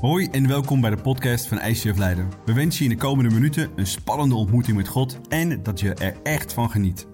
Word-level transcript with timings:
Hoi 0.00 0.28
en 0.30 0.48
welkom 0.48 0.80
bij 0.80 0.90
de 0.90 0.96
podcast 0.96 1.46
van 1.46 1.60
ICF 1.60 1.96
Leiden. 1.96 2.28
We 2.44 2.52
wensen 2.52 2.84
je 2.84 2.90
in 2.90 2.96
de 2.96 3.02
komende 3.02 3.34
minuten 3.34 3.70
een 3.76 3.86
spannende 3.86 4.34
ontmoeting 4.34 4.76
met 4.76 4.88
God 4.88 5.18
en 5.28 5.62
dat 5.62 5.80
je 5.80 5.94
er 5.94 6.16
echt 6.22 6.52
van 6.52 6.70
geniet. 6.70 7.06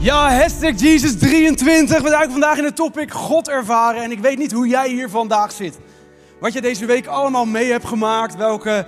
Ja, 0.00 0.30
hashtag 0.30 0.72
Jesus23. 0.72 2.02
We 2.02 2.10
duiken 2.10 2.30
vandaag 2.30 2.58
in 2.58 2.64
het 2.64 2.76
topic 2.76 3.12
God 3.12 3.48
ervaren. 3.48 4.02
En 4.02 4.10
ik 4.10 4.18
weet 4.18 4.38
niet 4.38 4.52
hoe 4.52 4.68
jij 4.68 4.88
hier 4.88 5.10
vandaag 5.10 5.52
zit. 5.52 5.78
Wat 6.40 6.52
je 6.52 6.60
deze 6.60 6.86
week 6.86 7.06
allemaal 7.06 7.46
mee 7.46 7.70
hebt 7.70 7.86
gemaakt. 7.86 8.36
Welke 8.36 8.86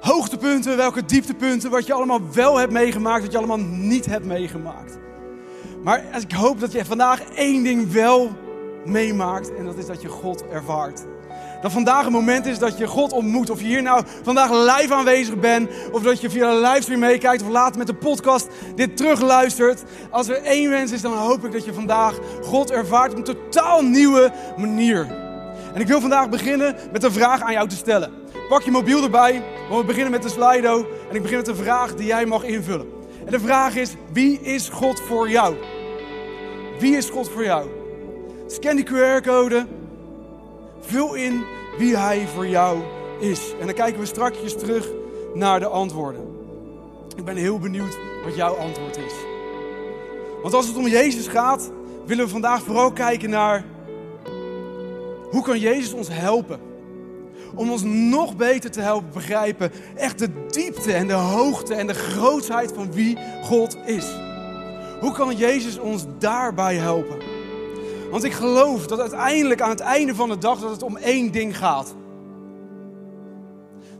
hoogtepunten, 0.00 0.76
welke 0.76 1.04
dieptepunten. 1.04 1.70
Wat 1.70 1.86
je 1.86 1.92
allemaal 1.92 2.32
wel 2.32 2.58
hebt 2.58 2.72
meegemaakt, 2.72 3.22
wat 3.22 3.32
je 3.32 3.38
allemaal 3.38 3.60
niet 3.60 4.06
hebt 4.06 4.24
meegemaakt. 4.24 4.98
Maar 5.82 6.04
ik 6.20 6.32
hoop 6.32 6.60
dat 6.60 6.72
je 6.72 6.84
vandaag 6.84 7.22
één 7.22 7.62
ding 7.62 7.92
wel 7.92 8.48
meemaakt. 8.84 9.54
En 9.54 9.64
dat 9.64 9.76
is 9.76 9.86
dat 9.86 10.02
je 10.02 10.08
God 10.08 10.44
ervaart. 10.48 11.04
Dat 11.62 11.72
vandaag 11.72 12.06
een 12.06 12.12
moment 12.12 12.46
is 12.46 12.58
dat 12.58 12.78
je 12.78 12.86
God 12.86 13.12
ontmoet. 13.12 13.50
Of 13.50 13.60
je 13.60 13.66
hier 13.66 13.82
nou 13.82 14.04
vandaag 14.22 14.50
live 14.50 14.94
aanwezig 14.94 15.38
bent. 15.38 15.70
Of 15.92 16.02
dat 16.02 16.20
je 16.20 16.30
via 16.30 16.54
de 16.54 16.60
livestream 16.60 17.00
meekijkt. 17.00 17.42
Of 17.42 17.48
later 17.48 17.78
met 17.78 17.86
de 17.86 17.94
podcast 17.94 18.48
dit 18.74 18.96
terugluistert. 18.96 19.82
Als 20.10 20.28
er 20.28 20.42
één 20.42 20.70
wens 20.70 20.92
is, 20.92 21.02
dan 21.02 21.12
hoop 21.12 21.44
ik 21.44 21.52
dat 21.52 21.64
je 21.64 21.72
vandaag 21.72 22.18
God 22.42 22.70
ervaart 22.70 23.12
op 23.12 23.18
een 23.18 23.24
totaal 23.24 23.82
nieuwe 23.82 24.32
manier. 24.56 25.06
En 25.74 25.80
ik 25.80 25.86
wil 25.86 26.00
vandaag 26.00 26.28
beginnen 26.28 26.76
met 26.92 27.02
een 27.02 27.12
vraag 27.12 27.42
aan 27.42 27.52
jou 27.52 27.68
te 27.68 27.76
stellen. 27.76 28.12
Pak 28.48 28.62
je 28.62 28.70
mobiel 28.70 29.02
erbij, 29.02 29.42
want 29.68 29.80
we 29.80 29.86
beginnen 29.86 30.10
met 30.10 30.22
de 30.22 30.28
Slido. 30.28 30.86
En 31.08 31.16
ik 31.16 31.22
begin 31.22 31.36
met 31.36 31.48
een 31.48 31.56
vraag 31.56 31.94
die 31.94 32.06
jij 32.06 32.26
mag 32.26 32.42
invullen. 32.42 32.86
En 33.24 33.32
de 33.32 33.40
vraag 33.40 33.76
is, 33.76 33.94
wie 34.12 34.40
is 34.40 34.68
God 34.68 35.00
voor 35.00 35.30
jou? 35.30 35.56
Wie 36.78 36.96
is 36.96 37.10
God 37.10 37.30
voor 37.30 37.44
jou? 37.44 37.79
Scan 38.50 38.76
die 38.76 38.84
QR-code. 38.84 39.66
Vul 40.80 41.14
in 41.14 41.44
wie 41.78 41.96
Hij 41.96 42.26
voor 42.34 42.46
jou 42.46 42.78
is. 43.20 43.54
En 43.60 43.66
dan 43.66 43.74
kijken 43.74 44.00
we 44.00 44.06
strakjes 44.06 44.54
terug 44.54 44.88
naar 45.34 45.60
de 45.60 45.66
antwoorden. 45.66 46.20
Ik 47.16 47.24
ben 47.24 47.36
heel 47.36 47.58
benieuwd 47.58 47.98
wat 48.24 48.36
jouw 48.36 48.54
antwoord 48.54 48.96
is. 48.96 49.12
Want 50.42 50.54
als 50.54 50.66
het 50.66 50.76
om 50.76 50.86
Jezus 50.86 51.26
gaat, 51.26 51.70
willen 52.06 52.24
we 52.24 52.30
vandaag 52.30 52.62
vooral 52.62 52.92
kijken 52.92 53.30
naar 53.30 53.64
hoe 55.30 55.42
kan 55.42 55.58
Jezus 55.58 55.92
ons 55.92 56.08
helpen? 56.10 56.60
Om 57.54 57.70
ons 57.70 57.82
nog 57.82 58.36
beter 58.36 58.70
te 58.70 58.80
helpen 58.80 59.10
begrijpen 59.12 59.72
echt 59.96 60.18
de 60.18 60.46
diepte 60.46 60.92
en 60.92 61.06
de 61.06 61.12
hoogte 61.12 61.74
en 61.74 61.86
de 61.86 61.94
grootheid 61.94 62.72
van 62.72 62.92
wie 62.92 63.18
God 63.42 63.76
is. 63.86 64.06
Hoe 65.00 65.12
kan 65.12 65.36
Jezus 65.36 65.78
ons 65.78 66.04
daarbij 66.18 66.76
helpen? 66.76 67.29
Want 68.10 68.24
ik 68.24 68.32
geloof 68.32 68.86
dat 68.86 69.00
uiteindelijk 69.00 69.60
aan 69.60 69.70
het 69.70 69.80
einde 69.80 70.14
van 70.14 70.28
de 70.28 70.38
dag 70.38 70.60
dat 70.60 70.70
het 70.70 70.82
om 70.82 70.96
één 70.96 71.32
ding 71.32 71.56
gaat. 71.56 71.94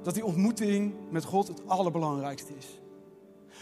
Dat 0.02 0.14
die 0.14 0.24
ontmoeting 0.24 0.94
met 1.10 1.24
God 1.24 1.48
het 1.48 1.62
allerbelangrijkste 1.66 2.52
is. 2.58 2.66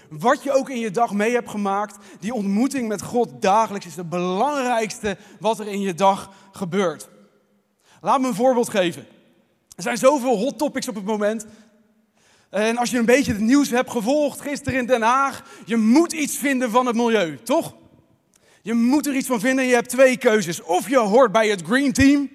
Wat 0.08 0.42
je 0.42 0.52
ook 0.52 0.70
in 0.70 0.78
je 0.78 0.90
dag 0.90 1.12
mee 1.12 1.32
hebt 1.32 1.50
gemaakt, 1.50 1.96
die 2.20 2.34
ontmoeting 2.34 2.88
met 2.88 3.02
God 3.02 3.42
dagelijks 3.42 3.86
is 3.86 3.96
het 3.96 4.08
belangrijkste 4.08 5.16
wat 5.40 5.58
er 5.58 5.66
in 5.66 5.80
je 5.80 5.94
dag 5.94 6.30
gebeurt. 6.52 7.08
Laat 8.00 8.20
me 8.20 8.26
een 8.26 8.34
voorbeeld 8.34 8.68
geven. 8.68 9.06
Er 9.76 9.82
zijn 9.82 9.96
zoveel 9.96 10.36
hot 10.36 10.58
topics 10.58 10.88
op 10.88 10.94
het 10.94 11.04
moment. 11.04 11.46
En 12.50 12.76
als 12.76 12.90
je 12.90 12.98
een 12.98 13.04
beetje 13.04 13.32
het 13.32 13.40
nieuws 13.40 13.70
hebt 13.70 13.90
gevolgd 13.90 14.40
gisteren 14.40 14.78
in 14.78 14.86
Den 14.86 15.02
Haag, 15.02 15.42
je 15.64 15.76
moet 15.76 16.12
iets 16.12 16.36
vinden 16.36 16.70
van 16.70 16.86
het 16.86 16.96
milieu, 16.96 17.38
toch? 17.42 17.74
Je 18.62 18.74
moet 18.74 19.06
er 19.06 19.14
iets 19.14 19.26
van 19.26 19.40
vinden. 19.40 19.64
Je 19.64 19.74
hebt 19.74 19.88
twee 19.88 20.16
keuzes. 20.16 20.62
Of 20.62 20.88
je 20.88 20.98
hoort 20.98 21.32
bij 21.32 21.48
het 21.48 21.62
Green 21.62 21.92
Team. 21.92 22.30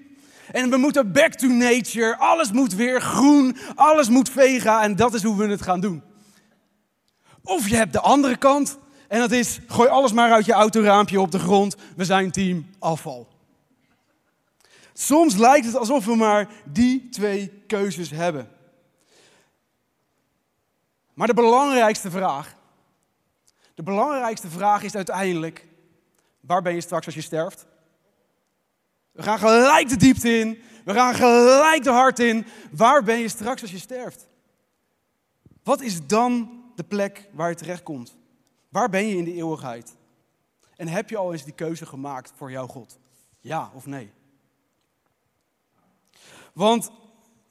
En 0.51 0.69
we 0.69 0.77
moeten 0.77 1.11
back 1.11 1.33
to 1.33 1.47
nature. 1.47 2.17
Alles 2.17 2.51
moet 2.51 2.73
weer 2.73 3.01
groen. 3.01 3.57
Alles 3.75 4.09
moet 4.09 4.29
vega. 4.29 4.83
En 4.83 4.95
dat 4.95 5.13
is 5.13 5.23
hoe 5.23 5.37
we 5.37 5.47
het 5.47 5.61
gaan 5.61 5.79
doen. 5.79 6.03
Of 7.43 7.67
je 7.67 7.75
hebt 7.75 7.93
de 7.93 8.01
andere 8.01 8.37
kant. 8.37 8.77
En 9.07 9.19
dat 9.19 9.31
is, 9.31 9.59
gooi 9.67 9.89
alles 9.89 10.11
maar 10.11 10.31
uit 10.31 10.45
je 10.45 10.53
autoraampje 10.53 11.21
op 11.21 11.31
de 11.31 11.39
grond. 11.39 11.75
We 11.95 12.05
zijn 12.05 12.31
team 12.31 12.69
afval. 12.79 13.27
Soms 14.93 15.35
lijkt 15.35 15.65
het 15.65 15.75
alsof 15.75 16.05
we 16.05 16.15
maar 16.15 16.49
die 16.65 17.09
twee 17.09 17.63
keuzes 17.67 18.09
hebben. 18.09 18.49
Maar 21.13 21.27
de 21.27 21.33
belangrijkste 21.33 22.11
vraag, 22.11 22.55
de 23.73 23.83
belangrijkste 23.83 24.49
vraag 24.49 24.83
is 24.83 24.95
uiteindelijk, 24.95 25.67
Waar 26.45 26.61
ben 26.61 26.73
je 26.73 26.81
straks 26.81 27.05
als 27.05 27.15
je 27.15 27.21
sterft? 27.21 27.65
We 29.11 29.23
gaan 29.23 29.39
gelijk 29.39 29.89
de 29.89 29.97
diepte 29.97 30.39
in. 30.39 30.61
We 30.85 30.93
gaan 30.93 31.15
gelijk 31.15 31.83
de 31.83 31.89
hart 31.89 32.19
in. 32.19 32.45
Waar 32.71 33.03
ben 33.03 33.17
je 33.19 33.27
straks 33.27 33.61
als 33.61 33.71
je 33.71 33.77
sterft? 33.79 34.27
Wat 35.63 35.81
is 35.81 36.07
dan 36.07 36.61
de 36.75 36.83
plek 36.83 37.29
waar 37.31 37.49
je 37.49 37.55
terechtkomt? 37.55 38.15
Waar 38.69 38.89
ben 38.89 39.07
je 39.07 39.15
in 39.15 39.23
de 39.23 39.33
eeuwigheid? 39.33 39.95
En 40.75 40.87
heb 40.87 41.09
je 41.09 41.17
al 41.17 41.31
eens 41.31 41.43
die 41.43 41.53
keuze 41.53 41.85
gemaakt 41.85 42.31
voor 42.35 42.51
jouw 42.51 42.67
God? 42.67 42.97
Ja 43.39 43.71
of 43.73 43.85
nee? 43.85 44.11
Want 46.53 46.91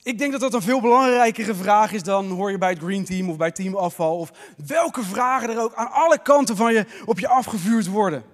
ik 0.02 0.18
denk 0.18 0.32
dat 0.32 0.40
dat 0.40 0.54
een 0.54 0.62
veel 0.62 0.80
belangrijkere 0.80 1.54
vraag 1.54 1.92
is 1.92 2.02
dan 2.02 2.28
hoor 2.28 2.50
je 2.50 2.58
bij 2.58 2.70
het 2.70 2.78
Green 2.78 3.04
Team 3.04 3.30
of 3.30 3.36
bij 3.36 3.50
Team 3.50 3.76
Afval. 3.76 4.18
Of 4.18 4.32
welke 4.66 5.02
vragen 5.02 5.50
er 5.50 5.60
ook 5.60 5.74
aan 5.74 5.90
alle 5.90 6.22
kanten 6.22 6.56
van 6.56 6.72
je 6.72 7.02
op 7.04 7.18
je 7.18 7.28
afgevuurd 7.28 7.86
worden 7.86 8.24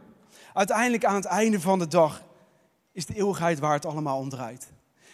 uiteindelijk 0.58 1.04
aan 1.04 1.14
het 1.14 1.24
einde 1.24 1.60
van 1.60 1.78
de 1.78 1.88
dag 1.88 2.22
is 2.92 3.06
de 3.06 3.14
eeuwigheid 3.14 3.58
waar 3.58 3.72
het 3.72 3.86
allemaal 3.86 4.18
om 4.18 4.28
draait. 4.28 4.72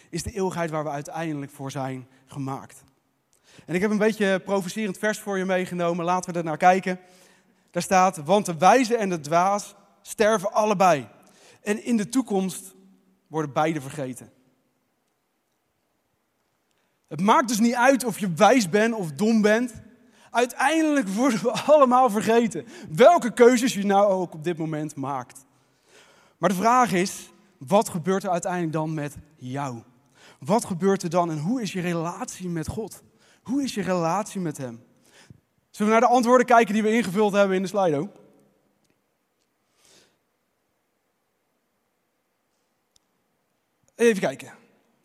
Is 0.09 0.23
de 0.23 0.31
eeuwigheid 0.31 0.69
waar 0.69 0.83
we 0.83 0.89
uiteindelijk 0.89 1.51
voor 1.51 1.71
zijn 1.71 2.07
gemaakt. 2.25 2.83
En 3.65 3.75
ik 3.75 3.81
heb 3.81 3.91
een 3.91 3.97
beetje 3.97 4.39
provocerend 4.39 4.97
vers 4.97 5.19
voor 5.19 5.37
je 5.37 5.45
meegenomen. 5.45 6.05
Laten 6.05 6.31
we 6.31 6.37
er 6.37 6.45
naar 6.45 6.57
kijken. 6.57 6.99
Daar 7.71 7.81
staat, 7.81 8.17
want 8.17 8.45
de 8.45 8.57
wijze 8.57 8.97
en 8.97 9.09
de 9.09 9.19
dwaas 9.19 9.75
sterven 10.01 10.53
allebei. 10.53 11.07
En 11.61 11.83
in 11.83 11.97
de 11.97 12.09
toekomst 12.09 12.73
worden 13.27 13.53
beide 13.53 13.81
vergeten. 13.81 14.31
Het 17.07 17.21
maakt 17.21 17.47
dus 17.47 17.59
niet 17.59 17.75
uit 17.75 18.03
of 18.03 18.19
je 18.19 18.33
wijs 18.33 18.69
bent 18.69 18.93
of 18.93 19.11
dom 19.11 19.41
bent. 19.41 19.73
Uiteindelijk 20.35 21.07
worden 21.07 21.41
we 21.41 21.51
allemaal 21.73 22.09
vergeten. 22.09 22.65
Welke 22.89 23.33
keuzes 23.33 23.73
je 23.73 23.85
nou 23.85 24.07
ook 24.11 24.33
op 24.33 24.43
dit 24.43 24.57
moment 24.57 24.95
maakt. 24.95 25.45
Maar 26.37 26.49
de 26.49 26.55
vraag 26.55 26.91
is, 26.91 27.31
wat 27.57 27.89
gebeurt 27.89 28.23
er 28.23 28.29
uiteindelijk 28.29 28.73
dan 28.73 28.93
met 28.93 29.15
jou? 29.35 29.81
Wat 30.39 30.65
gebeurt 30.65 31.03
er 31.03 31.09
dan 31.09 31.31
en 31.31 31.39
hoe 31.39 31.61
is 31.61 31.73
je 31.73 31.81
relatie 31.81 32.49
met 32.49 32.67
God? 32.67 33.03
Hoe 33.43 33.63
is 33.63 33.73
je 33.73 33.81
relatie 33.81 34.41
met 34.41 34.57
Hem? 34.57 34.83
Zullen 35.69 35.93
we 35.93 35.99
naar 35.99 36.09
de 36.09 36.15
antwoorden 36.15 36.45
kijken 36.45 36.73
die 36.73 36.83
we 36.83 36.95
ingevuld 36.95 37.33
hebben 37.33 37.55
in 37.55 37.61
de 37.61 37.67
Slido? 37.67 38.11
Even 43.95 44.21
kijken. 44.21 44.53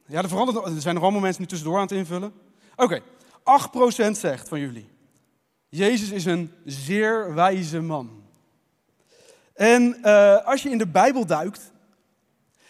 Ja, 0.07 0.23
er, 0.23 0.29
verandert, 0.29 0.67
er 0.67 0.81
zijn 0.81 0.95
nog 0.95 1.03
allemaal 1.03 1.21
mensen 1.21 1.43
nu 1.43 1.49
tussendoor 1.49 1.77
aan 1.77 1.83
het 1.83 1.93
invullen. 1.93 2.33
Oké, 2.77 3.01
8% 3.01 3.03
zegt 4.11 4.49
van 4.49 4.61
jullie. 4.61 4.99
Jezus 5.71 6.11
is 6.11 6.25
een 6.25 6.53
zeer 6.65 7.35
wijze 7.35 7.81
man. 7.81 8.23
En 9.55 9.97
uh, 10.03 10.47
als 10.47 10.63
je 10.63 10.71
in 10.71 10.79
de 10.79 10.87
Bijbel 10.87 11.27
duikt 11.27 11.73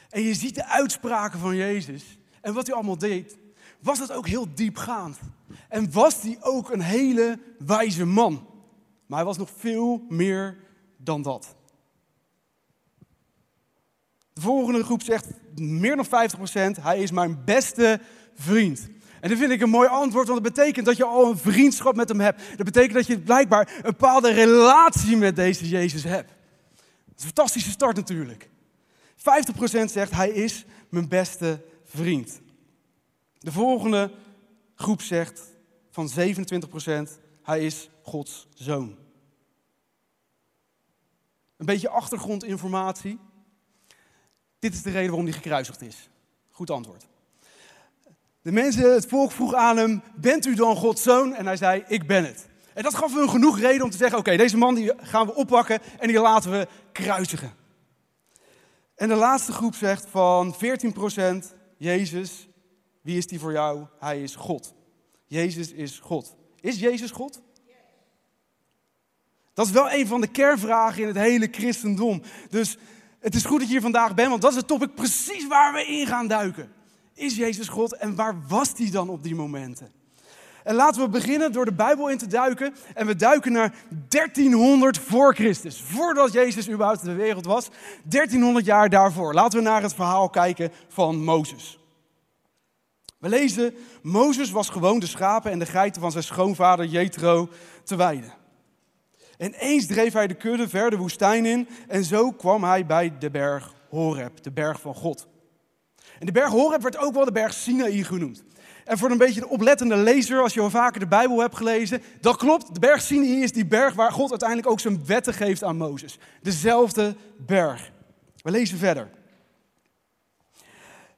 en 0.08 0.22
je 0.22 0.34
ziet 0.34 0.54
de 0.54 0.66
uitspraken 0.66 1.38
van 1.38 1.56
Jezus 1.56 2.18
en 2.40 2.54
wat 2.54 2.66
hij 2.66 2.74
allemaal 2.74 2.98
deed, 2.98 3.38
was 3.80 3.98
dat 3.98 4.12
ook 4.12 4.26
heel 4.26 4.54
diepgaand. 4.54 5.18
En 5.68 5.92
was 5.92 6.22
hij 6.22 6.36
ook 6.40 6.70
een 6.70 6.80
hele 6.80 7.38
wijze 7.58 8.04
man. 8.04 8.46
Maar 9.06 9.18
hij 9.18 9.26
was 9.26 9.38
nog 9.38 9.50
veel 9.56 10.04
meer 10.08 10.58
dan 10.96 11.22
dat. 11.22 11.54
De 14.32 14.40
volgende 14.40 14.84
groep 14.84 15.02
zegt 15.02 15.26
meer 15.54 15.96
dan 15.96 16.06
50%, 16.78 16.80
hij 16.82 17.02
is 17.02 17.10
mijn 17.10 17.44
beste 17.44 18.00
vriend. 18.34 18.88
En 19.20 19.28
dat 19.28 19.38
vind 19.38 19.50
ik 19.50 19.60
een 19.60 19.70
mooi 19.70 19.88
antwoord, 19.88 20.28
want 20.28 20.42
dat 20.42 20.54
betekent 20.54 20.86
dat 20.86 20.96
je 20.96 21.04
al 21.04 21.30
een 21.30 21.38
vriendschap 21.38 21.96
met 21.96 22.08
hem 22.08 22.20
hebt. 22.20 22.42
Dat 22.56 22.66
betekent 22.66 22.94
dat 22.94 23.06
je 23.06 23.18
blijkbaar 23.18 23.72
een 23.76 23.82
bepaalde 23.82 24.32
relatie 24.32 25.16
met 25.16 25.36
deze 25.36 25.68
Jezus 25.68 26.04
hebt. 26.04 26.30
Is 27.16 27.22
een 27.22 27.32
fantastische 27.34 27.70
start 27.70 27.96
natuurlijk. 27.96 28.48
50% 29.16 29.22
zegt 29.84 30.10
hij 30.10 30.30
is 30.30 30.64
mijn 30.88 31.08
beste 31.08 31.64
vriend. 31.84 32.40
De 33.38 33.52
volgende 33.52 34.10
groep 34.74 35.02
zegt 35.02 35.42
van 35.90 36.10
27% 36.10 36.12
hij 37.42 37.64
is 37.64 37.88
Gods 38.02 38.48
zoon. 38.54 38.96
Een 41.56 41.66
beetje 41.66 41.88
achtergrondinformatie. 41.88 43.18
Dit 44.58 44.74
is 44.74 44.82
de 44.82 44.90
reden 44.90 45.08
waarom 45.08 45.26
hij 45.26 45.34
gekruisigd 45.34 45.82
is. 45.82 46.08
Goed 46.50 46.70
antwoord. 46.70 47.06
De 48.42 48.52
mensen, 48.52 48.92
het 48.92 49.06
volk 49.06 49.32
vroeg 49.32 49.54
aan 49.54 49.76
hem, 49.76 50.02
bent 50.14 50.46
u 50.46 50.54
dan 50.54 50.76
Gods 50.76 51.02
zoon? 51.02 51.34
En 51.34 51.46
hij 51.46 51.56
zei, 51.56 51.84
ik 51.88 52.06
ben 52.06 52.24
het. 52.24 52.48
En 52.74 52.82
dat 52.82 52.94
gaf 52.94 53.14
hem 53.14 53.28
genoeg 53.28 53.58
reden 53.58 53.84
om 53.84 53.90
te 53.90 53.96
zeggen, 53.96 54.18
oké, 54.18 54.36
deze 54.36 54.56
man 54.56 54.74
die 54.74 54.92
gaan 54.96 55.26
we 55.26 55.34
oppakken 55.34 55.80
en 55.98 56.08
die 56.08 56.20
laten 56.20 56.50
we 56.50 56.68
kruisigen. 56.92 57.52
En 58.94 59.08
de 59.08 59.14
laatste 59.14 59.52
groep 59.52 59.74
zegt 59.74 60.06
van 60.10 60.54
14%, 60.54 60.58
Jezus, 61.76 62.48
wie 63.02 63.16
is 63.16 63.26
die 63.26 63.38
voor 63.38 63.52
jou? 63.52 63.86
Hij 63.98 64.22
is 64.22 64.34
God. 64.34 64.74
Jezus 65.26 65.72
is 65.72 65.98
God. 66.02 66.36
Is 66.60 66.78
Jezus 66.78 67.10
God? 67.10 67.40
Dat 69.54 69.66
is 69.66 69.72
wel 69.72 69.92
een 69.92 70.06
van 70.06 70.20
de 70.20 70.26
kernvragen 70.26 71.00
in 71.00 71.06
het 71.06 71.16
hele 71.16 71.48
christendom. 71.50 72.22
Dus 72.50 72.78
het 73.18 73.34
is 73.34 73.44
goed 73.44 73.58
dat 73.58 73.66
je 73.66 73.72
hier 73.72 73.82
vandaag 73.82 74.14
bent, 74.14 74.28
want 74.28 74.42
dat 74.42 74.50
is 74.50 74.56
het 74.56 74.66
topic 74.66 74.94
precies 74.94 75.46
waar 75.46 75.72
we 75.72 75.86
in 75.86 76.06
gaan 76.06 76.26
duiken. 76.26 76.72
Is 77.20 77.36
Jezus 77.36 77.68
God 77.68 77.96
en 77.96 78.14
waar 78.14 78.34
was 78.48 78.72
hij 78.76 78.90
dan 78.90 79.08
op 79.08 79.22
die 79.22 79.34
momenten? 79.34 79.92
En 80.64 80.74
laten 80.74 81.02
we 81.02 81.08
beginnen 81.08 81.52
door 81.52 81.64
de 81.64 81.72
Bijbel 81.72 82.08
in 82.08 82.18
te 82.18 82.26
duiken. 82.26 82.74
En 82.94 83.06
we 83.06 83.16
duiken 83.16 83.52
naar 83.52 83.74
1300 84.08 84.98
voor 84.98 85.34
Christus. 85.34 85.80
Voordat 85.80 86.32
Jezus 86.32 86.70
überhaupt 86.70 87.04
de 87.04 87.14
wereld 87.14 87.44
was. 87.44 87.68
1300 88.04 88.64
jaar 88.64 88.88
daarvoor. 88.88 89.34
Laten 89.34 89.58
we 89.58 89.64
naar 89.64 89.82
het 89.82 89.94
verhaal 89.94 90.28
kijken 90.28 90.72
van 90.88 91.24
Mozes. 91.24 91.78
We 93.18 93.28
lezen, 93.28 93.74
Mozes 94.02 94.50
was 94.50 94.68
gewoon 94.68 94.98
de 94.98 95.06
schapen 95.06 95.50
en 95.50 95.58
de 95.58 95.66
geiten 95.66 96.00
van 96.00 96.12
zijn 96.12 96.24
schoonvader 96.24 96.86
Jethro 96.86 97.48
te 97.84 97.96
weiden. 97.96 98.32
En 99.36 99.52
eens 99.52 99.86
dreef 99.86 100.12
hij 100.12 100.26
de 100.26 100.34
kudde 100.34 100.68
ver 100.68 100.90
de 100.90 100.96
woestijn 100.96 101.46
in 101.46 101.68
en 101.88 102.04
zo 102.04 102.30
kwam 102.30 102.64
hij 102.64 102.86
bij 102.86 103.12
de 103.18 103.30
berg 103.30 103.74
Horeb, 103.88 104.42
de 104.42 104.50
berg 104.50 104.80
van 104.80 104.94
God. 104.94 105.28
En 106.20 106.26
de 106.26 106.32
berg 106.32 106.50
Horeb 106.50 106.82
werd 106.82 106.96
ook 106.96 107.14
wel 107.14 107.24
de 107.24 107.32
berg 107.32 107.52
Sinaï 107.52 108.02
genoemd. 108.02 108.42
En 108.84 108.98
voor 108.98 109.10
een 109.10 109.18
beetje 109.18 109.40
de 109.40 109.48
oplettende 109.48 109.96
lezer, 109.96 110.42
als 110.42 110.54
je 110.54 110.60
al 110.60 110.70
vaker 110.70 111.00
de 111.00 111.06
Bijbel 111.06 111.40
hebt 111.40 111.56
gelezen, 111.56 112.02
dat 112.20 112.36
klopt, 112.36 112.74
de 112.74 112.80
berg 112.80 113.02
Sinaï 113.02 113.42
is 113.42 113.52
die 113.52 113.66
berg 113.66 113.94
waar 113.94 114.12
God 114.12 114.30
uiteindelijk 114.30 114.68
ook 114.68 114.80
zijn 114.80 115.06
wetten 115.06 115.34
geeft 115.34 115.64
aan 115.64 115.76
Mozes. 115.76 116.18
Dezelfde 116.42 117.14
berg. 117.36 117.92
We 118.42 118.50
lezen 118.50 118.78
verder. 118.78 119.10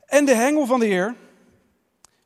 En 0.06 0.24
de 0.24 0.34
hengel 0.34 0.66
van 0.66 0.80
de 0.80 0.86
Heer 0.86 1.14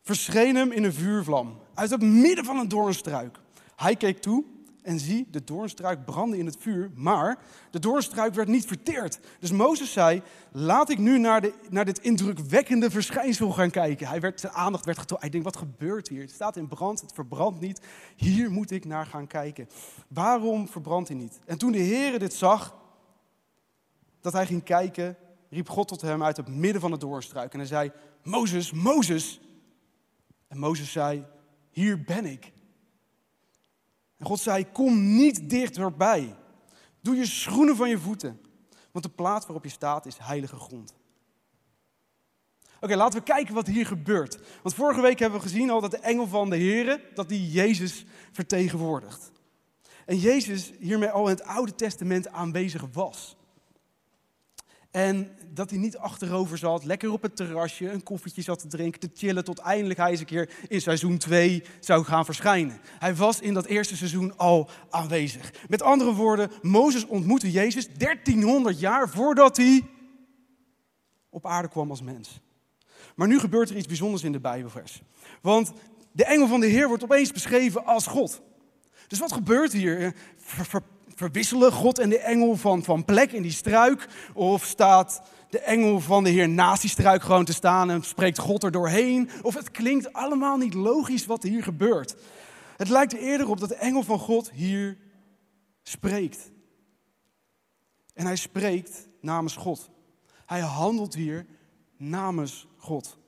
verscheen 0.03 0.57
hem 0.57 0.73
in 0.73 0.85
een 0.85 0.93
vuurvlam 0.93 1.59
uit 1.75 1.91
het 1.91 2.03
midden 2.03 2.45
van 2.45 2.59
een 2.59 2.69
doornstruik. 2.69 3.39
Hij 3.77 3.97
keek 3.97 4.21
toe 4.21 4.45
en 4.87 4.99
zie, 4.99 5.27
de 5.31 5.45
doornstruik 5.45 6.05
brandde 6.05 6.39
in 6.39 6.47
het 6.47 6.57
vuur, 6.59 6.91
maar 6.95 7.39
de 7.71 7.79
doornstruik 7.79 8.35
werd 8.35 8.49
niet 8.49 8.67
verteerd. 8.67 9.21
Dus 9.41 9.51
Mozes 9.51 9.93
zei, 9.93 10.23
laat 10.53 10.91
ik 10.91 10.99
nu 10.99 11.19
naar, 11.19 11.41
de, 11.41 11.53
naar 11.69 11.85
dit 11.85 11.99
indrukwekkende 11.99 12.91
verschijnsel 12.91 13.53
gaan 13.53 13.71
kijken. 13.71 14.09
Hij 14.09 14.21
werd, 14.21 14.41
zijn 14.41 14.53
aandacht 14.53 14.85
werd 14.85 14.99
getrokken. 14.99 15.31
Hij 15.31 15.41
denkt, 15.41 15.57
wat 15.57 15.69
gebeurt 15.69 16.09
hier? 16.09 16.21
Het 16.21 16.31
staat 16.31 16.57
in 16.57 16.69
brand, 16.69 17.01
het 17.01 17.13
verbrandt 17.13 17.61
niet. 17.61 17.81
Hier 18.17 18.51
moet 18.51 18.71
ik 18.71 18.85
naar 18.85 19.07
gaan 19.07 19.27
kijken. 19.27 19.69
Waarom 20.09 20.69
verbrandt 20.69 21.09
hij 21.09 21.19
niet? 21.19 21.39
En 21.45 21.59
toen 21.59 21.73
de 21.73 21.83
Heere 21.83 22.19
dit 22.19 22.35
zag, 22.35 22.75
dat 24.21 24.33
hij 24.33 24.47
ging 24.47 24.63
kijken, 24.63 25.17
riep 25.51 25.69
God 25.69 25.89
tot 25.89 26.01
hem 26.01 26.23
uit 26.23 26.37
het 26.37 26.49
midden 26.49 26.81
van 26.81 26.91
de 26.91 26.99
doornstruik. 26.99 27.53
En 27.53 27.59
hij 27.59 27.69
zei, 27.69 27.93
Mozes, 28.23 28.73
Mozes. 28.73 29.41
En 30.49 30.59
Mozes 30.59 30.93
zei, 30.93 31.25
hier 31.71 32.03
ben 32.03 32.27
ik. 32.27 32.55
En 34.19 34.27
God 34.27 34.41
zei, 34.41 34.67
kom 34.73 35.17
niet 35.17 35.51
dichterbij. 35.51 36.37
Doe 37.01 37.17
je 37.17 37.27
schoenen 37.27 37.77
van 37.77 37.89
je 37.89 37.99
voeten. 37.99 38.41
Want 38.93 39.05
de 39.05 39.11
plaats 39.11 39.47
waarop 39.47 39.65
je 39.65 39.71
staat 39.71 40.07
is 40.07 40.19
heilige 40.19 40.57
grond. 40.57 40.95
Oké, 42.81 42.97
laten 42.97 43.19
we 43.19 43.25
kijken 43.25 43.55
wat 43.55 43.67
hier 43.67 43.87
gebeurt. 43.87 44.39
Want 44.63 44.75
vorige 44.75 45.01
week 45.01 45.19
hebben 45.19 45.39
we 45.41 45.47
gezien 45.47 45.71
al 45.71 45.81
dat 45.81 45.91
de 45.91 45.99
engel 45.99 46.27
van 46.27 46.51
de 46.51 46.59
Here, 46.59 47.01
dat 47.15 47.29
die 47.29 47.51
Jezus 47.51 48.05
vertegenwoordigt. 48.33 49.33
En 50.07 50.19
Jezus 50.19 50.73
hiermee 50.79 51.09
al 51.09 51.23
in 51.29 51.35
het 51.35 51.43
Oude 51.43 51.75
Testament 51.75 52.29
aanwezig 52.29 52.85
was. 52.93 53.37
En 54.97 55.31
dat 55.53 55.71
hij 55.71 55.79
niet 55.79 55.97
achterover 55.97 56.59
zat, 56.59 56.85
lekker 56.85 57.13
op 57.13 57.23
het 57.23 57.37
terrasje, 57.37 57.91
een 57.91 58.03
koffietje 58.03 58.43
zat 58.43 58.59
te 58.59 58.67
drinken, 58.67 59.01
te 59.01 59.11
chillen, 59.15 59.45
tot 59.45 59.59
eindelijk 59.59 59.99
hij 59.99 60.11
eens 60.11 60.21
een 60.21 60.27
keer 60.27 60.51
in 60.69 60.81
seizoen 60.81 61.19
2 61.19 61.63
zou 61.81 62.05
gaan 62.05 62.25
verschijnen. 62.25 62.81
Hij 62.99 63.15
was 63.15 63.41
in 63.41 63.55
dat 63.55 63.67
eerste 63.67 63.97
seizoen 63.97 64.37
al 64.37 64.69
aanwezig. 64.91 65.53
Met 65.69 65.83
andere 65.83 66.13
woorden, 66.13 66.51
Mozes 66.63 67.07
ontmoette 67.07 67.51
Jezus 67.51 67.89
1300 67.97 68.81
jaar 68.81 69.09
voordat 69.09 69.57
hij 69.57 69.83
op 71.31 71.47
aarde 71.47 71.69
kwam 71.69 71.91
als 71.91 72.03
mens. 72.03 72.41
Maar 73.15 73.29
nu 73.29 73.39
gebeurt 73.39 73.71
er 73.71 73.77
iets 73.77 73.87
bijzonders 73.87 74.25
in 74.25 74.33
de 74.33 74.41
Bijbelvers. 74.41 75.03
Want 75.43 75.73
de 76.13 76.25
engel 76.25 76.47
van 76.47 76.61
de 76.61 76.67
Heer 76.67 76.89
wordt 76.89 77.05
opeens 77.05 77.33
beschreven 77.33 77.85
als 77.85 78.07
God. 78.07 78.43
Dus 79.07 79.19
wat 79.19 79.33
gebeurt 79.33 79.73
hier? 79.73 80.15
Verwisselen 81.17 81.73
God 81.73 81.99
en 81.99 82.09
de 82.09 82.19
engel 82.19 82.57
van, 82.57 82.83
van 82.83 83.05
plek 83.05 83.33
in 83.33 83.43
die 83.43 83.53
struik? 83.53 84.09
Of 84.35 84.65
staat 84.65 85.23
de 85.49 85.59
engel 85.61 86.01
van 86.01 86.25
de 86.25 86.31
Heer 86.31 86.49
naast 86.49 86.81
die 86.81 86.91
struik 86.91 87.23
gewoon 87.23 87.45
te 87.45 87.53
staan 87.53 87.91
en 87.91 88.03
spreekt 88.03 88.39
God 88.39 88.63
er 88.63 88.71
doorheen? 88.71 89.31
Of 89.43 89.55
het 89.55 89.71
klinkt 89.71 90.13
allemaal 90.13 90.57
niet 90.57 90.75
logisch 90.75 91.27
wat 91.27 91.43
hier 91.43 91.63
gebeurt. 91.63 92.17
Het 92.77 92.89
lijkt 92.89 93.13
er 93.13 93.19
eerder 93.19 93.49
op 93.49 93.61
dat 93.61 93.69
de 93.69 93.75
engel 93.75 94.03
van 94.03 94.19
God 94.19 94.51
hier 94.51 94.97
spreekt. 95.83 96.51
En 98.15 98.27
hij 98.27 98.37
spreekt 98.37 99.09
namens 99.21 99.57
God. 99.57 99.91
Hij 100.47 100.61
handelt 100.61 101.15
hier 101.15 101.47
namens 101.97 102.67
God. 102.77 103.19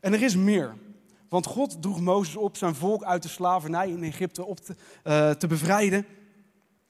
En 0.00 0.12
er 0.12 0.22
is 0.22 0.36
meer. 0.36 0.76
Want 1.28 1.46
God 1.46 1.82
droeg 1.82 2.00
Mozes 2.00 2.36
op 2.36 2.56
zijn 2.56 2.74
volk 2.74 3.02
uit 3.04 3.22
de 3.22 3.28
slavernij 3.28 3.88
in 3.88 4.02
Egypte 4.02 4.44
op 4.44 4.60
te, 4.60 4.76
uh, 5.04 5.30
te 5.30 5.46
bevrijden. 5.46 6.06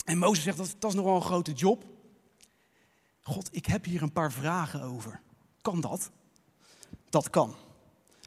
En 0.05 0.19
Mozes 0.19 0.45
zegt, 0.45 0.56
dat, 0.79 0.91
is 0.91 0.95
nogal 0.95 1.17
een 1.17 1.23
grote 1.23 1.53
job. 1.53 1.85
God, 3.21 3.49
ik 3.53 3.67
heb 3.67 3.85
hier 3.85 4.03
een 4.03 4.12
paar 4.12 4.33
vragen 4.33 4.83
over. 4.83 5.21
Kan 5.61 5.81
dat? 5.81 6.11
Dat 7.11 7.31
kan. 7.31 7.55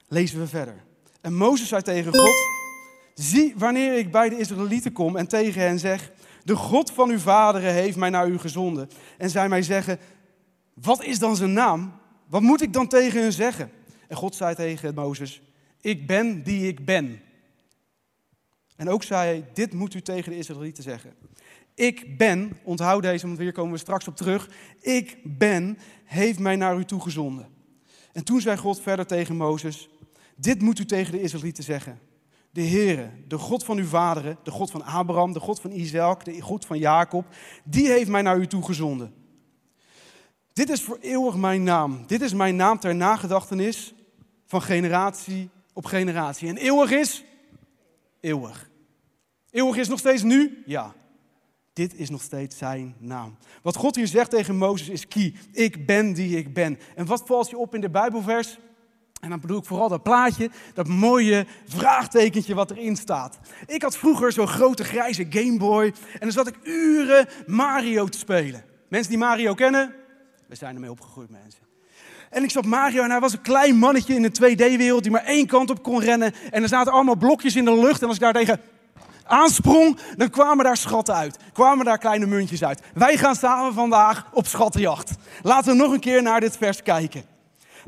Lezen 0.07 0.39
we 0.39 0.47
verder. 0.47 0.83
En 1.21 1.33
Mozes 1.33 1.68
zei 1.68 1.81
tegen 1.81 2.13
God, 2.13 2.35
zie 3.13 3.53
wanneer 3.57 3.97
ik 3.97 4.12
bij 4.12 4.29
de 4.29 4.38
Israëlieten 4.38 4.91
kom 4.91 5.15
en 5.15 5.27
tegen 5.27 5.62
hen 5.62 5.79
zeg, 5.79 6.12
de 6.44 6.56
God 6.56 6.91
van 6.91 7.09
uw 7.09 7.19
vaderen 7.19 7.74
heeft 7.74 7.97
mij 7.97 8.09
naar 8.09 8.27
u 8.27 8.38
gezonden. 8.38 8.89
En 9.18 9.30
zij 9.30 9.50
mij 9.50 9.62
zeggen, 9.62 10.00
wat 10.73 11.03
is 11.03 11.19
dan 11.19 11.35
zijn 11.35 11.53
naam? 11.53 12.00
Wat 12.27 12.41
moet 12.41 12.62
ik 12.62 12.73
dan 12.73 12.88
tegen 12.88 13.21
hen 13.21 13.33
zeggen? 13.33 13.71
En 14.07 14.15
God 14.15 14.35
zei 14.35 14.56
tegen 14.56 14.94
Mozes, 14.94 15.41
ik 15.81 16.07
ben 16.07 16.44
die 16.44 16.68
ik 16.68 16.85
ben. 16.85 17.21
En 18.75 18.89
ook 18.89 19.03
zei 19.03 19.30
hij, 19.30 19.50
dit 19.53 19.73
moet 19.73 19.94
u 19.94 20.01
tegen 20.01 20.31
de 20.31 20.38
Israëlieten 20.38 20.83
zeggen. 20.83 21.13
Ik 21.77 22.18
ben, 22.18 22.57
onthoud 22.63 23.01
deze, 23.01 23.27
want 23.27 23.39
hier 23.39 23.51
komen 23.51 23.71
we 23.71 23.77
straks 23.77 24.07
op 24.07 24.15
terug. 24.15 24.50
Ik 24.81 25.18
ben, 25.24 25.77
heeft 26.03 26.39
mij 26.39 26.56
naar 26.56 26.77
u 26.77 26.85
toegezonden. 26.85 27.47
En 28.13 28.24
toen 28.24 28.41
zei 28.41 28.57
God 28.57 28.81
verder 28.81 29.06
tegen 29.06 29.35
Mozes: 29.35 29.89
Dit 30.35 30.62
moet 30.62 30.79
u 30.79 30.85
tegen 30.85 31.11
de 31.11 31.21
Israëlieten 31.21 31.63
zeggen. 31.63 31.99
De 32.51 32.61
Heere, 32.61 33.09
de 33.28 33.37
God 33.37 33.63
van 33.63 33.78
uw 33.78 33.85
vaderen, 33.85 34.37
de 34.44 34.51
God 34.51 34.71
van 34.71 34.83
Abraham, 34.83 35.33
de 35.33 35.40
God 35.40 35.59
van 35.59 35.71
Isaac, 35.71 36.25
de 36.25 36.42
God 36.42 36.66
van 36.66 36.78
Jacob, 36.78 37.25
die 37.63 37.87
heeft 37.87 38.09
mij 38.09 38.21
naar 38.21 38.37
u 38.37 38.47
toegezonden. 38.47 39.13
Dit 40.54 40.69
is 40.69 40.81
voor 40.81 40.97
eeuwig 41.01 41.35
mijn 41.35 41.63
naam. 41.63 42.04
Dit 42.07 42.21
is 42.21 42.33
mijn 42.33 42.56
naam 42.56 42.80
ter 42.80 42.95
nagedachtenis 42.95 43.94
van 44.45 44.61
generatie 44.61 45.49
op 45.73 45.85
generatie. 45.85 46.47
En 46.47 46.57
eeuwig 46.57 46.92
is 46.92 47.23
eeuwig. 48.19 48.69
Eeuwig 49.51 49.78
is 49.78 49.87
nog 49.87 49.99
steeds 49.99 50.23
nu? 50.23 50.63
Ja. 50.66 50.95
Dit 51.77 51.95
is 51.95 52.09
nog 52.09 52.21
steeds 52.21 52.57
zijn 52.57 52.95
naam. 52.99 53.37
Wat 53.61 53.75
God 53.75 53.95
hier 53.95 54.07
zegt 54.07 54.29
tegen 54.29 54.57
Mozes 54.57 54.89
is 54.89 55.07
key. 55.07 55.33
Ik 55.51 55.85
ben 55.85 56.13
die 56.13 56.37
ik 56.37 56.53
ben. 56.53 56.79
En 56.95 57.05
wat 57.05 57.23
valt 57.25 57.49
je 57.49 57.57
op 57.57 57.75
in 57.75 57.81
de 57.81 57.89
Bijbelvers? 57.89 58.57
En 59.21 59.29
dan 59.29 59.39
bedoel 59.39 59.57
ik 59.57 59.65
vooral 59.65 59.89
dat 59.89 60.03
plaatje, 60.03 60.49
dat 60.73 60.87
mooie 60.87 61.45
vraagtekentje 61.67 62.55
wat 62.55 62.71
erin 62.71 62.95
staat. 62.95 63.39
Ik 63.65 63.81
had 63.81 63.97
vroeger 63.97 64.31
zo'n 64.31 64.47
grote 64.47 64.83
grijze 64.83 65.25
Game 65.29 65.57
Boy 65.57 65.85
en 66.13 66.19
dan 66.19 66.31
zat 66.31 66.47
ik 66.47 66.55
uren 66.63 67.27
Mario 67.45 68.07
te 68.07 68.17
spelen. 68.17 68.63
Mensen 68.89 69.09
die 69.09 69.19
Mario 69.19 69.53
kennen? 69.53 69.93
We 70.47 70.55
zijn 70.55 70.75
ermee 70.75 70.91
opgegroeid 70.91 71.29
mensen. 71.29 71.61
En 72.29 72.43
ik 72.43 72.51
zat 72.51 72.65
Mario 72.65 73.03
en 73.03 73.11
hij 73.11 73.19
was 73.19 73.33
een 73.33 73.41
klein 73.41 73.75
mannetje 73.75 74.15
in 74.15 74.23
een 74.23 74.55
2D-wereld 74.55 75.03
die 75.03 75.11
maar 75.11 75.25
één 75.25 75.47
kant 75.47 75.69
op 75.69 75.83
kon 75.83 75.99
rennen. 75.99 76.33
En 76.51 76.61
er 76.61 76.69
zaten 76.69 76.93
allemaal 76.93 77.17
blokjes 77.17 77.55
in 77.55 77.65
de 77.65 77.79
lucht 77.79 78.01
en 78.01 78.07
als 78.07 78.15
ik 78.15 78.21
daar 78.21 78.33
tegen 78.33 78.61
aansprong, 79.27 79.99
dan 80.15 80.29
kwamen 80.29 80.65
daar 80.65 80.77
schatten 80.77 81.15
uit. 81.15 81.37
Kwamen 81.53 81.85
daar 81.85 81.97
kleine 81.97 82.25
muntjes 82.25 82.63
uit. 82.63 82.81
Wij 82.93 83.17
gaan 83.17 83.35
samen 83.35 83.73
vandaag 83.73 84.25
op 84.33 84.47
schattenjacht. 84.47 85.11
Laten 85.41 85.71
we 85.71 85.83
nog 85.83 85.93
een 85.93 85.99
keer 85.99 86.21
naar 86.21 86.39
dit 86.39 86.57
vers 86.57 86.83
kijken. 86.83 87.23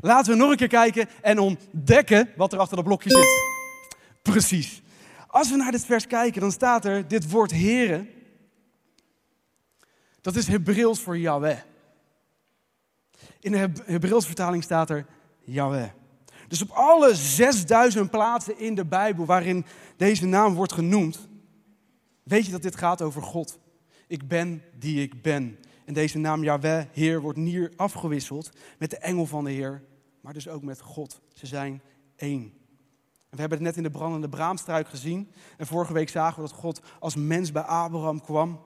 Laten 0.00 0.32
we 0.32 0.38
nog 0.38 0.50
een 0.50 0.56
keer 0.56 0.68
kijken 0.68 1.08
en 1.22 1.38
ontdekken 1.38 2.30
wat 2.36 2.52
er 2.52 2.58
achter 2.58 2.76
dat 2.76 2.84
blokje 2.84 3.10
zit. 3.10 3.40
Precies. 4.22 4.82
Als 5.26 5.50
we 5.50 5.56
naar 5.56 5.72
dit 5.72 5.84
vers 5.84 6.06
kijken, 6.06 6.40
dan 6.40 6.52
staat 6.52 6.84
er 6.84 7.08
dit 7.08 7.30
woord 7.30 7.50
heren. 7.50 8.08
Dat 10.20 10.36
is 10.36 10.46
Hebreeuws 10.46 11.00
voor 11.00 11.18
Yahweh. 11.18 11.58
In 13.40 13.52
de 13.52 13.70
Hebreeuws 13.84 14.26
vertaling 14.26 14.62
staat 14.62 14.90
er 14.90 15.06
Yahweh. 15.40 15.88
Dus 16.48 16.62
op 16.62 16.70
alle 16.70 17.14
6000 17.14 18.10
plaatsen 18.10 18.58
in 18.58 18.74
de 18.74 18.84
Bijbel 18.84 19.24
waarin 19.24 19.66
deze 19.96 20.26
naam 20.26 20.54
wordt 20.54 20.72
genoemd, 20.72 21.28
weet 22.30 22.46
je 22.46 22.52
dat 22.52 22.62
dit 22.62 22.76
gaat 22.76 23.02
over 23.02 23.22
God. 23.22 23.58
Ik 24.06 24.28
ben 24.28 24.62
die 24.78 25.02
ik 25.02 25.22
ben. 25.22 25.58
En 25.84 25.94
deze 25.94 26.18
naam 26.18 26.44
Yahweh, 26.44 26.84
Heer, 26.92 27.20
wordt 27.20 27.38
hier 27.38 27.72
afgewisseld 27.76 28.50
met 28.78 28.90
de 28.90 28.98
engel 28.98 29.26
van 29.26 29.44
de 29.44 29.50
Heer, 29.50 29.82
maar 30.20 30.32
dus 30.32 30.48
ook 30.48 30.62
met 30.62 30.80
God. 30.80 31.20
Ze 31.34 31.46
zijn 31.46 31.82
één. 32.16 32.52
We 33.30 33.40
hebben 33.40 33.58
het 33.58 33.66
net 33.66 33.76
in 33.76 33.82
de 33.82 33.90
brandende 33.90 34.28
braamstruik 34.28 34.88
gezien. 34.88 35.32
En 35.56 35.66
vorige 35.66 35.92
week 35.92 36.08
zagen 36.08 36.42
we 36.42 36.48
dat 36.48 36.58
God 36.58 36.80
als 36.98 37.14
mens 37.14 37.52
bij 37.52 37.62
Abraham 37.62 38.20
kwam. 38.20 38.60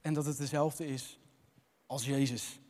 En 0.00 0.14
dat 0.14 0.26
het 0.26 0.36
dezelfde 0.36 0.86
is 0.86 1.20
als 1.86 2.04
Jezus. 2.04 2.60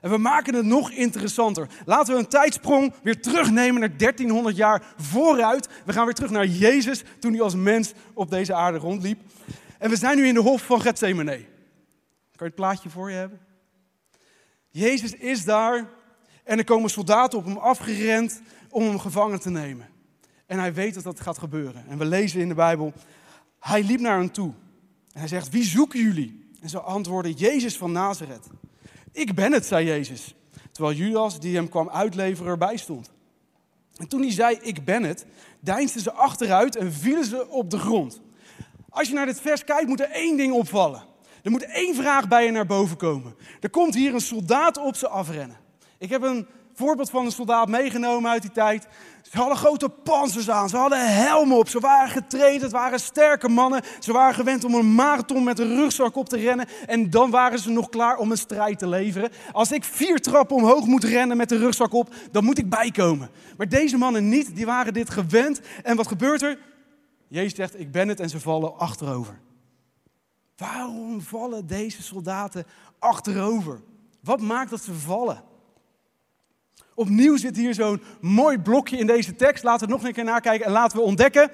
En 0.00 0.10
we 0.10 0.18
maken 0.18 0.54
het 0.54 0.64
nog 0.64 0.90
interessanter. 0.90 1.68
Laten 1.84 2.14
we 2.14 2.20
een 2.20 2.28
tijdsprong 2.28 2.94
weer 3.02 3.22
terugnemen 3.22 3.80
naar 3.80 3.96
1300 3.96 4.56
jaar 4.56 4.94
vooruit. 4.96 5.68
We 5.84 5.92
gaan 5.92 6.04
weer 6.04 6.14
terug 6.14 6.30
naar 6.30 6.46
Jezus 6.46 7.02
toen 7.18 7.32
hij 7.32 7.42
als 7.42 7.54
mens 7.54 7.92
op 8.14 8.30
deze 8.30 8.54
aarde 8.54 8.78
rondliep. 8.78 9.20
En 9.78 9.90
we 9.90 9.96
zijn 9.96 10.16
nu 10.16 10.26
in 10.26 10.34
de 10.34 10.40
hof 10.40 10.62
van 10.62 10.80
Gethsemane. 10.80 11.36
Kan 11.36 11.48
je 12.36 12.44
het 12.44 12.54
plaatje 12.54 12.90
voor 12.90 13.10
je 13.10 13.16
hebben? 13.16 13.40
Jezus 14.68 15.12
is 15.14 15.44
daar 15.44 15.88
en 16.44 16.58
er 16.58 16.64
komen 16.64 16.90
soldaten 16.90 17.38
op 17.38 17.44
hem 17.44 17.56
afgerend 17.56 18.40
om 18.68 18.84
hem 18.84 18.98
gevangen 18.98 19.40
te 19.40 19.50
nemen. 19.50 19.88
En 20.46 20.58
hij 20.58 20.74
weet 20.74 20.94
dat 20.94 21.04
dat 21.04 21.20
gaat 21.20 21.38
gebeuren. 21.38 21.84
En 21.88 21.98
we 21.98 22.04
lezen 22.04 22.40
in 22.40 22.48
de 22.48 22.54
Bijbel, 22.54 22.92
hij 23.60 23.82
liep 23.82 24.00
naar 24.00 24.18
hen 24.18 24.30
toe. 24.30 24.52
En 25.12 25.18
hij 25.18 25.28
zegt, 25.28 25.48
wie 25.48 25.64
zoeken 25.64 26.00
jullie? 26.00 26.50
En 26.60 26.68
ze 26.68 26.80
antwoorden, 26.80 27.32
Jezus 27.32 27.76
van 27.76 27.92
Nazareth. 27.92 28.46
Ik 29.12 29.34
ben 29.34 29.52
het, 29.52 29.66
zei 29.66 29.86
Jezus. 29.86 30.34
Terwijl 30.72 30.96
Judas, 30.96 31.40
die 31.40 31.56
hem 31.56 31.68
kwam 31.68 31.90
uitleveren, 31.90 32.50
erbij 32.50 32.76
stond. 32.76 33.10
En 33.96 34.08
toen 34.08 34.20
hij 34.20 34.30
zei, 34.30 34.58
ik 34.62 34.84
ben 34.84 35.02
het, 35.02 35.26
deinsden 35.60 36.02
ze 36.02 36.12
achteruit 36.12 36.76
en 36.76 36.92
vielen 36.92 37.24
ze 37.24 37.48
op 37.48 37.70
de 37.70 37.78
grond. 37.78 38.20
Als 38.88 39.08
je 39.08 39.14
naar 39.14 39.26
dit 39.26 39.40
vers 39.40 39.64
kijkt, 39.64 39.88
moet 39.88 40.00
er 40.00 40.10
één 40.10 40.36
ding 40.36 40.52
opvallen. 40.52 41.02
Er 41.42 41.50
moet 41.50 41.64
één 41.64 41.94
vraag 41.94 42.28
bij 42.28 42.44
je 42.44 42.50
naar 42.50 42.66
boven 42.66 42.96
komen. 42.96 43.34
Er 43.60 43.70
komt 43.70 43.94
hier 43.94 44.14
een 44.14 44.20
soldaat 44.20 44.78
op 44.78 44.96
ze 44.96 45.08
afrennen. 45.08 45.56
Ik 45.98 46.10
heb 46.10 46.22
een 46.22 46.46
voorbeeld 46.80 47.10
van 47.10 47.24
een 47.24 47.32
soldaat 47.32 47.68
meegenomen 47.68 48.30
uit 48.30 48.42
die 48.42 48.50
tijd. 48.50 48.86
Ze 49.22 49.36
hadden 49.36 49.56
grote 49.56 49.88
panzers 49.88 50.50
aan, 50.50 50.68
ze 50.68 50.76
hadden 50.76 51.14
helmen 51.14 51.56
op, 51.56 51.68
ze 51.68 51.80
waren 51.80 52.10
getraind, 52.10 52.62
het 52.62 52.70
waren 52.70 53.00
sterke 53.00 53.48
mannen. 53.48 53.82
Ze 53.98 54.12
waren 54.12 54.34
gewend 54.34 54.64
om 54.64 54.74
een 54.74 54.94
marathon 54.94 55.44
met 55.44 55.58
een 55.58 55.76
rugzak 55.76 56.16
op 56.16 56.28
te 56.28 56.36
rennen 56.36 56.66
en 56.86 57.10
dan 57.10 57.30
waren 57.30 57.58
ze 57.58 57.70
nog 57.70 57.88
klaar 57.88 58.16
om 58.16 58.30
een 58.30 58.36
strijd 58.36 58.78
te 58.78 58.88
leveren. 58.88 59.30
Als 59.52 59.72
ik 59.72 59.84
vier 59.84 60.20
trappen 60.20 60.56
omhoog 60.56 60.86
moet 60.86 61.04
rennen 61.04 61.36
met 61.36 61.48
de 61.48 61.58
rugzak 61.58 61.92
op, 61.92 62.14
dan 62.30 62.44
moet 62.44 62.58
ik 62.58 62.70
bijkomen. 62.70 63.30
Maar 63.56 63.68
deze 63.68 63.96
mannen 63.96 64.28
niet, 64.28 64.56
die 64.56 64.66
waren 64.66 64.92
dit 64.92 65.10
gewend. 65.10 65.60
En 65.82 65.96
wat 65.96 66.08
gebeurt 66.08 66.42
er? 66.42 66.58
Jezus 67.28 67.54
zegt, 67.54 67.80
ik 67.80 67.92
ben 67.92 68.08
het 68.08 68.20
en 68.20 68.28
ze 68.28 68.40
vallen 68.40 68.78
achterover. 68.78 69.40
Waarom 70.56 71.20
vallen 71.20 71.66
deze 71.66 72.02
soldaten 72.02 72.66
achterover? 72.98 73.80
Wat 74.20 74.40
maakt 74.40 74.70
dat 74.70 74.82
ze 74.82 74.94
vallen? 74.94 75.48
Opnieuw 77.00 77.36
zit 77.36 77.56
hier 77.56 77.74
zo'n 77.74 78.02
mooi 78.20 78.58
blokje 78.58 78.96
in 78.96 79.06
deze 79.06 79.34
tekst. 79.34 79.64
Laten 79.64 79.86
we 79.86 79.92
nog 79.92 80.04
een 80.04 80.12
keer 80.12 80.24
nakijken 80.24 80.66
en 80.66 80.72
laten 80.72 80.98
we 80.98 81.04
ontdekken 81.04 81.50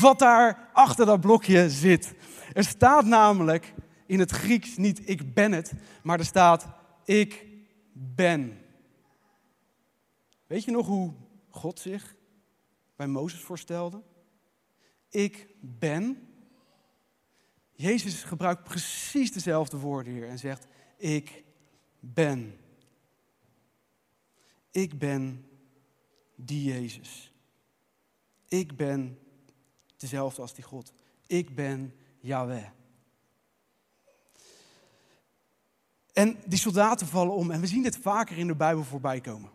wat 0.00 0.18
daar 0.18 0.68
achter 0.72 1.06
dat 1.06 1.20
blokje 1.20 1.70
zit. 1.70 2.14
Er 2.52 2.64
staat 2.64 3.04
namelijk 3.04 3.74
in 4.06 4.18
het 4.18 4.30
Grieks 4.30 4.76
niet 4.76 5.08
ik 5.08 5.34
ben 5.34 5.52
het, 5.52 5.72
maar 6.02 6.18
er 6.18 6.24
staat 6.24 6.66
ik 7.04 7.46
ben. 7.92 8.58
Weet 10.46 10.64
je 10.64 10.70
nog 10.70 10.86
hoe 10.86 11.12
God 11.48 11.80
zich 11.80 12.14
bij 12.96 13.06
Mozes 13.06 13.40
voorstelde? 13.40 14.02
Ik 15.08 15.46
ben. 15.60 16.28
Jezus 17.72 18.22
gebruikt 18.22 18.64
precies 18.64 19.32
dezelfde 19.32 19.76
woorden 19.76 20.12
hier 20.12 20.28
en 20.28 20.38
zegt 20.38 20.66
ik 20.96 21.44
ben. 22.00 22.60
Ik 24.72 24.98
ben 24.98 25.46
die 26.34 26.72
Jezus. 26.72 27.32
Ik 28.48 28.76
ben 28.76 29.18
dezelfde 29.96 30.42
als 30.42 30.54
die 30.54 30.64
God. 30.64 30.92
Ik 31.26 31.54
ben 31.54 31.94
Yahweh. 32.20 32.66
En 36.12 36.36
die 36.46 36.58
soldaten 36.58 37.06
vallen 37.06 37.34
om. 37.34 37.50
En 37.50 37.60
we 37.60 37.66
zien 37.66 37.82
dit 37.82 37.96
vaker 37.96 38.38
in 38.38 38.46
de 38.46 38.54
Bijbel 38.54 38.84
voorbij 38.84 39.20
komen. 39.20 39.50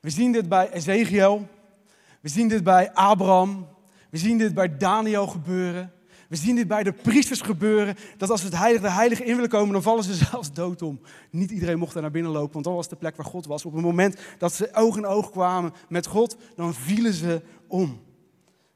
We 0.00 0.10
zien 0.10 0.32
dit 0.32 0.48
bij 0.48 0.70
Ezekiel. 0.70 1.48
We 2.20 2.28
zien 2.28 2.48
dit 2.48 2.64
bij 2.64 2.92
Abraham. 2.92 3.68
We 4.10 4.18
zien 4.18 4.38
dit 4.38 4.54
bij 4.54 4.76
Daniel 4.76 5.26
gebeuren. 5.26 5.92
We 6.28 6.36
zien 6.36 6.56
dit 6.56 6.68
bij 6.68 6.82
de 6.82 6.92
priesters 6.92 7.40
gebeuren, 7.40 7.96
dat 8.16 8.30
als 8.30 8.42
het 8.42 8.56
heilige 8.56 8.82
de 8.82 8.90
heilige 8.90 9.24
in 9.24 9.34
willen 9.34 9.50
komen, 9.50 9.72
dan 9.72 9.82
vallen 9.82 10.04
ze 10.04 10.14
zelfs 10.30 10.52
dood 10.52 10.82
om. 10.82 11.00
Niet 11.30 11.50
iedereen 11.50 11.78
mocht 11.78 11.92
daar 11.92 12.02
naar 12.02 12.10
binnen 12.10 12.32
lopen, 12.32 12.52
want 12.52 12.64
dat 12.64 12.74
was 12.74 12.88
de 12.88 12.96
plek 12.96 13.16
waar 13.16 13.26
God 13.26 13.46
was. 13.46 13.64
Op 13.64 13.72
het 13.72 13.82
moment 13.82 14.20
dat 14.38 14.52
ze 14.52 14.74
oog 14.74 14.96
in 14.96 15.06
oog 15.06 15.30
kwamen 15.30 15.72
met 15.88 16.06
God, 16.06 16.36
dan 16.56 16.74
vielen 16.74 17.12
ze 17.12 17.42
om. 17.66 18.00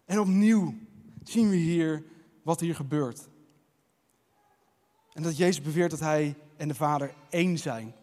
En 0.05 0.21
opnieuw 0.21 0.75
zien 1.23 1.51
we 1.51 1.57
hier 1.57 2.05
wat 2.43 2.61
hier 2.61 2.75
gebeurt. 2.75 3.29
En 5.13 5.23
dat 5.23 5.37
Jezus 5.37 5.63
beweert 5.63 5.91
dat 5.91 6.01
hij 6.01 6.35
en 6.57 6.69
de 6.69 6.75
Vader 6.75 7.15
één 7.29 7.59
zijn. 7.59 7.95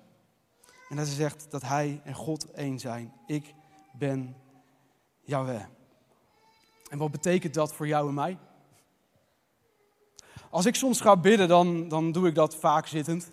En 0.90 0.96
dat 0.96 1.06
hij 1.06 1.16
zegt 1.16 1.48
dat 1.50 1.62
hij 1.62 2.02
en 2.04 2.14
God 2.14 2.52
één 2.52 2.80
zijn. 2.80 3.14
Ik 3.28 3.54
ben 3.94 4.36
Yahweh. 5.24 5.64
En 6.90 6.98
wat 6.98 7.12
betekent 7.12 7.54
dat 7.54 7.74
voor 7.74 7.88
jou 7.88 8.08
en 8.08 8.14
mij? 8.14 8.38
Als 10.50 10.66
ik 10.66 10.76
soms 10.76 11.02
ga 11.02 11.18
bidden, 11.18 11.48
dan, 11.48 11.88
dan 11.88 12.12
doe 12.12 12.28
ik 12.28 12.36
dat 12.36 12.56
vaak 12.56 12.88
zittend. 12.88 13.32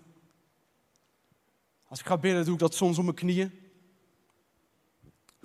Als 1.87 1.99
ik 1.99 2.05
ga 2.05 2.17
bidden, 2.17 2.45
doe 2.45 2.53
ik 2.53 2.59
dat 2.59 2.75
soms 2.75 2.97
op 2.97 3.03
mijn 3.03 3.15
knieën. 3.15 3.51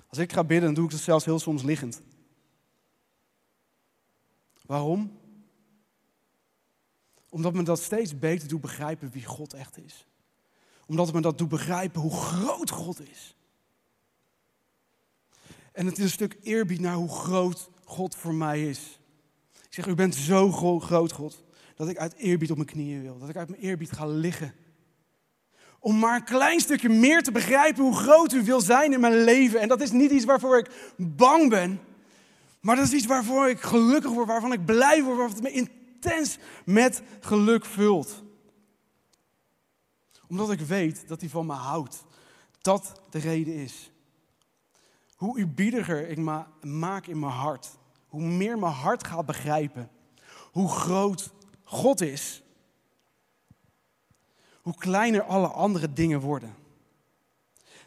Als 0.07 0.17
ik 0.17 0.33
ga 0.33 0.43
bidden, 0.43 0.65
dan 0.65 0.73
doe 0.73 0.85
ik 0.85 0.91
dat 0.91 0.99
zelfs 0.99 1.25
heel 1.25 1.39
soms 1.39 1.63
liggend. 1.63 2.01
Waarom? 4.65 5.19
Omdat 7.29 7.53
me 7.53 7.63
dat 7.63 7.81
steeds 7.81 8.17
beter 8.17 8.47
doet 8.47 8.61
begrijpen 8.61 9.11
wie 9.11 9.25
God 9.25 9.53
echt 9.53 9.77
is. 9.77 10.07
Omdat 10.85 11.13
me 11.13 11.21
dat 11.21 11.37
doet 11.37 11.49
begrijpen 11.49 12.01
hoe 12.01 12.11
groot 12.11 12.69
God 12.69 13.09
is. 13.09 13.35
En 15.71 15.85
het 15.85 15.97
is 15.97 16.03
een 16.03 16.09
stuk 16.09 16.37
eerbied 16.41 16.79
naar 16.79 16.95
hoe 16.95 17.09
groot 17.09 17.69
God 17.83 18.15
voor 18.15 18.33
mij 18.33 18.69
is. 18.69 18.99
Ik 19.51 19.73
zeg, 19.73 19.85
u 19.85 19.95
bent 19.95 20.15
zo 20.15 20.51
groot, 20.51 21.11
God 21.11 21.42
dat 21.75 21.89
ik 21.89 21.97
uit 21.97 22.13
eerbied 22.13 22.51
op 22.51 22.57
mijn 22.57 22.69
knieën 22.69 23.01
wil. 23.01 23.17
Dat 23.17 23.29
ik 23.29 23.35
uit 23.35 23.49
mijn 23.49 23.61
eerbied 23.61 23.91
ga 23.91 24.05
liggen. 24.05 24.53
Om 25.79 25.99
maar 25.99 26.15
een 26.15 26.23
klein 26.23 26.59
stukje 26.59 26.89
meer 26.89 27.23
te 27.23 27.31
begrijpen 27.31 27.83
hoe 27.83 27.95
groot 27.95 28.33
u 28.33 28.43
wil 28.43 28.61
zijn 28.61 28.93
in 28.93 28.99
mijn 28.99 29.23
leven. 29.23 29.59
En 29.59 29.67
dat 29.67 29.81
is 29.81 29.91
niet 29.91 30.11
iets 30.11 30.25
waarvoor 30.25 30.57
ik 30.57 30.95
bang 30.97 31.49
ben. 31.49 31.79
Maar 32.59 32.75
dat 32.75 32.85
is 32.85 32.93
iets 32.93 33.05
waarvoor 33.05 33.49
ik 33.49 33.61
gelukkig 33.61 34.11
word, 34.11 34.27
waarvan 34.27 34.53
ik 34.53 34.65
blij 34.65 35.03
word, 35.03 35.17
waarvan 35.17 35.35
het 35.35 35.43
me 35.43 35.51
intens 35.51 36.37
met 36.65 37.01
geluk 37.19 37.65
vult. 37.65 38.23
Omdat 40.27 40.51
ik 40.51 40.59
weet 40.59 41.07
dat 41.07 41.19
hij 41.19 41.29
van 41.29 41.45
me 41.45 41.53
houdt. 41.53 42.03
Dat 42.61 43.01
de 43.09 43.19
reden 43.19 43.53
is. 43.53 43.91
Hoe 45.15 45.39
eerbiediger 45.39 46.09
ik 46.09 46.17
me 46.17 46.43
maak 46.61 47.07
in 47.07 47.19
mijn 47.19 47.31
hart, 47.31 47.69
hoe 48.07 48.21
meer 48.21 48.59
mijn 48.59 48.73
hart 48.73 49.07
gaat 49.07 49.25
begrijpen, 49.25 49.89
hoe 50.51 50.69
groot 50.69 51.33
God 51.73 52.01
is, 52.01 52.43
hoe 54.61 54.75
kleiner 54.77 55.23
alle 55.23 55.47
andere 55.47 55.93
dingen 55.93 56.19
worden. 56.19 56.55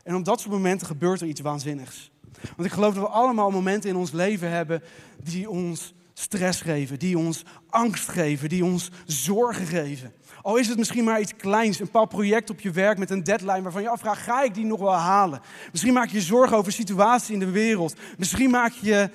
En 0.03 0.15
op 0.15 0.25
dat 0.25 0.41
soort 0.41 0.53
momenten 0.53 0.87
gebeurt 0.87 1.21
er 1.21 1.27
iets 1.27 1.41
waanzinnigs. 1.41 2.11
Want 2.57 2.69
ik 2.69 2.73
geloof 2.75 2.95
dat 2.95 3.03
we 3.03 3.09
allemaal 3.09 3.51
momenten 3.51 3.91
in 3.91 3.97
ons 3.97 4.13
leven 4.13 4.51
hebben 4.51 4.83
die 5.23 5.51
ons 5.51 5.95
stress 6.13 6.61
geven, 6.61 6.99
die 6.99 7.19
ons 7.19 7.45
angst 7.69 8.09
geven, 8.09 8.49
die 8.49 8.65
ons 8.65 8.91
zorgen 9.07 9.67
geven. 9.67 10.13
Al 10.43 10.57
is 10.57 10.69
het 10.69 10.79
misschien 10.79 11.05
maar 11.05 11.21
iets 11.21 11.37
kleins, 11.37 11.81
een 11.81 11.91
paar 11.91 12.07
project 12.07 12.51
op 12.51 12.61
je 12.61 12.71
werk 12.71 12.99
met 12.99 13.11
een 13.11 13.25
deadline 13.25 13.63
waarvan 13.63 13.83
je 13.83 13.89
afvraagt, 13.89 14.23
ga 14.23 14.43
ik 14.43 14.55
die 14.55 14.65
nog 14.65 14.81
wel 14.81 14.95
halen? 14.95 15.41
Misschien 15.71 15.93
maak 15.93 16.09
je 16.09 16.21
zorgen 16.21 16.57
over 16.57 16.73
situaties 16.73 17.31
in 17.31 17.39
de 17.39 17.51
wereld. 17.51 17.95
Misschien 18.19 18.51
maak 18.51 18.73
je 18.73 19.11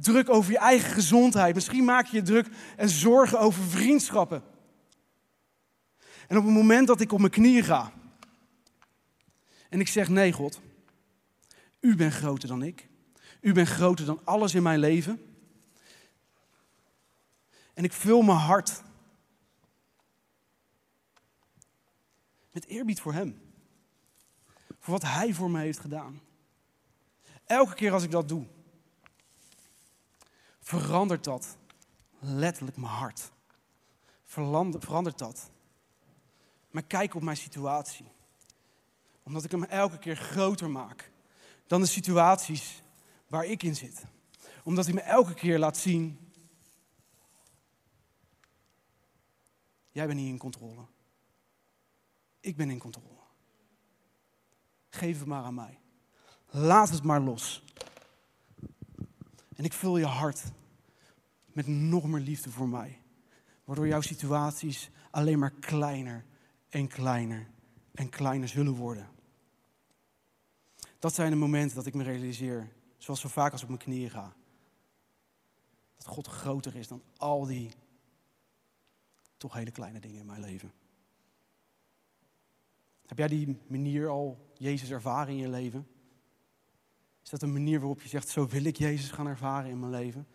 druk 0.00 0.28
over 0.28 0.52
je 0.52 0.58
eigen 0.58 0.90
gezondheid. 0.92 1.54
Misschien 1.54 1.84
maak 1.84 2.06
je 2.06 2.16
je 2.16 2.22
druk 2.22 2.46
en 2.76 2.88
zorgen 2.88 3.40
over 3.40 3.62
vriendschappen. 3.64 4.42
En 6.28 6.36
op 6.36 6.44
het 6.44 6.52
moment 6.52 6.86
dat 6.86 7.00
ik 7.00 7.12
op 7.12 7.18
mijn 7.18 7.30
knieën 7.30 7.64
ga 7.64 7.92
en 9.68 9.80
ik 9.80 9.88
zeg: 9.88 10.08
Nee, 10.08 10.32
God, 10.32 10.60
u 11.80 11.96
bent 11.96 12.12
groter 12.12 12.48
dan 12.48 12.62
ik. 12.62 12.88
U 13.40 13.52
bent 13.52 13.68
groter 13.68 14.06
dan 14.06 14.20
alles 14.24 14.54
in 14.54 14.62
mijn 14.62 14.78
leven. 14.78 15.22
En 17.74 17.84
ik 17.84 17.92
vul 17.92 18.22
mijn 18.22 18.38
hart 18.38 18.82
met 22.52 22.66
eerbied 22.66 23.00
voor 23.00 23.12
Hem. 23.12 23.40
Voor 24.78 24.92
wat 24.92 25.02
Hij 25.02 25.34
voor 25.34 25.50
me 25.50 25.60
heeft 25.60 25.78
gedaan. 25.78 26.20
Elke 27.44 27.74
keer 27.74 27.92
als 27.92 28.02
ik 28.02 28.10
dat 28.10 28.28
doe, 28.28 28.46
verandert 30.68 31.24
dat 31.24 31.56
letterlijk 32.18 32.76
mijn 32.76 32.92
hart. 32.92 33.30
Verandert 34.24 35.18
dat. 35.18 35.50
Maar 36.70 36.82
kijk 36.82 37.14
op 37.14 37.22
mijn 37.22 37.36
situatie. 37.36 38.06
Omdat 39.22 39.44
ik 39.44 39.50
hem 39.50 39.64
elke 39.64 39.98
keer 39.98 40.16
groter 40.16 40.70
maak 40.70 41.10
dan 41.66 41.80
de 41.80 41.86
situaties 41.86 42.82
waar 43.26 43.44
ik 43.44 43.62
in 43.62 43.76
zit. 43.76 44.04
Omdat 44.64 44.84
hij 44.84 44.94
me 44.94 45.00
elke 45.00 45.34
keer 45.34 45.58
laat 45.58 45.76
zien, 45.76 46.32
jij 49.90 50.06
bent 50.06 50.18
niet 50.18 50.28
in 50.28 50.38
controle. 50.38 50.86
Ik 52.40 52.56
ben 52.56 52.70
in 52.70 52.78
controle. 52.78 53.22
Geef 54.88 55.18
het 55.18 55.28
maar 55.28 55.44
aan 55.44 55.54
mij. 55.54 55.78
Laat 56.50 56.88
het 56.88 57.02
maar 57.02 57.20
los. 57.20 57.64
En 59.54 59.64
ik 59.64 59.72
vul 59.72 59.98
je 59.98 60.06
hart 60.06 60.42
met 61.58 61.66
nog 61.66 62.06
meer 62.06 62.20
liefde 62.20 62.50
voor 62.50 62.68
mij. 62.68 63.00
Waardoor 63.64 63.86
jouw 63.86 64.00
situaties 64.00 64.90
alleen 65.10 65.38
maar 65.38 65.50
kleiner 65.50 66.24
en 66.68 66.88
kleiner 66.88 67.50
en 67.94 68.08
kleiner 68.08 68.48
zullen 68.48 68.74
worden. 68.74 69.08
Dat 70.98 71.14
zijn 71.14 71.30
de 71.30 71.36
momenten 71.36 71.76
dat 71.76 71.86
ik 71.86 71.94
me 71.94 72.02
realiseer, 72.02 72.72
zoals 72.96 73.20
zo 73.20 73.28
vaak 73.28 73.52
als 73.52 73.62
ik 73.62 73.68
op 73.68 73.74
mijn 73.74 73.90
knieën 73.90 74.10
ga. 74.10 74.36
Dat 75.96 76.06
God 76.06 76.26
groter 76.26 76.76
is 76.76 76.88
dan 76.88 77.02
al 77.16 77.46
die 77.46 77.70
toch 79.36 79.52
hele 79.52 79.70
kleine 79.70 80.00
dingen 80.00 80.20
in 80.20 80.26
mijn 80.26 80.40
leven. 80.40 80.72
Heb 83.06 83.18
jij 83.18 83.28
die 83.28 83.58
manier 83.66 84.08
al 84.08 84.52
Jezus 84.54 84.90
ervaren 84.90 85.34
in 85.34 85.40
je 85.40 85.48
leven? 85.48 85.88
Is 87.22 87.30
dat 87.30 87.42
een 87.42 87.52
manier 87.52 87.78
waarop 87.78 88.02
je 88.02 88.08
zegt, 88.08 88.28
zo 88.28 88.46
wil 88.46 88.64
ik 88.64 88.76
Jezus 88.76 89.10
gaan 89.10 89.26
ervaren 89.26 89.70
in 89.70 89.80
mijn 89.80 89.92
leven? 89.92 90.26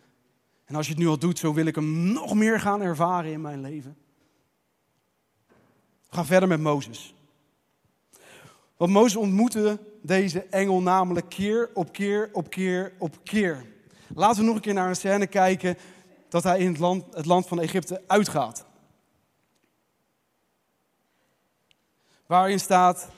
En 0.74 0.80
als 0.80 0.88
je 0.88 0.94
het 0.94 1.01
nu 1.03 1.10
al 1.10 1.18
doet, 1.18 1.39
zo 1.39 1.53
wil 1.53 1.65
ik 1.65 1.75
hem 1.75 2.12
nog 2.13 2.34
meer 2.34 2.60
gaan 2.60 2.82
ervaren 2.82 3.32
in 3.32 3.42
mijn 3.42 3.62
leven. 3.62 3.98
We 6.10 6.15
gaan 6.15 6.25
verder 6.25 6.50
met 6.50 6.60
Mozes. 6.60 7.15
Want 8.77 8.92
Mozes 8.92 9.15
ontmoette 9.15 9.80
deze 10.01 10.44
engel 10.44 10.82
namelijk 10.82 11.30
keer 11.30 11.70
op 11.74 11.92
keer 11.92 12.30
op 12.32 12.50
keer 12.50 12.94
op 13.00 13.18
keer. 13.24 13.65
Laten 14.15 14.39
we 14.39 14.46
nog 14.46 14.56
een 14.56 14.62
keer 14.62 14.74
naar 14.74 14.89
een 14.89 14.96
scène 14.96 15.27
kijken 15.27 15.77
dat 16.30 16.44
hij 16.44 16.60
in 16.60 16.68
het 16.68 16.80
land, 16.80 17.15
het 17.15 17.25
land 17.25 17.48
van 17.48 17.60
Egypte 17.60 18.01
uitgaat. 18.08 18.65
Waarin 22.25 22.60
staat, 22.60 23.10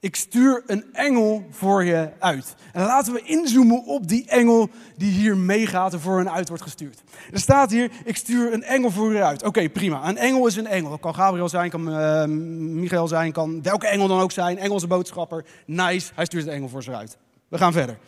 ik 0.00 0.16
stuur 0.16 0.62
een 0.66 0.94
engel 0.94 1.46
voor 1.50 1.84
je 1.84 2.10
uit. 2.18 2.54
En 2.72 2.84
laten 2.84 3.12
we 3.12 3.22
inzoomen 3.22 3.84
op 3.84 4.08
die 4.08 4.26
engel 4.26 4.68
die 4.96 5.12
hier 5.12 5.36
meegaat 5.36 5.92
en 5.92 6.00
voor 6.00 6.18
hen 6.18 6.30
uit 6.30 6.48
wordt 6.48 6.62
gestuurd. 6.62 7.02
Er 7.32 7.38
staat 7.38 7.70
hier, 7.70 7.90
ik 8.04 8.16
stuur 8.16 8.52
een 8.52 8.62
engel 8.62 8.90
voor 8.90 9.12
je 9.12 9.24
uit. 9.24 9.42
Oké, 9.42 9.68
prima. 9.68 10.08
Een 10.08 10.16
engel 10.16 10.46
is 10.46 10.56
een 10.56 10.66
engel. 10.66 10.90
Dat 10.90 11.00
kan 11.00 11.14
Gabriel 11.14 11.48
zijn, 11.48 11.70
kan 11.70 11.88
uh, 11.88 12.24
Michael 12.24 13.08
zijn, 13.08 13.32
kan 13.32 13.62
welke 13.62 13.86
engel 13.86 14.08
dan 14.08 14.20
ook 14.20 14.32
zijn. 14.32 14.58
Engelse 14.58 14.86
boodschapper. 14.86 15.44
Nice, 15.66 16.12
hij 16.14 16.24
stuurt 16.24 16.46
een 16.46 16.52
engel 16.52 16.68
voor 16.68 16.82
ze 16.82 16.96
uit. 16.96 17.18
We 17.48 17.58
gaan 17.58 17.72
verder. 17.72 17.98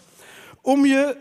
Om 0.61 0.87
je 0.87 1.17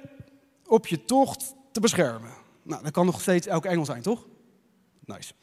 op 0.65 0.87
je 0.87 1.05
tocht 1.05 1.55
te 1.71 1.79
beschermen. 1.79 2.31
Nou, 2.63 2.83
dat 2.83 2.91
kan 2.91 3.05
nog 3.05 3.21
steeds 3.21 3.47
elke 3.47 3.67
engel 3.67 3.85
zijn, 3.85 4.01
toch? 4.01 4.27
Nice. 5.05 5.33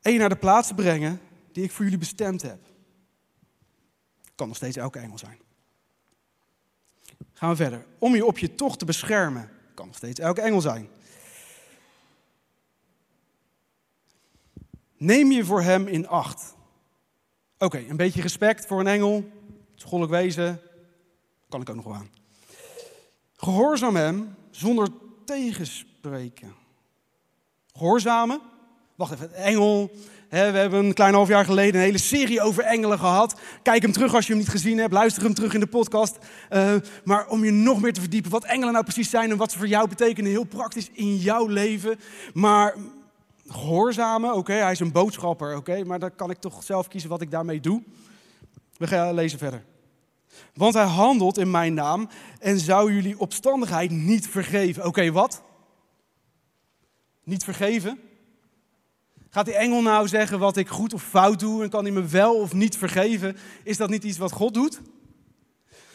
En 0.00 0.12
je 0.12 0.18
naar 0.18 0.28
de 0.28 0.36
plaats 0.36 0.72
brengen 0.72 1.20
die 1.52 1.64
ik 1.64 1.70
voor 1.70 1.84
jullie 1.84 1.98
bestemd 1.98 2.42
heb. 2.42 2.58
Kan 4.34 4.48
nog 4.48 4.56
steeds 4.56 4.76
elke 4.76 4.98
engel 4.98 5.18
zijn. 5.18 5.38
Gaan 7.32 7.50
we 7.50 7.56
verder. 7.56 7.86
Om 7.98 8.14
je 8.14 8.26
op 8.26 8.38
je 8.38 8.54
tocht 8.54 8.78
te 8.78 8.84
beschermen. 8.84 9.50
Kan 9.74 9.86
nog 9.86 9.96
steeds 9.96 10.20
elke 10.20 10.40
engel 10.40 10.60
zijn. 10.60 10.88
Neem 14.96 15.32
je 15.32 15.44
voor 15.44 15.62
hem 15.62 15.86
in 15.86 16.08
acht. 16.08 16.54
Oké, 17.58 17.78
een 17.78 17.96
beetje 17.96 18.22
respect 18.22 18.66
voor 18.66 18.80
een 18.80 18.86
engel. 18.86 19.30
Schoollijk 19.74 20.10
wezen. 20.10 20.60
Kan 21.48 21.60
ik 21.60 21.68
ook 21.68 21.76
nog 21.76 21.84
wel 21.84 21.94
aan. 21.94 22.10
Gehoorzaam 23.36 23.96
hem 23.96 24.34
zonder 24.50 24.88
tegenspreken. 25.24 26.54
Gehoorzamen. 27.72 28.40
Wacht 28.94 29.12
even, 29.12 29.34
engel, 29.34 29.90
we 30.28 30.36
hebben 30.36 30.84
een 30.84 30.94
klein 30.94 31.14
half 31.14 31.28
jaar 31.28 31.44
geleden 31.44 31.74
een 31.74 31.86
hele 31.86 31.98
serie 31.98 32.42
over 32.42 32.62
engelen 32.62 32.98
gehad. 32.98 33.40
Kijk 33.62 33.82
hem 33.82 33.92
terug 33.92 34.14
als 34.14 34.26
je 34.26 34.32
hem 34.32 34.40
niet 34.40 34.50
gezien 34.50 34.78
hebt. 34.78 34.92
Luister 34.92 35.22
hem 35.22 35.34
terug 35.34 35.54
in 35.54 35.60
de 35.60 35.66
podcast. 35.66 36.18
Uh, 36.50 36.74
maar 37.04 37.28
om 37.28 37.44
je 37.44 37.50
nog 37.50 37.80
meer 37.80 37.92
te 37.92 38.00
verdiepen 38.00 38.30
wat 38.30 38.44
engelen 38.44 38.72
nou 38.72 38.84
precies 38.84 39.10
zijn 39.10 39.30
en 39.30 39.36
wat 39.36 39.52
ze 39.52 39.58
voor 39.58 39.66
jou 39.66 39.88
betekenen, 39.88 40.30
heel 40.30 40.44
praktisch 40.44 40.90
in 40.92 41.16
jouw 41.16 41.46
leven. 41.46 41.98
Maar 42.32 42.74
gehoorzamen, 43.48 44.34
oké, 44.34 44.52
hij 44.52 44.72
is 44.72 44.80
een 44.80 44.92
boodschapper, 44.92 45.56
oké, 45.56 45.84
maar 45.84 45.98
dan 45.98 46.14
kan 46.14 46.30
ik 46.30 46.38
toch 46.38 46.62
zelf 46.62 46.88
kiezen 46.88 47.10
wat 47.10 47.20
ik 47.20 47.30
daarmee 47.30 47.60
doe. 47.60 47.82
We 48.76 48.86
gaan 48.86 49.14
lezen 49.14 49.38
verder. 49.38 49.64
Want 50.54 50.74
hij 50.74 50.84
handelt 50.84 51.38
in 51.38 51.50
mijn 51.50 51.74
naam 51.74 52.08
en 52.40 52.58
zou 52.58 52.92
jullie 52.94 53.18
opstandigheid 53.18 53.90
niet 53.90 54.28
vergeven. 54.28 54.86
Oké, 54.86 55.12
wat? 55.12 55.42
Niet 57.24 57.44
vergeven? 57.44 57.98
Gaat 59.34 59.44
die 59.44 59.54
engel 59.54 59.82
nou 59.82 60.08
zeggen 60.08 60.38
wat 60.38 60.56
ik 60.56 60.68
goed 60.68 60.94
of 60.94 61.02
fout 61.02 61.40
doe 61.40 61.62
en 61.62 61.68
kan 61.68 61.84
hij 61.84 61.92
me 61.92 62.06
wel 62.06 62.34
of 62.34 62.52
niet 62.52 62.76
vergeven? 62.76 63.36
Is 63.62 63.76
dat 63.76 63.90
niet 63.90 64.04
iets 64.04 64.18
wat 64.18 64.32
God 64.32 64.54
doet? 64.54 64.80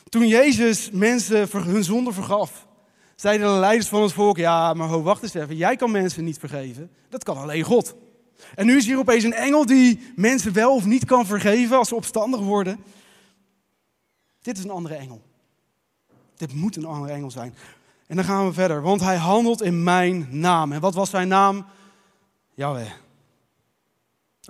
Toen 0.10 0.28
Jezus 0.28 0.92
mensen 0.92 1.48
hun 1.52 1.84
zonde 1.84 2.14
vergaf, 2.14 2.68
zeiden 3.16 3.54
de 3.54 3.60
leiders 3.60 3.88
van 3.88 4.02
het 4.02 4.14
volk: 4.14 4.38
Ja, 4.38 4.74
maar 4.74 4.88
ho, 4.88 5.02
wacht 5.02 5.24
eens 5.24 5.34
even. 5.34 5.56
Jij 5.56 5.76
kan 5.76 5.92
mensen 5.92 6.24
niet 6.24 6.40
vergeven. 6.40 6.92
Dat 7.10 7.24
kan 7.24 7.38
alleen 7.38 7.64
God. 7.64 7.96
En 8.56 8.66
nu 8.66 8.78
is 8.78 8.86
hier 8.86 8.98
opeens 8.98 9.24
een 9.24 9.34
engel 9.34 9.66
die 9.66 10.12
mensen 10.16 10.54
wel 10.54 10.76
of 10.76 10.86
niet 10.86 11.06
kan 11.06 11.26
vergeven 11.26 11.78
als 11.78 11.88
ze 11.88 11.96
opstandig 11.96 12.40
worden. 12.40 12.84
Dit 14.42 14.58
is 14.58 14.64
een 14.64 14.70
andere 14.70 14.96
engel. 14.96 15.22
Dit 16.36 16.54
moet 16.54 16.76
een 16.76 16.86
andere 16.86 17.14
engel 17.14 17.32
zijn. 17.32 17.56
En 18.08 18.16
dan 18.16 18.26
gaan 18.26 18.48
we 18.48 18.54
verder, 18.54 18.82
want 18.82 19.02
hij 19.02 19.18
handelt 19.18 19.62
in 19.62 19.84
mijn 19.84 20.28
naam. 20.32 20.72
En 20.72 20.82
wat 20.82 20.94
was 20.94 21.10
zijn 21.10 21.28
naam? 21.28 21.66
Jaweh. 22.54 22.92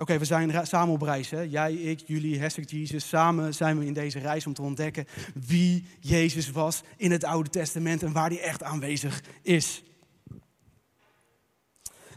Oké, 0.00 0.18
we 0.18 0.24
zijn 0.24 0.66
samen 0.66 0.94
op 0.94 1.02
reis. 1.02 1.30
Hè? 1.30 1.40
Jij, 1.40 1.74
ik, 1.74 2.02
jullie, 2.06 2.40
hashtag 2.40 2.70
Jesus. 2.70 3.08
Samen 3.08 3.54
zijn 3.54 3.78
we 3.78 3.86
in 3.86 3.92
deze 3.92 4.18
reis 4.18 4.46
om 4.46 4.54
te 4.54 4.62
ontdekken 4.62 5.06
wie 5.46 5.86
Jezus 6.00 6.50
was 6.50 6.82
in 6.96 7.10
het 7.10 7.24
Oude 7.24 7.50
Testament 7.50 8.02
en 8.02 8.12
waar 8.12 8.28
hij 8.28 8.40
echt 8.40 8.62
aanwezig 8.62 9.22
is. 9.42 9.82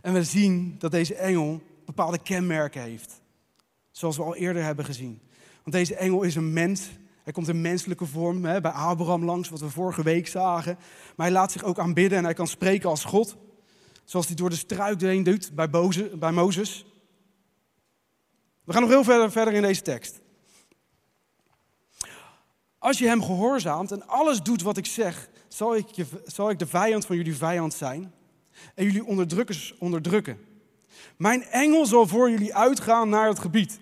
En 0.02 0.14
we 0.14 0.24
zien 0.24 0.76
dat 0.80 0.92
deze 0.92 1.16
engel 1.16 1.62
bepaalde 1.86 2.20
kenmerken 2.22 2.82
heeft. 2.82 3.22
Zoals 3.92 4.18
we 4.18 4.24
al 4.24 4.36
eerder 4.36 4.64
hebben 4.64 4.86
gezien. 4.86 5.20
Want 5.64 5.76
deze 5.76 5.96
engel 5.96 6.24
is 6.24 6.36
een 6.36 6.54
mens. 6.54 6.90
Hij 7.24 7.34
komt 7.34 7.48
in 7.48 7.62
menselijke 7.62 8.06
vorm 8.06 8.46
hè, 8.46 8.62
bij 8.62 8.72
Abraham 8.72 9.26
langs, 9.26 9.50
wat 9.50 9.60
we 9.60 9.70
vorige 9.70 10.04
week 10.04 10.28
zagen. 10.28 10.78
Maar 11.16 11.26
hij 11.26 11.36
laat 11.36 11.52
zich 11.52 11.64
ook 11.64 11.80
aanbidden 11.80 12.18
en 12.18 12.24
hij 12.24 12.34
kan 12.34 12.48
spreken 12.48 12.90
als 12.90 13.04
God. 13.04 13.38
Zoals 14.04 14.28
hij 14.28 14.36
door 14.36 14.50
de 14.50 14.56
struik 14.56 15.02
heen 15.02 15.24
doet 15.24 15.52
bij, 15.56 15.70
bij 16.20 16.32
Mozes. 16.32 16.86
We 18.64 18.74
gaan 18.74 18.82
nog 18.82 18.92
heel 18.92 19.04
verder, 19.04 19.32
verder 19.32 19.54
in 19.54 19.62
deze 19.62 19.82
tekst. 19.82 20.22
Als 22.78 22.98
je 22.98 23.08
hem 23.08 23.24
gehoorzaamt 23.24 23.92
en 23.92 24.08
alles 24.08 24.42
doet 24.42 24.62
wat 24.62 24.78
ik 24.78 24.86
zeg, 24.86 25.30
zal 25.48 25.76
ik, 25.76 25.88
je, 25.88 26.06
zal 26.26 26.50
ik 26.50 26.60
de 26.60 26.68
vijand 26.68 27.06
van 27.06 27.16
jullie 27.16 27.36
vijand 27.36 27.74
zijn 27.74 28.14
en 28.76 28.86
jullie 28.86 29.06
onderdrukkers 29.06 29.74
onderdrukken. 29.80 30.38
Mijn 31.18 31.44
engel 31.44 31.86
zal 31.86 32.08
voor 32.08 32.30
jullie 32.30 32.56
uitgaan 32.56 33.10
naar 33.10 33.28
het 33.28 33.40
gebied. 33.40 33.80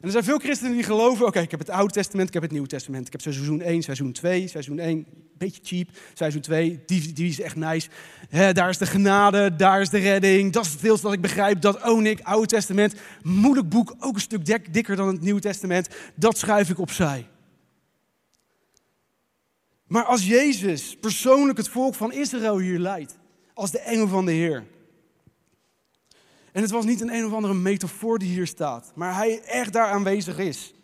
En 0.00 0.06
er 0.06 0.12
zijn 0.12 0.24
veel 0.24 0.38
christenen 0.38 0.72
die 0.72 0.82
geloven, 0.82 1.26
oké, 1.26 1.40
ik 1.40 1.50
heb 1.50 1.60
het 1.60 1.70
Oude 1.70 1.92
Testament, 1.92 2.28
ik 2.28 2.34
heb 2.34 2.42
het 2.42 2.52
Nieuwe 2.52 2.66
Testament. 2.66 3.06
Ik 3.06 3.12
heb 3.12 3.20
seizoen 3.20 3.60
1, 3.60 3.82
seizoen 3.82 4.12
2, 4.12 4.48
seizoen 4.48 4.78
1, 4.78 4.96
een 4.96 5.06
beetje 5.38 5.60
cheap. 5.64 5.88
Seizoen 6.14 6.40
2, 6.40 6.80
die, 6.86 7.12
die 7.12 7.28
is 7.28 7.40
echt 7.40 7.56
nice. 7.56 7.88
daar 8.52 8.68
is 8.68 8.78
de 8.78 8.86
genade, 8.86 9.56
daar 9.56 9.80
is 9.80 9.88
de 9.88 9.98
redding. 9.98 10.52
Dat 10.52 10.64
is 10.64 10.72
het 10.72 10.80
deels 10.80 11.00
dat 11.00 11.12
ik 11.12 11.20
begrijp, 11.20 11.60
dat 11.60 11.82
own 11.82 12.06
ik. 12.06 12.20
Oude 12.22 12.46
Testament, 12.46 12.94
moeilijk 13.22 13.68
boek, 13.68 13.94
ook 13.98 14.14
een 14.14 14.20
stuk 14.20 14.72
dikker 14.72 14.96
dan 14.96 15.08
het 15.08 15.20
Nieuwe 15.20 15.40
Testament. 15.40 15.88
Dat 16.14 16.38
schuif 16.38 16.70
ik 16.70 16.78
opzij. 16.78 17.26
Maar 19.86 20.04
als 20.04 20.26
Jezus 20.26 20.96
persoonlijk 21.00 21.58
het 21.58 21.68
volk 21.68 21.94
van 21.94 22.12
Israël 22.12 22.58
hier 22.58 22.78
leidt, 22.78 23.18
als 23.54 23.70
de 23.70 23.80
engel 23.80 24.08
van 24.08 24.24
de 24.24 24.32
Heer 24.32 24.64
en 26.52 26.62
het 26.62 26.70
was 26.70 26.84
niet 26.84 27.00
een 27.00 27.14
een 27.14 27.26
of 27.26 27.32
andere 27.32 27.54
metafoor 27.54 28.18
die 28.18 28.28
hier 28.28 28.46
staat, 28.46 28.92
maar 28.94 29.14
hij 29.14 29.42
echt 29.42 29.72
daar 29.72 29.90
aanwezig 29.90 30.38
is. 30.38 30.74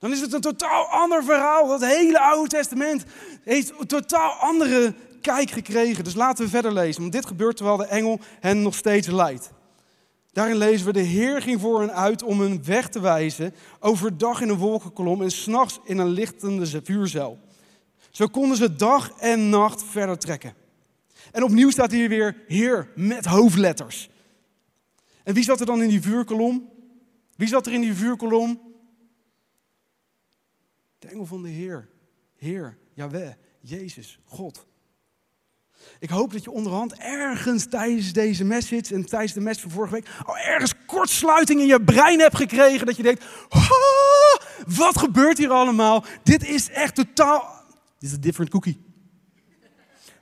Dan 0.00 0.12
is 0.12 0.20
het 0.20 0.32
een 0.32 0.40
totaal 0.40 0.84
ander 0.84 1.24
verhaal. 1.24 1.68
Dat 1.68 1.84
hele 1.84 2.20
Oude 2.20 2.48
Testament 2.48 3.04
heeft 3.42 3.72
een 3.78 3.86
totaal 3.86 4.30
andere 4.30 4.94
kijk 5.20 5.50
gekregen. 5.50 6.04
Dus 6.04 6.14
laten 6.14 6.44
we 6.44 6.50
verder 6.50 6.72
lezen. 6.72 7.00
Want 7.00 7.12
dit 7.12 7.26
gebeurt 7.26 7.56
terwijl 7.56 7.76
de 7.76 7.84
engel 7.84 8.20
hen 8.40 8.62
nog 8.62 8.74
steeds 8.74 9.06
leidt. 9.06 9.50
Daarin 10.32 10.56
lezen 10.56 10.86
we: 10.86 10.92
De 10.92 11.00
Heer 11.00 11.42
ging 11.42 11.60
voor 11.60 11.80
hen 11.80 11.94
uit 11.94 12.22
om 12.22 12.40
hun 12.40 12.64
weg 12.64 12.88
te 12.88 13.00
wijzen. 13.00 13.54
Overdag 13.80 14.40
in 14.40 14.48
een 14.48 14.56
wolkenkolom 14.56 15.22
en 15.22 15.30
s'nachts 15.30 15.80
in 15.84 15.98
een 15.98 16.08
lichtende 16.08 16.80
vuurzeil. 16.84 17.38
Zo 18.10 18.26
konden 18.26 18.56
ze 18.56 18.74
dag 18.76 19.10
en 19.18 19.48
nacht 19.48 19.84
verder 19.84 20.18
trekken. 20.18 20.54
En 21.32 21.42
opnieuw 21.42 21.70
staat 21.70 21.90
hier 21.90 22.08
weer 22.08 22.36
Heer 22.46 22.88
met 22.94 23.24
hoofdletters. 23.24 24.08
En 25.30 25.36
wie 25.36 25.44
zat 25.44 25.60
er 25.60 25.66
dan 25.66 25.82
in 25.82 25.88
die 25.88 26.02
vuurkolom? 26.02 26.70
Wie 27.36 27.48
zat 27.48 27.66
er 27.66 27.72
in 27.72 27.80
die 27.80 27.94
vuurkolom? 27.94 28.60
De 30.98 31.08
engel 31.08 31.26
van 31.26 31.42
de 31.42 31.48
Heer. 31.48 31.88
Heer, 32.36 32.78
Yahweh, 32.94 33.32
Jezus, 33.60 34.18
God. 34.24 34.66
Ik 35.98 36.10
hoop 36.10 36.32
dat 36.32 36.44
je 36.44 36.50
onderhand 36.50 36.94
ergens 36.94 37.66
tijdens 37.68 38.12
deze 38.12 38.44
message 38.44 38.94
en 38.94 39.06
tijdens 39.06 39.32
de 39.32 39.40
message 39.40 39.62
van 39.62 39.76
vorige 39.76 39.94
week 39.94 40.08
al 40.26 40.36
ergens 40.38 40.74
kortsluiting 40.86 41.60
in 41.60 41.66
je 41.66 41.82
brein 41.82 42.20
hebt 42.20 42.36
gekregen. 42.36 42.86
Dat 42.86 42.96
je 42.96 43.02
denkt, 43.02 43.24
wat 44.76 44.98
gebeurt 44.98 45.38
hier 45.38 45.50
allemaal? 45.50 46.04
Dit 46.22 46.48
is 46.48 46.70
echt 46.70 46.94
totaal, 46.94 47.64
dit 47.98 48.08
is 48.08 48.12
een 48.12 48.20
different 48.20 48.50
cookie. 48.50 48.89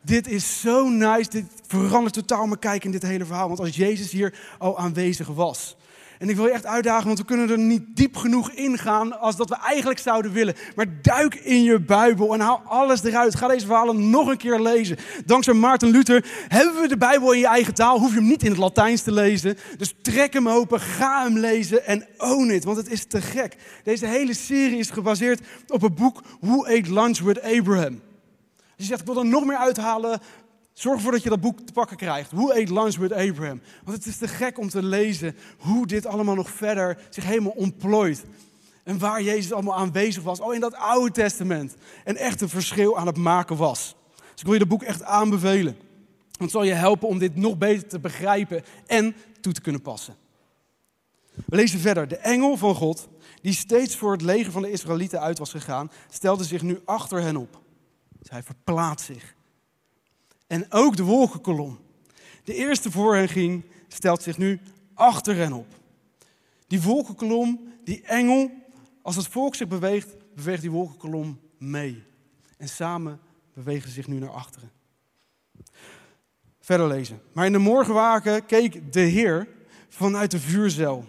Dit 0.09 0.29
is 0.29 0.61
zo 0.61 0.89
nice, 0.89 1.31
dit 1.31 1.45
verandert 1.67 2.15
totaal 2.15 2.47
mijn 2.47 2.59
kijk 2.59 2.85
in 2.85 2.91
dit 2.91 3.03
hele 3.03 3.25
verhaal. 3.25 3.47
Want 3.49 3.61
als 3.61 3.77
Jezus 3.77 4.11
hier 4.11 4.35
al 4.59 4.79
aanwezig 4.79 5.27
was, 5.27 5.77
en 6.19 6.29
ik 6.29 6.37
wil 6.37 6.47
je 6.47 6.53
echt 6.53 6.67
uitdagen, 6.67 7.07
want 7.07 7.19
we 7.19 7.25
kunnen 7.25 7.51
er 7.51 7.59
niet 7.59 7.83
diep 7.97 8.17
genoeg 8.17 8.51
ingaan 8.51 9.21
als 9.21 9.37
dat 9.37 9.49
we 9.49 9.57
eigenlijk 9.57 9.99
zouden 9.99 10.33
willen. 10.33 10.55
Maar 10.77 10.87
duik 11.03 11.35
in 11.35 11.63
je 11.63 11.81
Bijbel 11.81 12.35
en 12.35 12.41
haal 12.41 12.63
alles 12.65 13.03
eruit. 13.03 13.35
Ga 13.35 13.49
deze 13.49 13.67
verhalen 13.67 14.11
nog 14.11 14.29
een 14.29 14.37
keer 14.37 14.61
lezen. 14.61 14.97
Dankzij 15.25 15.55
Maarten 15.55 15.91
Luther 15.91 16.25
hebben 16.49 16.83
we 16.83 16.89
de 16.89 16.97
Bijbel 16.97 17.33
in 17.33 17.39
je 17.39 17.47
eigen 17.47 17.75
taal. 17.75 17.99
Hoef 17.99 18.11
je 18.11 18.19
hem 18.19 18.29
niet 18.29 18.43
in 18.43 18.51
het 18.51 18.59
Latijns 18.59 19.03
te 19.03 19.13
lezen. 19.13 19.59
Dus 19.77 19.95
trek 20.03 20.33
hem 20.33 20.49
open, 20.49 20.81
ga 20.81 21.23
hem 21.23 21.39
lezen 21.39 21.87
en 21.87 22.07
own 22.17 22.51
it, 22.51 22.65
want 22.65 22.77
het 22.77 22.91
is 22.91 23.05
te 23.05 23.21
gek. 23.21 23.57
Deze 23.85 24.07
hele 24.07 24.35
serie 24.35 24.79
is 24.79 24.91
gebaseerd 24.91 25.41
op 25.67 25.81
het 25.81 25.95
boek 25.95 26.23
Who 26.41 26.65
Ate 26.65 26.93
Lunch 26.93 27.19
with 27.19 27.43
Abraham. 27.43 28.08
Je 28.79 28.85
zegt, 28.85 29.01
ik 29.01 29.07
wil 29.07 29.19
er 29.19 29.27
nog 29.27 29.45
meer 29.45 29.57
uithalen, 29.57 30.21
Zorg 30.79 30.97
ervoor 30.97 31.13
dat 31.13 31.23
je 31.23 31.29
dat 31.29 31.41
boek 31.41 31.61
te 31.61 31.73
pakken 31.73 31.97
krijgt. 31.97 32.31
Who 32.31 32.51
Ate 32.51 32.73
Lunch 32.73 32.97
with 32.97 33.13
Abraham? 33.13 33.61
Want 33.85 33.97
het 33.97 34.07
is 34.07 34.17
te 34.17 34.29
gek 34.29 34.59
om 34.59 34.69
te 34.69 34.83
lezen 34.83 35.37
hoe 35.59 35.87
dit 35.87 36.07
allemaal 36.07 36.35
nog 36.35 36.51
verder 36.51 36.99
zich 37.11 37.25
helemaal 37.25 37.53
ontplooit. 37.53 38.25
En 38.85 38.99
waar 38.99 39.23
Jezus 39.23 39.53
allemaal 39.53 39.77
aanwezig 39.77 40.23
was. 40.23 40.41
Oh, 40.41 40.55
in 40.55 40.61
dat 40.61 40.75
Oude 40.75 41.11
Testament. 41.11 41.77
En 42.05 42.17
echt 42.17 42.41
een 42.41 42.49
verschil 42.49 42.99
aan 42.99 43.07
het 43.07 43.17
maken 43.17 43.57
was. 43.57 43.95
Dus 44.17 44.41
ik 44.41 44.45
wil 44.45 44.53
je 44.53 44.59
dat 44.59 44.69
boek 44.69 44.83
echt 44.83 45.03
aanbevelen. 45.03 45.77
Want 46.23 46.39
het 46.39 46.51
zal 46.51 46.63
je 46.63 46.73
helpen 46.73 47.09
om 47.09 47.19
dit 47.19 47.37
nog 47.37 47.59
beter 47.59 47.89
te 47.89 47.99
begrijpen 47.99 48.65
en 48.87 49.17
toe 49.41 49.53
te 49.53 49.61
kunnen 49.61 49.83
passen. 49.83 50.17
We 51.47 51.57
lezen 51.57 51.81
verder. 51.81 52.09
De 52.09 52.17
engel 52.17 52.57
van 52.57 52.75
God, 52.75 53.09
die 53.43 53.53
steeds 53.53 53.97
voor 53.97 54.13
het 54.13 54.23
leger 54.23 54.53
van 54.53 54.63
de 54.63 54.71
Israëlieten 54.71 55.21
uit 55.21 55.39
was 55.39 55.51
gegaan, 55.51 55.91
stelde 56.11 56.45
zich 56.45 56.63
nu 56.63 56.81
achter 56.85 57.21
hen 57.21 57.37
op. 57.37 57.61
Hij 58.31 58.43
verplaatst 58.43 59.07
zich. 59.07 59.35
En 60.47 60.73
ook 60.73 60.97
de 60.97 61.03
wolkenkolom. 61.03 61.79
De 62.45 62.55
eerste 62.55 62.91
voor 62.91 63.15
hen 63.17 63.29
ging, 63.29 63.65
stelt 63.89 64.23
zich 64.23 64.39
nu 64.39 64.61
achter 64.95 65.37
hen 65.37 65.53
op. 65.53 65.67
Die 66.67 66.83
wolkenkolom, 66.83 67.73
die 67.85 68.03
engel, 68.03 68.51
als 69.03 69.17
het 69.17 69.27
volk 69.27 69.55
zich 69.55 69.69
beweegt, 69.69 70.35
beweegt 70.35 70.61
die 70.61 70.71
wolkenkolom 70.71 71.41
mee. 71.59 72.03
En 72.57 72.69
samen 72.69 73.21
bewegen 73.55 73.89
ze 73.89 73.95
zich 73.95 74.07
nu 74.07 74.19
naar 74.19 74.31
achteren. 74.31 74.71
Verder 76.61 76.89
lezen. 76.89 77.21
Maar 77.33 77.47
in 77.47 77.53
de 77.53 77.59
morgenwaken 77.59 78.47
keek 78.47 78.93
de 78.93 79.01
Heer 79.01 79.49
vanuit 79.89 80.31
de 80.31 80.41
vuurzel 80.41 81.05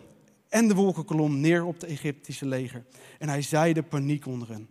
en 0.49 0.67
de 0.67 0.73
wolkenkolom 0.73 1.39
neer 1.39 1.65
op 1.65 1.73
het 1.73 1.83
Egyptische 1.83 2.45
leger. 2.45 2.85
En 3.17 3.29
hij 3.29 3.41
zeide 3.41 3.83
paniek 3.83 4.25
onder 4.25 4.49
hen. 4.49 4.69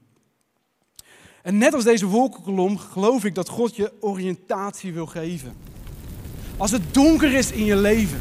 En 1.48 1.58
net 1.58 1.74
als 1.74 1.84
deze 1.84 2.06
wolkenkolom 2.06 2.78
geloof 2.78 3.24
ik 3.24 3.34
dat 3.34 3.48
God 3.48 3.76
je 3.76 3.92
oriëntatie 4.00 4.92
wil 4.92 5.06
geven. 5.06 5.52
Als 6.56 6.70
het 6.70 6.82
donker 6.94 7.34
is 7.34 7.50
in 7.50 7.64
je 7.64 7.76
leven, 7.76 8.20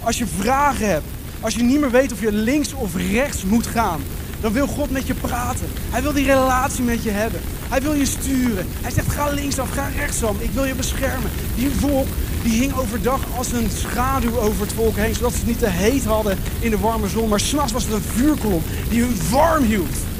als 0.00 0.18
je 0.18 0.26
vragen 0.26 0.88
hebt, 0.88 1.04
als 1.40 1.54
je 1.54 1.62
niet 1.62 1.80
meer 1.80 1.90
weet 1.90 2.12
of 2.12 2.20
je 2.20 2.32
links 2.32 2.72
of 2.72 2.96
rechts 2.96 3.44
moet 3.44 3.66
gaan, 3.66 4.00
dan 4.40 4.52
wil 4.52 4.66
God 4.66 4.90
met 4.90 5.06
je 5.06 5.14
praten. 5.14 5.66
Hij 5.90 6.02
wil 6.02 6.12
die 6.12 6.24
relatie 6.24 6.84
met 6.84 7.02
je 7.02 7.10
hebben. 7.10 7.40
Hij 7.68 7.82
wil 7.82 7.94
je 7.94 8.06
sturen. 8.06 8.66
Hij 8.68 8.90
zegt 8.90 9.12
ga 9.12 9.28
linksaf, 9.28 9.70
ga 9.70 9.88
rechtsaf. 9.96 10.40
Ik 10.40 10.50
wil 10.50 10.64
je 10.64 10.74
beschermen. 10.74 11.30
Die 11.56 11.70
volk 11.70 12.06
die 12.42 12.60
hing 12.60 12.76
overdag 12.76 13.20
als 13.36 13.52
een 13.52 13.70
schaduw 13.70 14.38
over 14.38 14.60
het 14.60 14.72
volk 14.72 14.96
heen, 14.96 15.14
zodat 15.14 15.32
ze 15.32 15.38
het 15.38 15.46
niet 15.46 15.58
te 15.58 15.70
heet 15.70 16.04
hadden 16.04 16.38
in 16.60 16.70
de 16.70 16.78
warme 16.78 17.08
zon. 17.08 17.28
Maar 17.28 17.40
s'nachts 17.40 17.72
was 17.72 17.84
het 17.84 17.92
een 17.92 18.00
vuurkolom 18.00 18.62
die 18.88 19.00
hun 19.00 19.16
warm 19.30 19.64
hield. 19.64 20.10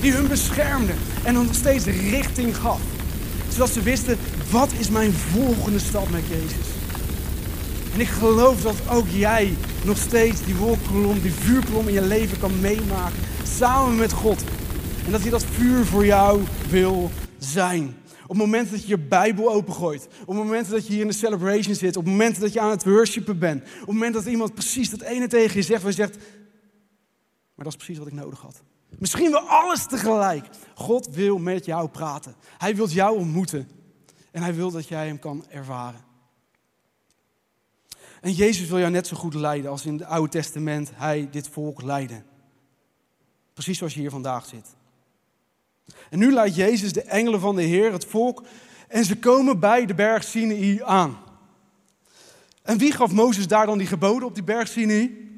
Die 0.00 0.12
hun 0.12 0.28
beschermde 0.28 0.92
en 1.24 1.34
nog 1.34 1.54
steeds 1.54 1.84
richting 1.84 2.56
gaf. 2.56 2.80
Zodat 3.52 3.70
ze 3.70 3.82
wisten, 3.82 4.18
wat 4.50 4.72
is 4.78 4.90
mijn 4.90 5.12
volgende 5.12 5.78
stap 5.78 6.10
met 6.10 6.26
Jezus? 6.28 6.66
En 7.94 8.00
ik 8.00 8.08
geloof 8.08 8.62
dat 8.62 8.76
ook 8.90 9.08
jij 9.08 9.54
nog 9.84 9.96
steeds 9.96 10.44
die 10.44 10.54
wolkolom, 10.54 11.20
die 11.20 11.32
vuurkolom 11.32 11.88
in 11.88 11.94
je 11.94 12.06
leven 12.06 12.38
kan 12.38 12.60
meemaken. 12.60 13.18
Samen 13.44 13.96
met 13.96 14.12
God. 14.12 14.44
En 15.04 15.12
dat 15.12 15.20
hij 15.20 15.30
dat 15.30 15.44
vuur 15.44 15.84
voor 15.84 16.06
jou 16.06 16.42
wil 16.68 17.10
zijn. 17.38 17.94
Op 18.26 18.36
momenten 18.36 18.72
dat 18.72 18.82
je 18.82 18.88
je 18.88 18.98
Bijbel 18.98 19.52
opengooit. 19.52 20.08
Op 20.24 20.34
momenten 20.34 20.72
dat 20.72 20.86
je 20.86 20.92
hier 20.92 21.02
in 21.02 21.08
de 21.08 21.14
celebration 21.14 21.74
zit. 21.74 21.96
Op 21.96 22.06
momenten 22.06 22.42
dat 22.42 22.52
je 22.52 22.60
aan 22.60 22.70
het 22.70 22.84
worshipen 22.84 23.38
bent. 23.38 23.62
Op 23.80 23.92
momenten 23.92 24.22
dat 24.22 24.32
iemand 24.32 24.54
precies 24.54 24.90
dat 24.90 25.00
ene 25.00 25.26
tegen 25.26 25.56
je 25.56 25.62
zegt. 25.62 25.82
Waar 25.82 25.90
je 25.90 25.96
zegt, 25.96 26.16
maar 27.54 27.64
dat 27.64 27.66
is 27.66 27.76
precies 27.76 27.98
wat 27.98 28.06
ik 28.06 28.12
nodig 28.12 28.40
had. 28.40 28.62
Misschien 28.98 29.30
wel 29.30 29.48
alles 29.48 29.86
tegelijk. 29.86 30.48
God 30.74 31.06
wil 31.06 31.38
met 31.38 31.64
jou 31.64 31.88
praten. 31.88 32.34
Hij 32.58 32.76
wil 32.76 32.88
jou 32.88 33.18
ontmoeten. 33.18 33.68
En 34.30 34.42
hij 34.42 34.54
wil 34.54 34.70
dat 34.70 34.88
jij 34.88 35.06
hem 35.06 35.18
kan 35.18 35.44
ervaren. 35.48 36.04
En 38.20 38.32
Jezus 38.32 38.68
wil 38.68 38.78
jou 38.78 38.90
net 38.90 39.06
zo 39.06 39.16
goed 39.16 39.34
leiden 39.34 39.70
als 39.70 39.86
in 39.86 39.92
het 39.92 40.04
Oude 40.04 40.30
Testament 40.30 40.90
hij 40.94 41.28
dit 41.30 41.48
volk 41.48 41.82
leidde. 41.82 42.22
Precies 43.52 43.78
zoals 43.78 43.94
je 43.94 44.00
hier 44.00 44.10
vandaag 44.10 44.46
zit. 44.46 44.66
En 46.10 46.18
nu 46.18 46.32
leidt 46.32 46.54
Jezus 46.54 46.92
de 46.92 47.02
engelen 47.02 47.40
van 47.40 47.56
de 47.56 47.62
Heer, 47.62 47.92
het 47.92 48.04
volk, 48.04 48.42
en 48.88 49.04
ze 49.04 49.18
komen 49.18 49.60
bij 49.60 49.86
de 49.86 49.94
berg 49.94 50.24
Sinai 50.24 50.82
aan. 50.82 51.18
En 52.62 52.78
wie 52.78 52.92
gaf 52.92 53.12
Mozes 53.12 53.46
daar 53.48 53.66
dan 53.66 53.78
die 53.78 53.86
geboden 53.86 54.28
op 54.28 54.34
die 54.34 54.44
berg 54.44 54.68
Sinai? 54.68 55.28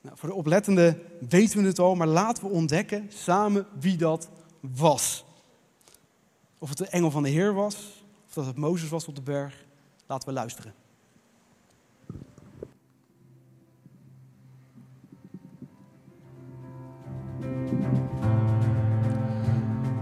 Nou, 0.00 0.16
voor 0.18 0.28
de 0.28 0.34
oplettende 0.34 0.98
weten 1.28 1.60
we 1.60 1.66
het 1.66 1.78
al, 1.78 1.94
maar 1.94 2.06
laten 2.06 2.42
we 2.42 2.50
ontdekken 2.50 3.06
samen 3.08 3.66
wie 3.80 3.96
dat 3.96 4.28
was. 4.60 5.24
Of 6.58 6.68
het 6.68 6.78
de 6.78 6.88
engel 6.88 7.10
van 7.10 7.22
de 7.22 7.28
Heer 7.28 7.54
was, 7.54 7.74
of 8.26 8.32
dat 8.32 8.46
het 8.46 8.56
Mozes 8.56 8.88
was 8.88 9.06
op 9.06 9.14
de 9.14 9.22
berg. 9.22 9.64
Laten 10.06 10.28
we 10.28 10.34
luisteren. 10.34 10.74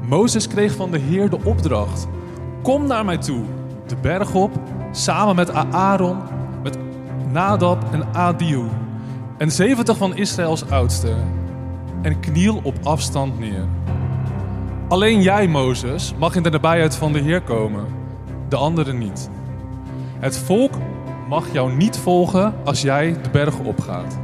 Mozes 0.09 0.48
kreeg 0.48 0.74
van 0.74 0.90
de 0.90 0.98
Heer 0.98 1.31
de 1.31 1.44
opdracht: 1.44 2.07
Kom 2.62 2.87
naar 2.87 3.05
mij 3.05 3.18
toe, 3.18 3.44
de 3.87 3.96
berg 3.96 4.35
op, 4.35 4.50
samen 4.92 5.37
met 5.37 5.50
Aaron, 5.50 6.18
met 6.62 6.79
Nadab 7.33 7.92
en 7.92 8.14
Abihu 8.14 8.68
en 9.38 9.51
zeventig 9.51 9.96
van 9.96 10.16
Israëls 10.16 10.70
oudsten, 10.70 11.16
en 12.03 12.20
kniel 12.20 12.61
op 12.62 12.75
afstand 12.83 13.38
neer. 13.38 13.64
Alleen 14.88 15.22
jij, 15.22 15.49
Mozes, 15.49 16.14
mag 16.18 16.35
in 16.35 16.42
de 16.42 16.51
nabijheid 16.51 16.96
van 16.96 17.12
de 17.12 17.18
Heer 17.18 17.42
komen, 17.42 17.87
de 18.49 18.57
anderen 18.57 18.99
niet. 18.99 19.31
Het 20.18 20.38
volk 20.38 20.75
mag 21.29 21.53
jou 21.53 21.72
niet 21.72 21.96
volgen 21.96 22.55
als 22.64 22.83
jij 22.83 23.16
de 23.22 23.31
berg 23.31 23.59
opgaat. 23.59 24.18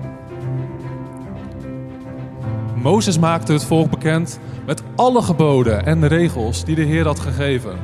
Mozes 2.74 3.18
maakte 3.18 3.52
het 3.52 3.64
volk 3.64 3.90
bekend 3.90 4.40
met 4.66 4.82
alle 4.96 5.22
geboden 5.22 5.86
en 5.86 6.08
regels 6.08 6.64
die 6.64 6.74
de 6.74 6.82
Heer 6.82 7.04
had 7.04 7.20
gegeven. 7.20 7.78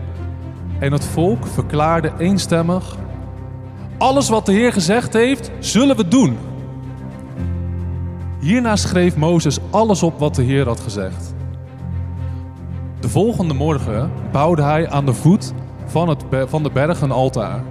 En 0.79 0.93
het 0.93 1.05
volk 1.05 1.47
verklaarde 1.47 2.13
eenstemmig: 2.19 2.97
Alles 3.99 4.29
wat 4.29 4.47
de 4.47 4.53
Heer 4.53 4.73
gezegd 4.73 5.13
heeft, 5.13 5.51
zullen 5.59 5.97
we 5.97 6.09
doen. 6.09 6.39
Hierna 8.41 8.77
schreef 8.77 9.17
Mozes 9.17 9.59
alles 9.71 10.03
op 10.03 10.19
wat 10.19 10.35
de 10.35 10.43
Heer 10.43 10.67
had 10.67 10.81
gezegd. 10.81 11.35
De 13.01 13.09
volgende 13.09 13.55
morgen 13.55 14.11
bouwde 14.33 14.63
hij 14.63 14.89
aan 14.89 15.07
de 15.07 15.15
voet 15.15 15.53
van, 15.85 16.09
het, 16.09 16.25
van 16.47 16.63
de 16.63 16.71
berg 16.71 17.01
een 17.01 17.11
altaar. 17.11 17.63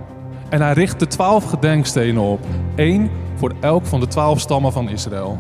En 0.50 0.62
hij 0.62 0.74
richtte 0.74 1.08
twaalf 1.08 1.44
gedenkstenen 1.44 2.22
op, 2.22 2.40
één 2.76 3.10
voor 3.36 3.54
elk 3.60 3.86
van 3.86 4.00
de 4.00 4.08
twaalf 4.08 4.40
stammen 4.40 4.72
van 4.72 4.90
Israël. 4.90 5.38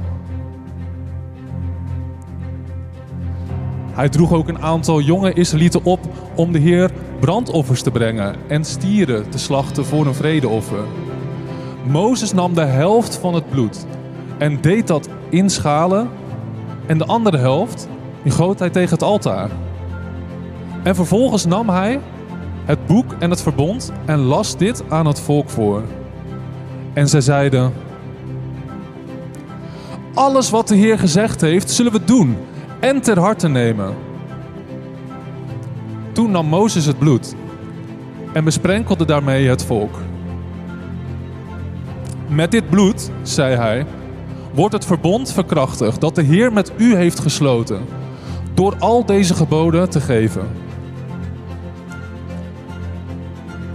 Hij 3.91 4.09
droeg 4.09 4.33
ook 4.33 4.47
een 4.47 4.61
aantal 4.61 5.01
jonge 5.01 5.33
Israëlieten 5.33 5.83
op 5.83 5.99
om 6.35 6.51
de 6.51 6.59
Heer 6.59 6.91
brandoffers 7.19 7.81
te 7.81 7.91
brengen 7.91 8.35
en 8.47 8.65
stieren 8.65 9.29
te 9.29 9.37
slachten 9.37 9.85
voor 9.85 10.05
een 10.05 10.13
vredeoffer. 10.13 10.83
Mozes 11.87 12.33
nam 12.33 12.53
de 12.53 12.65
helft 12.65 13.15
van 13.15 13.33
het 13.33 13.49
bloed 13.49 13.85
en 14.37 14.61
deed 14.61 14.87
dat 14.87 15.09
in 15.29 15.49
schalen. 15.49 16.09
En 16.85 16.97
de 16.97 17.05
andere 17.05 17.37
helft 17.37 17.87
die 18.23 18.31
goot 18.31 18.59
hij 18.59 18.69
tegen 18.69 18.89
het 18.89 19.03
altaar. 19.03 19.49
En 20.83 20.95
vervolgens 20.95 21.45
nam 21.45 21.69
hij 21.69 21.99
het 22.65 22.85
boek 22.85 23.15
en 23.19 23.29
het 23.29 23.41
verbond 23.41 23.91
en 24.05 24.19
las 24.19 24.57
dit 24.57 24.83
aan 24.89 25.05
het 25.05 25.19
volk 25.19 25.49
voor. 25.49 25.83
En 26.93 27.07
zij 27.07 27.21
zeiden: 27.21 27.73
Alles 30.13 30.49
wat 30.49 30.67
de 30.67 30.75
Heer 30.75 30.99
gezegd 30.99 31.41
heeft, 31.41 31.71
zullen 31.71 31.91
we 31.91 32.03
doen. 32.03 32.37
en 32.79 33.01
ter 33.01 33.19
harte 33.19 33.47
nemen. 33.47 33.95
Toen 36.11 36.31
nam 36.31 36.45
Mozes 36.45 36.85
het 36.85 36.97
bloed 36.97 37.35
en 38.33 38.43
besprenkelde 38.43 39.05
daarmee 39.05 39.47
het 39.47 39.63
volk. 39.65 39.99
Met 42.27 42.51
dit 42.51 42.69
bloed, 42.69 43.11
zei 43.21 43.55
hij, 43.55 43.85
wordt 44.57 44.73
het 44.73 44.85
verbond 44.85 45.31
verkrachtigd 45.31 46.01
dat 46.01 46.15
de 46.15 46.21
Heer 46.21 46.53
met 46.53 46.71
u 46.77 46.95
heeft 46.95 47.19
gesloten, 47.19 47.85
door 48.53 48.75
al 48.79 49.05
deze 49.05 49.33
geboden 49.33 49.89
te 49.89 50.01
geven. 50.01 50.47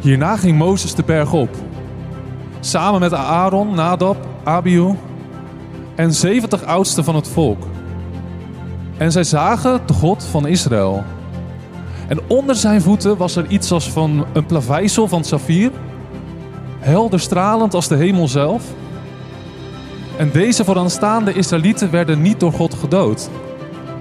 Hierna 0.01 0.37
ging 0.37 0.59
Mozes 0.59 0.95
de 0.95 1.03
berg 1.03 1.33
op, 1.33 1.49
samen 2.61 3.01
met 3.01 3.13
Aaron, 3.13 3.75
Nadab, 3.75 4.17
Abihu 4.43 4.95
en 5.95 6.13
70 6.13 6.65
oudsten 6.65 7.05
van 7.05 7.15
het 7.15 7.29
volk. 7.29 7.67
En 8.97 9.13
zij 9.13 9.25
zagen 9.25 9.81
de 9.87 9.93
God 9.93 10.25
van 10.25 10.47
Israël. 10.47 11.05
En 12.09 12.21
onder 12.27 12.55
zijn 12.55 12.83
voeten 12.83 13.17
was 13.17 13.37
er 13.37 13.47
iets 13.47 13.73
als 13.73 13.91
van 13.91 14.27
een 14.33 14.47
plaveisel 14.47 15.09
van 15.09 15.25
saffier, 15.25 15.71
helder 16.79 17.21
stralend 17.21 17.75
als 17.75 17.89
de 17.89 17.97
hemel 17.97 18.29
zelf. 18.29 18.65
En 20.17 20.31
deze 20.31 20.65
vooraanstaande 20.65 21.33
Israëlieten 21.33 21.91
werden 21.91 22.23
niet 22.23 22.41
door 22.41 22.53
God 22.53 22.75
gedood. 22.75 23.31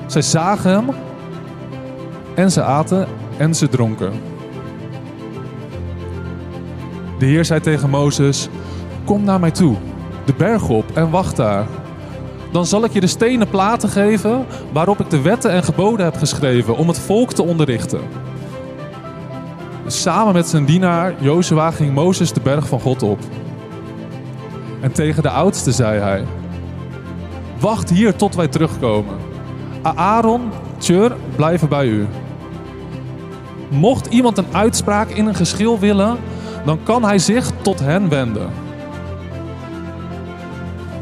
Zij 0.07 0.21
zagen 0.21 0.71
hem 0.71 0.89
en 2.35 2.51
ze 2.51 2.63
aten 2.63 3.07
en 3.37 3.55
ze 3.55 3.69
dronken. 3.69 4.11
De 7.19 7.25
Heer 7.25 7.45
zei 7.45 7.59
tegen 7.59 7.89
Mozes: 7.89 8.49
Kom 9.03 9.23
naar 9.23 9.39
mij 9.39 9.51
toe, 9.51 9.75
de 10.25 10.33
berg 10.37 10.69
op 10.69 10.85
en 10.93 11.09
wacht 11.09 11.35
daar. 11.35 11.67
Dan 12.51 12.65
zal 12.65 12.83
ik 12.83 12.91
je 12.93 12.99
de 12.99 13.07
stenen 13.07 13.49
platen 13.49 13.89
geven 13.89 14.45
waarop 14.71 14.99
ik 14.99 15.09
de 15.09 15.21
wetten 15.21 15.51
en 15.51 15.63
geboden 15.63 16.05
heb 16.05 16.17
geschreven 16.17 16.77
om 16.77 16.87
het 16.87 16.99
volk 16.99 17.33
te 17.33 17.43
onderrichten. 17.43 18.01
Samen 19.87 20.33
met 20.33 20.47
zijn 20.47 20.65
dienaar 20.65 21.13
Jozua 21.19 21.71
ging 21.71 21.93
Mozes 21.93 22.33
de 22.33 22.41
berg 22.41 22.67
van 22.67 22.79
God 22.79 23.03
op. 23.03 23.19
En 24.81 24.91
tegen 24.91 25.23
de 25.23 25.29
oudste 25.29 25.71
zei 25.71 25.99
hij: 25.99 26.23
Wacht 27.59 27.89
hier 27.89 28.15
tot 28.15 28.35
wij 28.35 28.47
terugkomen. 28.47 29.15
Aaron, 29.81 30.41
Tjur 30.77 31.15
blijven 31.35 31.69
bij 31.69 31.87
u. 31.87 32.07
Mocht 33.69 34.05
iemand 34.05 34.37
een 34.37 34.45
uitspraak 34.51 35.09
in 35.09 35.25
een 35.25 35.35
geschil 35.35 35.79
willen, 35.79 36.17
dan 36.65 36.79
kan 36.83 37.03
hij 37.03 37.19
zich 37.19 37.51
tot 37.61 37.79
hen 37.79 38.09
wenden. 38.09 38.49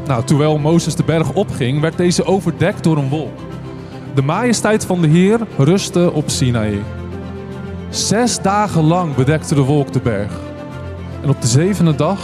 Nou, 0.06 0.24
terwijl 0.24 0.58
Mozes 0.58 0.94
de 0.94 1.04
berg 1.04 1.32
opging, 1.32 1.80
werd 1.80 1.96
deze 1.96 2.24
overdekt 2.24 2.84
door 2.84 2.96
een 2.96 3.08
wolk. 3.08 3.38
De 4.14 4.22
majesteit 4.22 4.84
van 4.84 5.00
de 5.00 5.08
Heer 5.08 5.40
rustte 5.58 6.12
op 6.12 6.30
Sinaï. 6.30 6.82
Zes 7.88 8.40
dagen 8.42 8.82
lang 8.82 9.14
bedekte 9.14 9.54
de 9.54 9.62
wolk 9.62 9.92
de 9.92 10.00
berg. 10.00 10.32
En 11.22 11.28
op 11.28 11.40
de 11.40 11.46
zevende 11.46 11.94
dag 11.94 12.18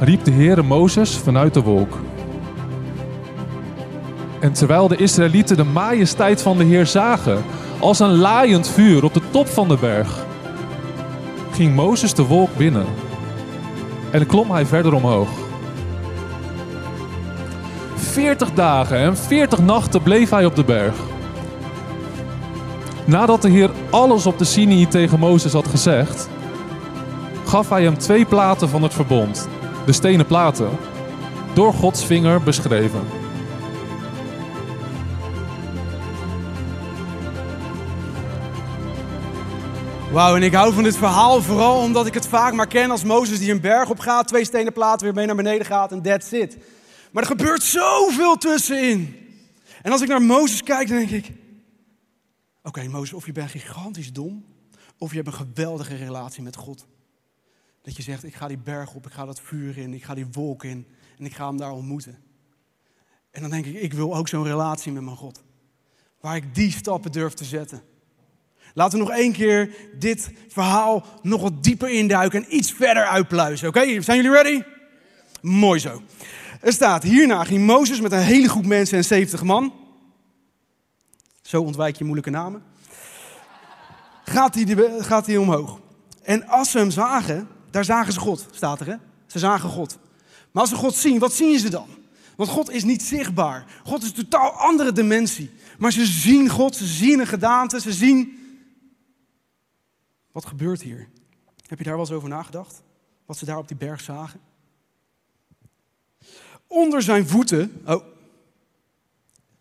riep 0.00 0.24
de 0.24 0.30
Heere 0.30 0.62
Mozes 0.62 1.16
vanuit 1.16 1.54
de 1.54 1.62
wolk. 1.62 1.98
En 4.40 4.52
terwijl 4.52 4.88
de 4.88 4.96
Israëlieten 4.96 5.56
de 5.56 5.64
majesteit 5.64 6.42
van 6.42 6.58
de 6.58 6.64
Heer 6.64 6.86
zagen, 6.86 7.42
als 7.78 7.98
een 7.98 8.16
laaiend 8.16 8.68
vuur 8.68 9.04
op 9.04 9.14
de 9.14 9.20
top 9.30 9.46
van 9.46 9.68
de 9.68 9.76
berg, 9.80 10.24
ging 11.50 11.74
Mozes 11.74 12.14
de 12.14 12.22
wolk 12.22 12.56
binnen 12.56 12.86
en 14.10 14.26
klom 14.26 14.50
hij 14.50 14.66
verder 14.66 14.94
omhoog. 14.94 15.28
Veertig 17.94 18.52
dagen 18.52 18.98
en 18.98 19.16
veertig 19.16 19.58
nachten 19.58 20.02
bleef 20.02 20.30
hij 20.30 20.44
op 20.44 20.56
de 20.56 20.64
berg. 20.64 20.94
Nadat 23.04 23.42
de 23.42 23.48
Heer 23.48 23.70
alles 23.90 24.26
op 24.26 24.38
de 24.38 24.44
Sinai 24.44 24.88
tegen 24.88 25.18
Mozes 25.18 25.52
had 25.52 25.68
gezegd, 25.68 26.28
gaf 27.44 27.68
hij 27.68 27.82
hem 27.82 27.98
twee 27.98 28.24
platen 28.24 28.68
van 28.68 28.82
het 28.82 28.94
verbond, 28.94 29.48
de 29.86 29.92
stenen 29.92 30.26
platen, 30.26 30.70
door 31.54 31.72
Gods 31.72 32.04
vinger 32.04 32.42
beschreven. 32.42 33.00
Wauw, 40.12 40.36
en 40.36 40.42
ik 40.42 40.54
hou 40.54 40.72
van 40.72 40.82
dit 40.82 40.96
verhaal 40.96 41.42
vooral 41.42 41.80
omdat 41.80 42.06
ik 42.06 42.14
het 42.14 42.26
vaak 42.26 42.52
maar 42.52 42.66
ken 42.66 42.90
als 42.90 43.04
Mozes 43.04 43.38
die 43.38 43.50
een 43.50 43.60
berg 43.60 43.90
op 43.90 43.98
gaat, 43.98 44.28
twee 44.28 44.44
stenen 44.44 44.72
platen 44.72 45.06
weer 45.06 45.14
mee 45.14 45.26
naar 45.26 45.36
beneden 45.36 45.66
gaat 45.66 45.92
en 45.92 46.02
that's 46.02 46.30
it. 46.30 46.56
Maar 47.10 47.22
er 47.22 47.28
gebeurt 47.28 47.62
zoveel 47.62 48.36
tussenin. 48.36 49.16
En 49.82 49.92
als 49.92 50.00
ik 50.00 50.08
naar 50.08 50.22
Mozes 50.22 50.62
kijk, 50.62 50.88
dan 50.88 50.96
denk 50.96 51.10
ik: 51.10 51.32
Oké, 52.62 52.88
Mozes, 52.88 53.12
of 53.12 53.26
je 53.26 53.32
bent 53.32 53.50
gigantisch 53.50 54.12
dom, 54.12 54.44
of 54.98 55.10
je 55.10 55.16
hebt 55.16 55.28
een 55.28 55.46
geweldige 55.46 55.96
relatie 55.96 56.42
met 56.42 56.56
God. 56.56 56.86
Dat 57.86 57.96
je 57.96 58.02
zegt: 58.02 58.24
Ik 58.24 58.34
ga 58.34 58.48
die 58.48 58.58
berg 58.58 58.94
op, 58.94 59.06
ik 59.06 59.12
ga 59.12 59.24
dat 59.24 59.40
vuur 59.40 59.78
in, 59.78 59.94
ik 59.94 60.04
ga 60.04 60.14
die 60.14 60.26
wolk 60.32 60.64
in 60.64 60.86
en 61.18 61.24
ik 61.24 61.34
ga 61.34 61.46
hem 61.46 61.56
daar 61.56 61.70
ontmoeten. 61.70 62.18
En 63.30 63.40
dan 63.40 63.50
denk 63.50 63.66
ik: 63.66 63.74
Ik 63.74 63.92
wil 63.92 64.16
ook 64.16 64.28
zo'n 64.28 64.44
relatie 64.44 64.92
met 64.92 65.02
mijn 65.02 65.16
God, 65.16 65.42
waar 66.20 66.36
ik 66.36 66.54
die 66.54 66.70
stappen 66.70 67.12
durf 67.12 67.32
te 67.32 67.44
zetten. 67.44 67.82
Laten 68.74 68.98
we 68.98 69.04
nog 69.04 69.14
één 69.14 69.32
keer 69.32 69.76
dit 69.98 70.30
verhaal 70.48 71.04
nog 71.22 71.40
wat 71.40 71.64
dieper 71.64 71.90
induiken 71.90 72.44
en 72.44 72.56
iets 72.56 72.72
verder 72.72 73.04
uitpluizen. 73.04 73.68
Oké, 73.68 74.02
zijn 74.02 74.22
jullie 74.22 74.42
ready? 74.42 74.62
Mooi 75.40 75.80
zo. 75.80 76.02
Er 76.60 76.72
staat, 76.72 77.02
hierna 77.02 77.44
ging 77.44 77.66
Mozes 77.66 78.00
met 78.00 78.12
een 78.12 78.18
hele 78.18 78.48
groep 78.48 78.66
mensen 78.66 78.98
en 78.98 79.04
70 79.04 79.42
man. 79.42 79.74
Zo 81.42 81.62
ontwijk 81.62 81.96
je 81.96 82.04
moeilijke 82.04 82.30
namen. 82.30 82.62
Gaat 84.24 84.54
hij, 84.54 85.02
gaat 85.02 85.26
hij 85.26 85.36
omhoog. 85.36 85.80
En 86.22 86.46
als 86.46 86.70
ze 86.70 86.78
hem 86.78 86.90
zagen, 86.90 87.48
daar 87.76 87.84
zagen 87.84 88.12
ze 88.12 88.20
God, 88.20 88.46
staat 88.50 88.80
er 88.80 88.86
hè. 88.86 88.96
Ze 89.26 89.38
zagen 89.38 89.68
God. 89.68 89.98
Maar 90.50 90.62
als 90.62 90.70
ze 90.70 90.76
God 90.76 90.94
zien, 90.94 91.18
wat 91.18 91.32
zien 91.32 91.58
ze 91.58 91.70
dan? 91.70 91.88
Want 92.36 92.50
God 92.50 92.70
is 92.70 92.84
niet 92.84 93.02
zichtbaar. 93.02 93.64
God 93.84 94.02
is 94.02 94.08
een 94.08 94.14
totaal 94.14 94.50
andere 94.50 94.92
dimensie. 94.92 95.50
Maar 95.78 95.92
ze 95.92 96.06
zien 96.06 96.48
God, 96.48 96.76
ze 96.76 96.86
zien 96.86 97.20
een 97.20 97.26
gedaante, 97.26 97.80
ze 97.80 97.92
zien 97.92 98.38
wat 100.32 100.46
gebeurt 100.46 100.82
hier? 100.82 101.08
Heb 101.66 101.78
je 101.78 101.84
daar 101.84 101.92
wel 101.92 102.02
eens 102.02 102.12
over 102.14 102.28
nagedacht? 102.28 102.82
Wat 103.26 103.36
ze 103.36 103.44
daar 103.44 103.58
op 103.58 103.68
die 103.68 103.76
berg 103.76 104.00
zagen? 104.00 104.40
Onder 106.66 107.02
zijn 107.02 107.28
voeten. 107.28 107.82
Oh. 107.86 108.04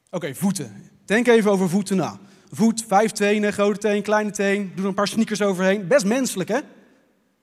Oké, 0.09 0.35
voeten. 0.35 0.91
Denk 1.05 1.27
even 1.27 1.51
over 1.51 1.69
voeten 1.69 1.97
na. 1.97 2.19
Voet, 2.51 2.83
vijf 2.87 3.11
tenen, 3.11 3.53
grote 3.53 3.79
teen, 3.79 4.03
kleine 4.03 4.31
teen. 4.31 4.71
Doe 4.73 4.83
er 4.83 4.89
een 4.89 4.93
paar 4.93 5.07
sneakers 5.07 5.41
overheen. 5.41 5.87
Best 5.87 6.05
menselijk, 6.05 6.49
hè? 6.49 6.59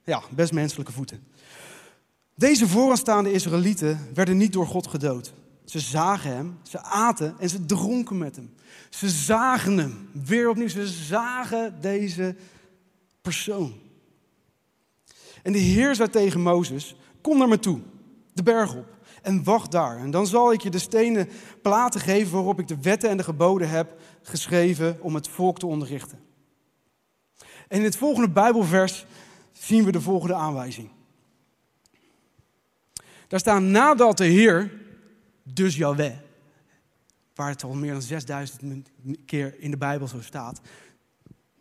Ja, 0.04 0.22
best 0.30 0.52
menselijke 0.52 0.92
voeten. 0.92 1.26
Deze 2.34 2.68
vooraanstaande 2.68 3.32
Israëlieten 3.32 4.08
werden 4.14 4.36
niet 4.36 4.52
door 4.52 4.66
God 4.66 4.86
gedood. 4.86 5.32
Ze 5.64 5.80
zagen 5.80 6.36
hem, 6.36 6.58
ze 6.62 6.82
aten 6.82 7.34
en 7.38 7.48
ze 7.48 7.66
dronken 7.66 8.18
met 8.18 8.36
hem. 8.36 8.54
Ze 8.90 9.08
zagen 9.08 9.78
hem. 9.78 10.08
Weer 10.12 10.48
opnieuw, 10.48 10.68
ze 10.68 10.86
zagen 10.86 11.80
deze 11.80 12.36
persoon. 13.20 13.74
En 15.42 15.52
de 15.52 15.58
Heer 15.58 15.94
zei 15.94 16.08
tegen 16.08 16.40
Mozes: 16.40 16.96
Kom 17.20 17.38
naar 17.38 17.48
me 17.48 17.58
toe, 17.58 17.80
de 18.32 18.42
berg 18.42 18.74
op, 18.74 18.96
en 19.22 19.44
wacht 19.44 19.70
daar. 19.70 19.98
En 19.98 20.10
dan 20.10 20.26
zal 20.26 20.52
ik 20.52 20.60
je 20.60 20.70
de 20.70 20.78
stenen 20.78 21.28
platen 21.62 22.00
geven 22.00 22.32
waarop 22.32 22.60
ik 22.60 22.68
de 22.68 22.80
wetten 22.80 23.10
en 23.10 23.16
de 23.16 23.22
geboden 23.22 23.68
heb 23.68 24.00
geschreven 24.22 24.98
om 25.00 25.14
het 25.14 25.28
volk 25.28 25.58
te 25.58 25.66
onderrichten. 25.66 26.18
En 27.68 27.78
in 27.78 27.84
het 27.84 27.96
volgende 27.96 28.30
Bijbelvers 28.30 29.06
zien 29.62 29.84
we 29.84 29.92
de 29.92 30.00
volgende 30.00 30.34
aanwijzing. 30.34 30.88
Daar 33.28 33.40
staan 33.40 33.70
nadat 33.70 34.16
de 34.16 34.24
Heer, 34.24 34.72
dus 35.42 35.76
Yahweh, 35.76 36.16
waar 37.34 37.48
het 37.48 37.64
al 37.64 37.74
meer 37.74 37.92
dan 37.92 38.02
6000 38.02 38.88
keer 39.26 39.54
in 39.58 39.70
de 39.70 39.76
Bijbel 39.76 40.08
zo 40.08 40.20
staat, 40.20 40.60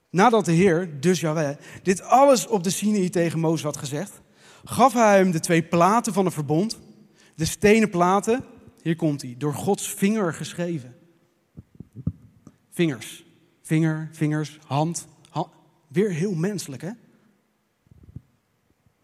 Nadat 0.09 0.45
de 0.45 0.51
Heer, 0.51 0.99
dus 0.99 1.19
Yahweh, 1.19 1.57
dit 1.83 2.01
alles 2.01 2.47
op 2.47 2.63
de 2.63 2.69
Sinai 2.69 3.09
tegen 3.09 3.39
Mozes 3.39 3.63
had 3.63 3.77
gezegd, 3.77 4.21
gaf 4.63 4.93
hij 4.93 5.17
hem 5.17 5.31
de 5.31 5.39
twee 5.39 5.63
platen 5.63 6.13
van 6.13 6.25
het 6.25 6.33
verbond, 6.33 6.79
de 7.35 7.45
stenen 7.45 7.89
platen, 7.89 8.43
hier 8.81 8.95
komt 8.95 9.21
hij, 9.21 9.35
door 9.37 9.53
Gods 9.53 9.93
vinger 9.93 10.33
geschreven. 10.33 10.95
Vingers, 12.71 13.25
vinger, 13.61 14.09
vingers, 14.11 14.59
hand, 14.65 15.07
hand. 15.29 15.49
weer 15.87 16.11
heel 16.11 16.33
menselijk 16.33 16.81
hè? 16.81 16.91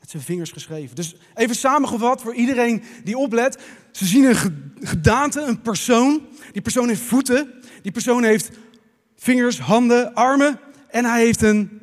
Zijn 0.08 0.24
vingers 0.24 0.52
geschreven. 0.52 0.96
Dus 0.96 1.16
even 1.36 1.56
samengevat 1.56 2.22
voor 2.22 2.34
iedereen 2.34 2.84
die 3.04 3.18
oplet. 3.18 3.64
Ze 3.92 4.06
zien 4.06 4.24
een 4.24 4.36
gedaante, 4.82 5.42
een 5.42 5.62
persoon. 5.62 6.28
Die 6.52 6.62
persoon 6.62 6.88
heeft 6.88 7.02
voeten. 7.02 7.54
Die 7.82 7.92
persoon 7.92 8.24
heeft 8.24 8.50
vingers, 9.16 9.60
handen, 9.60 10.14
armen. 10.14 10.60
En 10.90 11.06
hij 11.06 11.24
heeft 11.24 11.42
een 11.42 11.82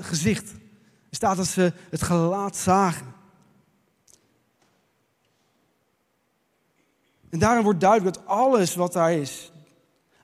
gezicht. 0.00 0.50
Er 1.10 1.16
staat 1.16 1.36
dat 1.36 1.46
ze 1.46 1.72
het 1.90 2.02
gelaat 2.02 2.56
zagen. 2.56 3.14
En 7.30 7.38
daarin 7.38 7.62
wordt 7.64 7.80
duidelijk 7.80 8.14
dat 8.14 8.26
alles 8.26 8.74
wat 8.74 8.92
daar 8.92 9.12
is, 9.12 9.52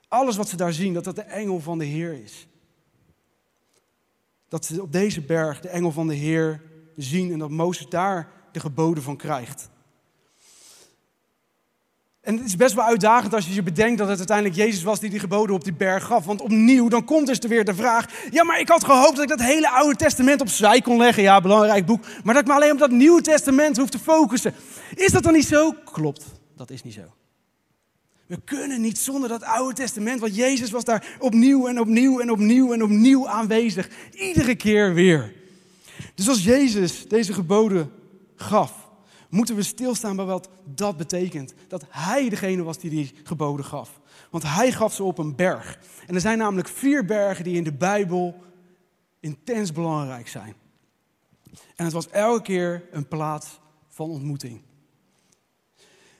Alles 0.07 0.35
wat 0.37 0.49
ze 0.49 0.55
daar 0.55 0.73
zien, 0.73 0.93
dat 0.93 1.03
dat 1.03 1.15
de 1.15 1.21
engel 1.21 1.59
van 1.59 1.77
de 1.77 1.85
Heer 1.85 2.23
is. 2.23 2.47
Dat 4.47 4.65
ze 4.65 4.81
op 4.81 4.91
deze 4.91 5.21
berg 5.21 5.59
de 5.59 5.69
engel 5.69 5.91
van 5.91 6.07
de 6.07 6.13
Heer 6.13 6.61
zien 6.97 7.31
en 7.31 7.39
dat 7.39 7.49
Mozes 7.49 7.89
daar 7.89 8.27
de 8.51 8.59
geboden 8.59 9.03
van 9.03 9.17
krijgt. 9.17 9.69
En 12.21 12.37
het 12.37 12.45
is 12.45 12.55
best 12.55 12.73
wel 12.73 12.85
uitdagend 12.85 13.33
als 13.33 13.47
je 13.47 13.53
je 13.53 13.63
bedenkt 13.63 13.97
dat 13.97 14.07
het 14.07 14.17
uiteindelijk 14.17 14.57
Jezus 14.57 14.83
was 14.83 14.99
die 14.99 15.09
die 15.09 15.19
geboden 15.19 15.55
op 15.55 15.63
die 15.63 15.73
berg 15.73 16.03
gaf. 16.03 16.25
Want 16.25 16.41
opnieuw, 16.41 16.87
dan 16.87 17.05
komt 17.05 17.27
dus 17.27 17.39
er 17.39 17.49
weer 17.49 17.65
de 17.65 17.75
vraag: 17.75 18.05
ja, 18.31 18.43
maar 18.43 18.59
ik 18.59 18.69
had 18.69 18.85
gehoopt 18.85 19.15
dat 19.15 19.23
ik 19.23 19.37
dat 19.37 19.41
hele 19.41 19.69
Oude 19.69 19.95
Testament 19.95 20.41
opzij 20.41 20.81
kon 20.81 20.97
leggen. 20.97 21.23
Ja, 21.23 21.41
belangrijk 21.41 21.85
boek. 21.85 22.03
Maar 22.23 22.33
dat 22.33 22.43
ik 22.43 22.49
me 22.49 22.53
alleen 22.53 22.71
op 22.71 22.77
dat 22.77 22.91
Nieuwe 22.91 23.21
Testament 23.21 23.77
hoef 23.77 23.89
te 23.89 23.99
focussen. 23.99 24.53
Is 24.95 25.11
dat 25.11 25.23
dan 25.23 25.33
niet 25.33 25.47
zo? 25.47 25.73
Klopt, 25.91 26.25
dat 26.55 26.69
is 26.69 26.83
niet 26.83 26.93
zo. 26.93 27.13
We 28.25 28.41
kunnen 28.45 28.81
niet 28.81 28.97
zonder 28.97 29.29
dat 29.29 29.43
Oude 29.43 29.73
Testament, 29.73 30.19
want 30.19 30.35
Jezus 30.35 30.71
was 30.71 30.83
daar 30.83 31.15
opnieuw 31.19 31.67
en 31.67 31.79
opnieuw 31.79 32.19
en 32.19 32.31
opnieuw 32.31 32.73
en 32.73 32.83
opnieuw 32.83 33.27
aanwezig. 33.27 33.89
Iedere 34.11 34.55
keer 34.55 34.93
weer. 34.93 35.36
Dus 36.15 36.29
als 36.29 36.43
Jezus 36.43 37.07
deze 37.07 37.33
geboden 37.33 37.91
gaf, 38.35 38.89
moeten 39.29 39.55
we 39.55 39.63
stilstaan 39.63 40.15
bij 40.15 40.25
wat 40.25 40.49
dat 40.63 40.97
betekent. 40.97 41.53
Dat 41.67 41.85
Hij 41.89 42.29
degene 42.29 42.63
was 42.63 42.77
die 42.77 42.89
die 42.89 43.13
geboden 43.23 43.65
gaf. 43.65 43.99
Want 44.29 44.43
Hij 44.43 44.71
gaf 44.71 44.93
ze 44.93 45.03
op 45.03 45.17
een 45.17 45.35
berg. 45.35 45.79
En 46.07 46.15
er 46.15 46.21
zijn 46.21 46.37
namelijk 46.37 46.67
vier 46.67 47.05
bergen 47.05 47.43
die 47.43 47.55
in 47.55 47.63
de 47.63 47.73
Bijbel 47.73 48.35
intens 49.19 49.71
belangrijk 49.71 50.27
zijn. 50.27 50.55
En 51.75 51.85
het 51.85 51.93
was 51.93 52.09
elke 52.09 52.41
keer 52.41 52.87
een 52.91 53.07
plaats 53.07 53.59
van 53.87 54.09
ontmoeting. 54.09 54.61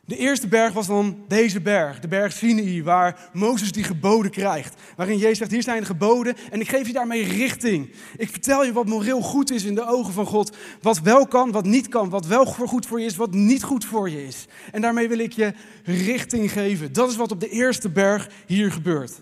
De 0.07 0.17
eerste 0.17 0.47
berg 0.47 0.73
was 0.73 0.87
dan 0.87 1.23
deze 1.27 1.61
berg, 1.61 1.99
de 1.99 2.07
berg 2.07 2.33
Sinai, 2.33 2.83
waar 2.83 3.29
Mozes 3.33 3.71
die 3.71 3.83
geboden 3.83 4.31
krijgt. 4.31 4.81
Waarin 4.95 5.17
Jezus 5.17 5.37
zegt, 5.37 5.51
hier 5.51 5.63
zijn 5.63 5.79
de 5.79 5.85
geboden 5.85 6.35
en 6.51 6.59
ik 6.59 6.69
geef 6.69 6.87
je 6.87 6.93
daarmee 6.93 7.23
richting. 7.23 7.93
Ik 8.17 8.29
vertel 8.29 8.65
je 8.65 8.73
wat 8.73 8.85
moreel 8.85 9.21
goed 9.21 9.51
is 9.51 9.63
in 9.63 9.75
de 9.75 9.87
ogen 9.87 10.13
van 10.13 10.25
God. 10.25 10.57
Wat 10.81 10.99
wel 10.99 11.27
kan, 11.27 11.51
wat 11.51 11.65
niet 11.65 11.87
kan, 11.87 12.09
wat 12.09 12.25
wel 12.25 12.45
goed 12.45 12.85
voor 12.85 12.99
je 12.99 13.05
is, 13.05 13.15
wat 13.15 13.33
niet 13.33 13.63
goed 13.63 13.85
voor 13.85 14.09
je 14.09 14.25
is. 14.25 14.45
En 14.71 14.81
daarmee 14.81 15.07
wil 15.07 15.17
ik 15.17 15.31
je 15.31 15.53
richting 15.83 16.51
geven. 16.51 16.93
Dat 16.93 17.09
is 17.09 17.15
wat 17.15 17.31
op 17.31 17.39
de 17.39 17.49
eerste 17.49 17.89
berg 17.89 18.29
hier 18.45 18.71
gebeurt. 18.71 19.21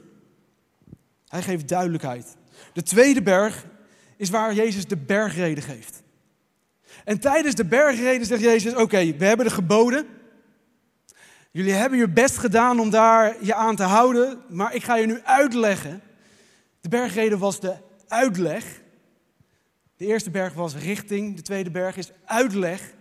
Hij 1.27 1.41
geeft 1.41 1.67
duidelijkheid. 1.67 2.35
De 2.73 2.83
tweede 2.83 3.21
berg 3.21 3.65
is 4.17 4.29
waar 4.29 4.53
Jezus 4.53 4.85
de 4.85 4.97
bergreden 4.97 5.63
geeft. 5.63 6.03
En 7.03 7.19
tijdens 7.19 7.55
de 7.55 7.65
bergreden 7.65 8.27
zegt 8.27 8.41
Jezus, 8.41 8.75
oké, 8.75 9.15
we 9.17 9.25
hebben 9.25 9.45
de 9.45 9.51
geboden... 9.51 10.05
Jullie 11.55 11.73
hebben 11.73 11.99
je 11.99 12.09
best 12.09 12.37
gedaan 12.37 12.79
om 12.79 12.89
daar 12.89 13.35
je 13.41 13.53
aan 13.53 13.75
te 13.75 13.83
houden, 13.83 14.41
maar 14.49 14.73
ik 14.73 14.83
ga 14.83 14.95
je 14.95 15.05
nu 15.05 15.21
uitleggen. 15.23 16.01
De 16.81 16.89
bergreden 16.89 17.39
was 17.39 17.59
de 17.59 17.73
uitleg. 18.07 18.81
De 19.97 20.05
eerste 20.05 20.29
berg 20.29 20.53
was 20.53 20.75
richting, 20.75 21.35
de 21.35 21.41
tweede 21.41 21.71
berg 21.71 21.97
is 21.97 22.11
uitleg. 22.25 22.93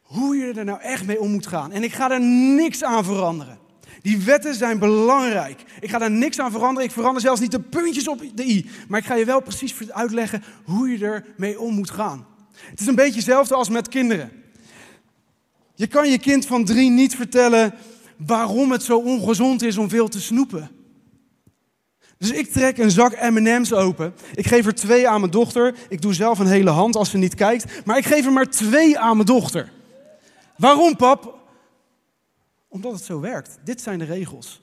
Hoe 0.00 0.36
je 0.36 0.52
er 0.52 0.64
nou 0.64 0.80
echt 0.80 1.06
mee 1.06 1.20
om 1.20 1.30
moet 1.30 1.46
gaan. 1.46 1.72
En 1.72 1.82
ik 1.82 1.92
ga 1.92 2.10
er 2.10 2.20
niks 2.54 2.84
aan 2.84 3.04
veranderen. 3.04 3.58
Die 4.02 4.18
wetten 4.18 4.54
zijn 4.54 4.78
belangrijk. 4.78 5.62
Ik 5.80 5.90
ga 5.90 6.00
er 6.00 6.10
niks 6.10 6.38
aan 6.38 6.50
veranderen. 6.50 6.88
Ik 6.88 6.94
verander 6.94 7.22
zelfs 7.22 7.40
niet 7.40 7.50
de 7.50 7.60
puntjes 7.60 8.08
op 8.08 8.22
de 8.34 8.44
i. 8.44 8.70
Maar 8.88 9.00
ik 9.00 9.06
ga 9.06 9.14
je 9.14 9.24
wel 9.24 9.40
precies 9.40 9.92
uitleggen 9.92 10.42
hoe 10.64 10.88
je 10.88 11.04
er 11.06 11.24
mee 11.36 11.60
om 11.60 11.74
moet 11.74 11.90
gaan. 11.90 12.26
Het 12.52 12.80
is 12.80 12.86
een 12.86 12.94
beetje 12.94 13.16
hetzelfde 13.16 13.54
als 13.54 13.68
met 13.68 13.88
kinderen. 13.88 14.39
Je 15.80 15.86
kan 15.86 16.10
je 16.10 16.18
kind 16.18 16.46
van 16.46 16.64
drie 16.64 16.90
niet 16.90 17.16
vertellen 17.16 17.74
waarom 18.16 18.72
het 18.72 18.82
zo 18.82 18.98
ongezond 18.98 19.62
is 19.62 19.76
om 19.76 19.88
veel 19.88 20.08
te 20.08 20.20
snoepen. 20.20 20.70
Dus 22.18 22.30
ik 22.30 22.52
trek 22.52 22.78
een 22.78 22.90
zak 22.90 23.30
M&M's 23.30 23.72
open. 23.72 24.14
Ik 24.34 24.46
geef 24.46 24.66
er 24.66 24.74
twee 24.74 25.08
aan 25.08 25.20
mijn 25.20 25.32
dochter. 25.32 25.74
Ik 25.88 26.02
doe 26.02 26.14
zelf 26.14 26.38
een 26.38 26.46
hele 26.46 26.70
hand 26.70 26.96
als 26.96 27.10
ze 27.10 27.18
niet 27.18 27.34
kijkt. 27.34 27.86
Maar 27.86 27.96
ik 27.96 28.04
geef 28.04 28.26
er 28.26 28.32
maar 28.32 28.50
twee 28.50 28.98
aan 28.98 29.14
mijn 29.16 29.26
dochter. 29.26 29.72
Waarom, 30.56 30.96
pap? 30.96 31.38
Omdat 32.68 32.92
het 32.92 33.04
zo 33.04 33.20
werkt. 33.20 33.58
Dit 33.64 33.80
zijn 33.80 33.98
de 33.98 34.04
regels. 34.04 34.60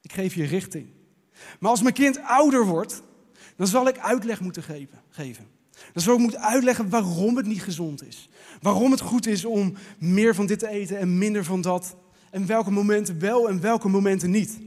Ik 0.00 0.12
geef 0.12 0.34
je 0.34 0.44
richting. 0.44 0.86
Maar 1.60 1.70
als 1.70 1.82
mijn 1.82 1.94
kind 1.94 2.20
ouder 2.22 2.66
wordt, 2.66 3.02
dan 3.56 3.66
zal 3.66 3.88
ik 3.88 3.98
uitleg 3.98 4.40
moeten 4.40 4.62
geven. 5.10 5.48
Dan 5.92 6.02
zal 6.02 6.14
ik 6.14 6.20
moeten 6.20 6.40
uitleggen 6.40 6.88
waarom 6.88 7.36
het 7.36 7.46
niet 7.46 7.62
gezond 7.62 8.06
is. 8.06 8.28
Waarom 8.66 8.90
het 8.90 9.00
goed 9.00 9.26
is 9.26 9.44
om 9.44 9.76
meer 9.98 10.34
van 10.34 10.46
dit 10.46 10.58
te 10.58 10.68
eten 10.68 10.98
en 10.98 11.18
minder 11.18 11.44
van 11.44 11.60
dat. 11.60 11.96
En 12.30 12.46
welke 12.46 12.70
momenten 12.70 13.18
wel 13.20 13.48
en 13.48 13.60
welke 13.60 13.88
momenten 13.88 14.30
niet. 14.30 14.58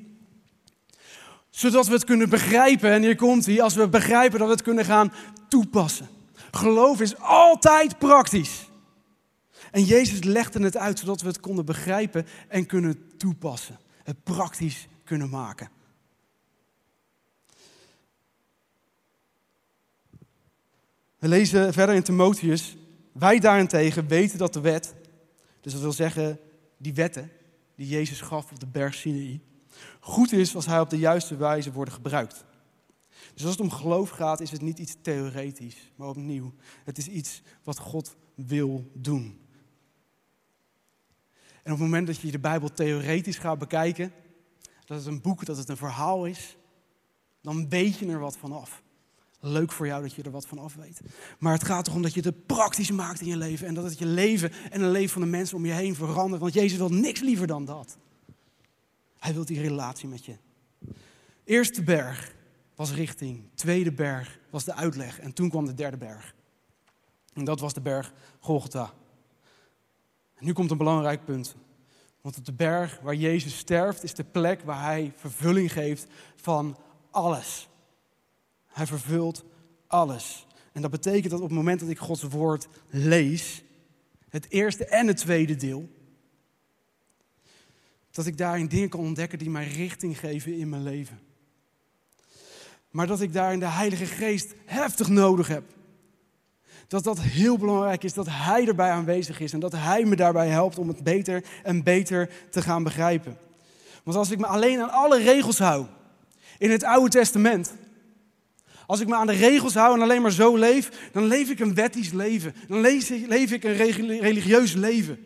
Zodat 1.50 1.88
we 1.88 1.94
het 1.94 2.04
kunnen 2.04 2.30
begrijpen, 2.30 2.92
en 2.92 3.02
hier 3.02 3.16
komt 3.16 3.46
hij, 3.46 3.62
als 3.62 3.76
we 3.76 3.90
begrijpen 3.90 4.40
dat 4.40 4.48
we 4.48 4.54
het 4.54 4.64
kunnen 4.64 4.86
gaan 4.86 5.14
toepassen. 5.50 6.08
Geloof 6.52 7.02
is 7.02 7.18
altijd 7.18 7.98
praktisch. 7.98 8.70
En 9.72 9.84
Jezus 9.84 10.24
legde 10.24 10.64
het 10.64 10.78
uit 10.78 11.00
zodat 11.00 11.22
we 11.22 11.28
het 11.28 11.40
konden 11.40 11.66
begrijpen 11.66 12.26
en 12.48 12.66
kunnen 12.66 13.18
toepassen. 13.18 13.80
Het 14.04 14.24
praktisch 14.24 14.88
kunnen 15.04 15.30
maken. 15.30 15.70
We 21.18 21.28
lezen 21.28 21.74
verder 21.74 21.96
in 21.96 22.04
Timotheus. 22.04 22.78
Wij 23.20 23.40
daarentegen 23.40 24.08
weten 24.08 24.38
dat 24.38 24.54
de 24.54 24.60
wet, 24.60 24.96
dus 25.62 25.72
dat 25.74 25.82
wil 25.82 25.92
zeggen 25.92 26.40
die 26.78 26.94
wetten 26.94 27.32
die 27.76 27.88
Jezus 27.88 28.22
gaf 28.22 28.52
op 28.52 28.60
de 28.60 28.68
berg 28.68 28.94
Sinai, 28.94 29.42
goed 30.00 30.32
is 30.32 30.56
als 30.56 30.66
hij 30.66 30.80
op 30.80 30.90
de 30.90 30.98
juiste 30.98 31.38
wijze 31.38 31.72
worden 31.72 31.94
gebruikt. 31.94 32.46
Dus 33.34 33.44
als 33.44 33.52
het 33.52 33.62
om 33.62 33.72
geloof 33.72 34.10
gaat, 34.10 34.40
is 34.40 34.52
het 34.52 34.62
niet 34.62 34.80
iets 34.80 34.96
theoretisch, 35.02 35.92
maar 35.96 36.08
opnieuw, 36.08 36.54
het 36.84 36.98
is 36.98 37.08
iets 37.08 37.42
wat 37.64 37.78
God 37.78 38.16
wil 38.36 38.92
doen. 38.94 39.40
En 41.64 41.72
op 41.72 41.80
het 41.80 41.88
moment 41.88 42.08
dat 42.08 42.20
je 42.20 42.32
de 42.32 42.40
Bijbel 42.40 42.74
theoretisch 42.74 43.38
gaat 43.38 43.60
bekijken, 43.60 44.14
dat 44.86 44.98
het 44.98 45.08
een 45.08 45.22
boek, 45.22 45.46
dat 45.46 45.58
het 45.58 45.70
een 45.70 45.78
verhaal 45.78 46.26
is, 46.26 46.58
dan 47.42 47.70
weet 47.70 47.98
je 47.98 48.08
er 48.08 48.20
wat 48.20 48.38
van 48.38 48.52
af. 48.52 48.84
Leuk 49.40 49.72
voor 49.72 49.88
jou 49.88 50.02
dat 50.02 50.14
je 50.14 50.24
er 50.24 50.32
wat 50.32 50.48
van 50.48 50.60
af 50.60 50.76
weet. 50.76 51.02
Maar 51.40 51.54
het 51.54 51.64
gaat 51.64 51.88
erom 51.88 52.02
dat 52.02 52.14
je 52.14 52.22
het 52.22 52.46
praktisch 52.46 52.92
maakt 52.92 53.22
in 53.22 53.28
je 53.28 53.38
leven. 53.38 53.68
En 53.68 53.74
dat 53.74 53.84
het 53.84 54.00
je 54.00 54.06
leven 54.06 54.52
en 54.72 54.82
het 54.82 54.92
leven 54.92 55.10
van 55.10 55.22
de 55.22 55.28
mensen 55.28 55.58
om 55.58 55.66
je 55.66 55.72
heen 55.72 55.96
verandert. 55.96 56.42
Want 56.42 56.54
Jezus 56.54 56.78
wil 56.78 56.90
niks 56.90 57.20
liever 57.20 57.48
dan 57.48 57.66
dat. 57.66 57.98
Hij 59.18 59.34
wil 59.34 59.46
die 59.46 59.62
relatie 59.62 60.10
met 60.10 60.26
je. 60.26 60.36
Eerste 61.44 61.84
berg 61.84 62.36
was 62.76 62.94
richting. 62.94 63.50
Tweede 63.54 63.92
berg 63.92 64.40
was 64.50 64.64
de 64.64 64.76
uitleg. 64.76 65.20
En 65.20 65.34
toen 65.34 65.50
kwam 65.50 65.66
de 65.66 65.74
derde 65.74 65.98
berg. 65.98 66.36
En 67.34 67.44
dat 67.44 67.60
was 67.60 67.74
de 67.74 67.82
berg 67.82 68.14
Golgotha. 68.40 68.94
En 70.36 70.46
nu 70.46 70.54
komt 70.54 70.72
een 70.72 70.78
belangrijk 70.78 71.26
punt. 71.26 71.56
Want 72.22 72.38
op 72.38 72.46
de 72.46 72.54
berg 72.54 73.00
waar 73.02 73.16
Jezus 73.16 73.58
sterft 73.58 74.04
is 74.04 74.14
de 74.14 74.24
plek 74.24 74.62
waar 74.62 74.84
hij 74.84 75.14
vervulling 75.16 75.72
geeft 75.72 76.08
van 76.36 76.78
alles. 77.12 77.70
Hij 78.80 78.88
vervult 78.88 79.44
alles. 79.88 80.48
En 80.72 80.82
dat 80.82 80.92
betekent 80.92 81.32
dat 81.32 81.40
op 81.40 81.48
het 81.48 81.58
moment 81.58 81.80
dat 81.80 81.90
ik 81.90 82.00
Gods 82.00 82.24
woord 82.24 82.68
lees, 82.90 83.64
het 84.30 84.50
eerste 84.50 84.86
en 84.86 85.08
het 85.08 85.18
tweede 85.18 85.56
deel, 85.56 85.90
dat 88.12 88.26
ik 88.26 88.38
daarin 88.38 88.68
dingen 88.68 88.90
kan 88.90 89.00
ontdekken 89.00 89.40
die 89.40 89.50
mij 89.50 89.68
richting 89.68 90.20
geven 90.20 90.58
in 90.58 90.70
mijn 90.70 90.84
leven. 90.84 91.20
Maar 92.90 93.08
dat 93.08 93.22
ik 93.22 93.34
daarin 93.34 93.60
de 93.60 93.66
Heilige 93.66 94.06
Geest 94.06 94.54
heftig 94.66 95.08
nodig 95.08 95.48
heb. 95.48 95.64
Dat 96.88 97.04
dat 97.04 97.22
heel 97.22 97.58
belangrijk 97.58 98.04
is, 98.04 98.14
dat 98.14 98.28
Hij 98.30 98.68
erbij 98.68 98.92
aanwezig 98.92 99.40
is 99.40 99.54
en 99.54 99.60
dat 99.60 99.72
Hij 99.72 100.06
me 100.06 100.16
daarbij 100.16 100.48
helpt 100.48 100.78
om 100.78 100.88
het 100.88 101.04
beter 101.04 101.44
en 101.64 101.84
beter 101.84 102.30
te 102.50 102.62
gaan 102.62 102.84
begrijpen. 102.84 103.38
Want 104.04 104.18
als 104.18 104.32
ik 104.32 104.40
me 104.40 104.46
alleen 104.46 104.82
aan 104.82 104.92
alle 104.92 105.22
regels 105.22 105.60
hou 105.60 105.86
in 106.58 106.72
het 106.72 106.84
Oude 106.84 107.10
Testament, 107.10 107.74
als 108.90 109.00
ik 109.00 109.08
me 109.08 109.16
aan 109.16 109.28
de 109.28 109.34
regels 109.34 109.74
hou 109.74 109.96
en 109.96 110.02
alleen 110.02 110.22
maar 110.22 110.32
zo 110.32 110.56
leef, 110.56 111.10
dan 111.12 111.26
leef 111.26 111.50
ik 111.50 111.60
een 111.60 111.74
wettisch 111.74 112.12
leven. 112.12 112.56
Dan 112.68 112.82
leef 113.28 113.52
ik 113.52 113.64
een 113.64 113.76
religieus 114.20 114.74
leven. 114.74 115.26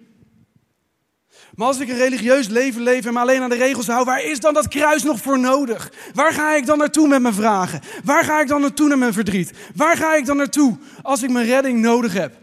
Maar 1.56 1.68
als 1.68 1.80
ik 1.80 1.90
een 1.90 1.98
religieus 1.98 2.48
leven 2.48 2.82
leef 2.82 3.06
en 3.06 3.14
me 3.14 3.20
alleen 3.20 3.42
aan 3.42 3.50
de 3.50 3.56
regels 3.56 3.88
hou, 3.88 4.06
waar 4.06 4.24
is 4.24 4.40
dan 4.40 4.54
dat 4.54 4.68
kruis 4.68 5.04
nog 5.04 5.20
voor 5.20 5.40
nodig? 5.40 5.94
Waar 6.14 6.34
ga 6.34 6.56
ik 6.56 6.66
dan 6.66 6.78
naartoe 6.78 7.08
met 7.08 7.22
mijn 7.22 7.34
vragen? 7.34 7.82
Waar 8.04 8.24
ga 8.24 8.42
ik 8.42 8.48
dan 8.48 8.62
naartoe 8.62 8.88
met 8.88 8.98
mijn 8.98 9.14
verdriet? 9.14 9.52
Waar 9.76 9.98
ga 9.98 10.16
ik 10.16 10.26
dan 10.26 10.38
naartoe 10.38 10.78
als 11.02 11.24
ik 11.24 11.30
mijn 11.30 11.46
redding 11.46 11.80
nodig 11.80 12.14
heb? 12.14 12.38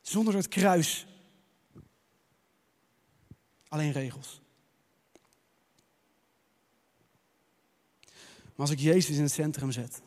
Zonder 0.00 0.34
het 0.34 0.48
kruis. 0.48 1.06
Alleen 3.68 3.92
regels. 3.92 4.41
Maar 8.54 8.66
als 8.66 8.70
ik 8.70 8.78
Jezus 8.78 9.16
in 9.16 9.22
het 9.22 9.32
centrum 9.32 9.72
zet, 9.72 10.02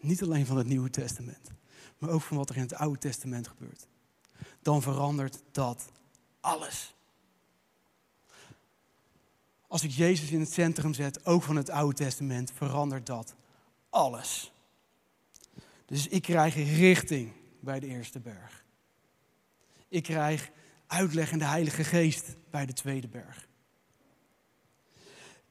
niet 0.00 0.22
alleen 0.22 0.46
van 0.46 0.56
het 0.56 0.66
Nieuwe 0.66 0.90
Testament, 0.90 1.50
maar 1.98 2.10
ook 2.10 2.22
van 2.22 2.36
wat 2.36 2.50
er 2.50 2.56
in 2.56 2.62
het 2.62 2.74
Oude 2.74 2.98
Testament 2.98 3.48
gebeurt, 3.48 3.86
dan 4.62 4.82
verandert 4.82 5.42
dat 5.52 5.84
alles. 6.40 6.94
Als 9.68 9.82
ik 9.82 9.90
Jezus 9.90 10.30
in 10.30 10.40
het 10.40 10.52
centrum 10.52 10.94
zet, 10.94 11.24
ook 11.26 11.42
van 11.42 11.56
het 11.56 11.70
Oude 11.70 11.94
Testament, 11.94 12.52
verandert 12.54 13.06
dat 13.06 13.34
alles. 13.90 14.52
Dus 15.86 16.08
ik 16.08 16.22
krijg 16.22 16.54
richting 16.54 17.32
bij 17.60 17.80
de 17.80 17.86
eerste 17.86 18.20
berg. 18.20 18.64
Ik 19.88 20.02
krijg 20.02 20.50
uitleg 20.86 21.32
in 21.32 21.38
de 21.38 21.44
Heilige 21.44 21.84
Geest 21.84 22.34
bij 22.50 22.66
de 22.66 22.72
tweede 22.72 23.08
berg. 23.08 23.48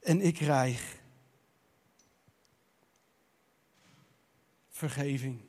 En 0.00 0.20
ik 0.20 0.34
krijg 0.34 0.95
vergeving, 4.76 5.40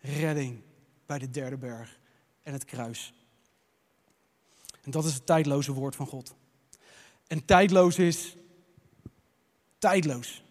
redding 0.00 0.60
bij 1.06 1.18
de 1.18 1.30
derde 1.30 1.56
berg 1.56 1.98
en 2.42 2.52
het 2.52 2.64
kruis. 2.64 3.12
En 4.82 4.90
dat 4.90 5.04
is 5.04 5.14
het 5.14 5.26
tijdloze 5.26 5.72
woord 5.72 5.96
van 5.96 6.06
God. 6.06 6.34
En 7.26 7.44
tijdloos 7.44 7.98
is 7.98 8.36
tijdloos. 9.78 10.42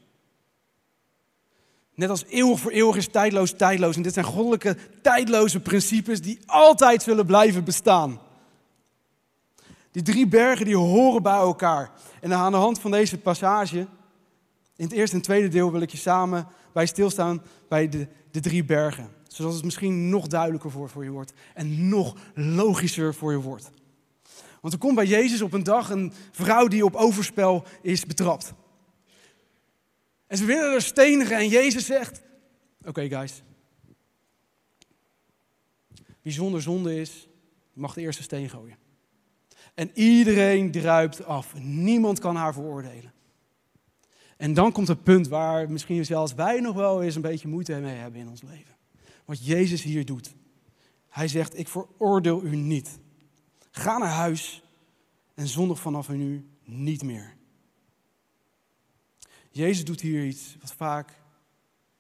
Net 1.94 2.10
als 2.10 2.26
eeuwig 2.26 2.60
voor 2.60 2.72
eeuwig 2.72 2.96
is 2.96 3.08
tijdloos 3.08 3.52
tijdloos. 3.52 3.96
En 3.96 4.02
dit 4.02 4.14
zijn 4.14 4.26
goddelijke 4.26 4.78
tijdloze 5.02 5.60
principes 5.60 6.22
die 6.22 6.40
altijd 6.46 7.04
zullen 7.04 7.26
blijven 7.26 7.64
bestaan. 7.64 8.20
Die 9.92 10.04
drie 10.04 10.28
bergen 10.28 10.66
die 10.66 10.78
horen 10.78 11.24
bij 11.24 11.34
elkaar. 11.34 11.92
En 12.20 12.34
aan 12.34 12.52
de 12.52 12.58
hand 12.58 12.80
van 12.80 12.92
deze 12.92 13.18
passage, 13.18 13.88
in 14.76 14.84
het 14.84 14.94
eerste 14.94 15.16
en 15.16 15.22
tweede 15.22 15.48
deel 15.48 15.72
wil 15.72 15.82
ik 15.82 15.90
je 15.90 15.98
samen 15.98 16.48
bij 16.74 16.86
stilstaan 16.86 17.42
bij 17.68 17.90
de, 17.90 18.08
de 18.32 18.40
drie 18.40 18.64
bergen. 18.64 19.10
Zodat 19.28 19.54
het 19.54 19.64
misschien 19.64 20.10
nog 20.10 20.28
duidelijker 20.28 20.72
voor, 20.72 20.90
voor 20.90 21.04
je 21.04 21.10
wordt 21.10 21.34
en 21.54 21.90
nog 21.90 22.16
logischer 22.36 23.14
voor 23.14 23.32
je 23.32 23.42
wordt. 23.42 23.72
Want 24.62 24.74
er 24.74 24.80
komt 24.80 24.96
bij 24.96 25.06
Jezus 25.06 25.42
op 25.42 25.54
een 25.54 25.64
dag 25.64 25.90
een 25.90 26.14
vrouw 26.32 26.68
die 26.68 26.86
op 26.86 26.96
overspel 26.96 27.66
is 27.82 28.06
betrapt. 28.06 28.54
En 30.28 30.38
ze 30.38 30.46
willen 30.46 30.74
er 30.74 30.82
stenigen 30.82 31.38
en 31.38 31.48
Jezus 31.48 31.86
zegt, 31.86 32.22
oké 32.86 33.08
guys, 33.08 33.44
wie 36.22 36.34
zonder 36.34 36.62
zonde 36.62 37.00
is, 37.00 37.28
mag 37.74 37.94
de 37.94 38.02
eerste 38.02 38.24
steen 38.24 38.50
gooien. 38.50 38.78
En 39.74 39.92
iedereen 39.94 40.72
druipt 40.72 41.26
af. 41.26 41.54
Niemand 41.60 42.20
kan 42.20 42.36
haar 42.36 42.54
veroordelen. 42.54 43.14
En 44.42 44.54
dan 44.54 44.72
komt 44.72 44.88
het 44.88 45.04
punt 45.04 45.28
waar 45.28 45.72
misschien 45.72 46.06
zelfs 46.06 46.34
wij 46.34 46.60
nog 46.60 46.76
wel 46.76 47.04
eens 47.04 47.16
een 47.16 47.22
beetje 47.22 47.48
moeite 47.48 47.74
mee 47.74 47.96
hebben 47.96 48.20
in 48.20 48.30
ons 48.30 48.42
leven. 48.42 48.76
Wat 49.26 49.46
Jezus 49.46 49.84
hier 49.84 50.06
doet. 50.06 50.34
Hij 51.10 51.28
zegt, 51.28 51.58
ik 51.58 51.68
veroordeel 51.68 52.44
u 52.44 52.56
niet. 52.56 53.00
Ga 53.72 53.98
naar 53.98 54.10
huis 54.10 54.64
en 55.34 55.48
zondig 55.48 55.80
vanaf 55.80 56.10
nu 56.10 56.50
niet 56.64 57.04
meer. 57.04 57.36
Jezus 59.52 59.86
doet 59.86 60.02
hier 60.02 60.26
iets 60.26 60.58
wat 60.62 60.74
vaak 60.74 61.14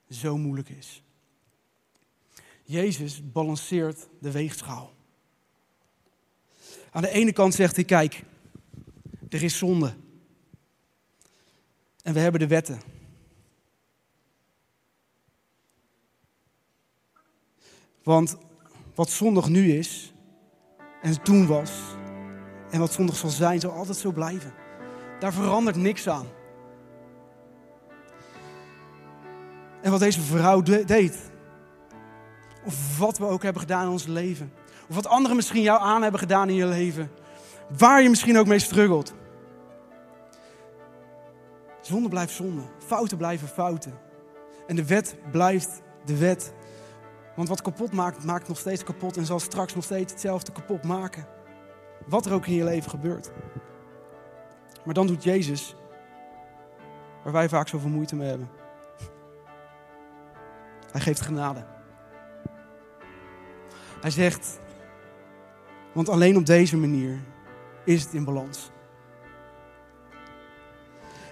zo 0.10 0.38
moeilijk 0.38 0.70
is. 0.70 1.04
Jezus 2.64 3.32
balanceert 3.32 4.08
de 4.20 4.32
weegschaal. 4.32 4.94
Aan 6.92 7.02
de 7.02 7.10
ene 7.10 7.34
kant 7.34 7.54
zegt 7.54 7.76
hij, 7.76 7.86
kijk, 7.86 8.24
er 9.30 9.44
is 9.44 9.58
zonde. 9.58 9.94
En 12.04 12.14
we 12.14 12.20
hebben 12.20 12.39
de 12.39 12.47
wetten. 12.47 12.82
Want 18.04 18.38
wat 18.95 19.10
zondig 19.10 19.47
nu 19.47 19.72
is 19.72 20.14
en 21.02 21.22
toen 21.22 21.47
was 21.47 21.72
en 22.70 22.80
wat 22.80 22.93
zondig 22.93 23.16
zal 23.16 23.30
zijn, 23.30 23.60
zal 23.60 23.72
altijd 23.72 23.97
zo 23.97 24.12
blijven. 24.12 24.54
Daar 25.20 25.34
verandert 25.34 25.76
niks 25.76 26.10
aan. 26.10 26.28
En 29.82 29.91
wat 29.91 29.99
deze 29.99 30.22
vrouw 30.22 30.62
deed, 30.62 31.32
of 32.66 32.97
wat 32.97 33.18
we 33.18 33.26
ook 33.26 33.43
hebben 33.43 33.62
gedaan 33.62 33.86
in 33.86 33.91
ons 33.91 34.06
leven, 34.06 34.54
of 34.89 34.95
wat 34.95 35.08
anderen 35.08 35.36
misschien 35.36 35.62
jou 35.62 35.82
aan 35.82 36.02
hebben 36.02 36.20
gedaan 36.20 36.49
in 36.49 36.56
je 36.56 36.66
leven, 36.66 37.12
waar 37.78 38.02
je 38.02 38.10
misschien 38.10 38.38
ook 38.38 38.47
mee 38.47 38.60
struggelt. 38.60 39.14
Zonde 41.82 42.10
blijft 42.10 42.34
zonde, 42.34 42.62
fouten 42.78 43.18
blijven 43.18 43.48
fouten. 43.48 43.94
En 44.68 44.76
de 44.76 44.86
wet 44.86 45.16
blijft 45.32 45.82
de 46.06 46.18
wet. 46.18 46.54
Want 47.36 47.50
wat 47.50 47.62
kapot 47.62 47.94
maakt, 47.94 48.24
maakt 48.24 48.48
nog 48.48 48.58
steeds 48.58 48.84
kapot 48.84 49.18
en 49.18 49.26
zal 49.26 49.40
straks 49.40 49.76
nog 49.76 49.84
steeds 49.84 50.12
hetzelfde 50.12 50.52
kapot 50.52 50.84
maken. 50.84 51.28
Wat 52.08 52.26
er 52.26 52.34
ook 52.34 52.48
in 52.48 52.54
je 52.54 52.64
leven 52.64 52.90
gebeurt. 52.90 53.32
Maar 54.86 54.94
dan 54.94 55.08
doet 55.08 55.24
Jezus 55.24 55.76
waar 57.24 57.34
wij 57.34 57.50
vaak 57.50 57.68
zoveel 57.68 57.90
moeite 57.90 58.16
mee 58.16 58.30
hebben. 58.30 58.50
Hij 60.92 61.02
geeft 61.02 61.22
genade. 61.22 61.66
Hij 64.02 64.12
zegt, 64.12 64.60
want 65.94 66.10
alleen 66.10 66.38
op 66.38 66.46
deze 66.46 66.78
manier 66.78 67.20
is 67.86 68.04
het 68.04 68.14
in 68.14 68.24
balans. 68.24 68.72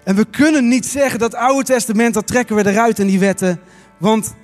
En 0.10 0.16
we 0.16 0.26
kunnen 0.26 0.68
niet 0.68 0.86
zeggen 0.86 1.20
dat 1.20 1.36
Oude 1.36 1.64
Testament, 1.64 2.14
dat 2.14 2.28
trekken 2.28 2.56
we 2.56 2.68
eruit 2.68 3.00
in 3.00 3.08
die 3.08 3.20
wetten. 3.20 3.60
Want 3.98 4.36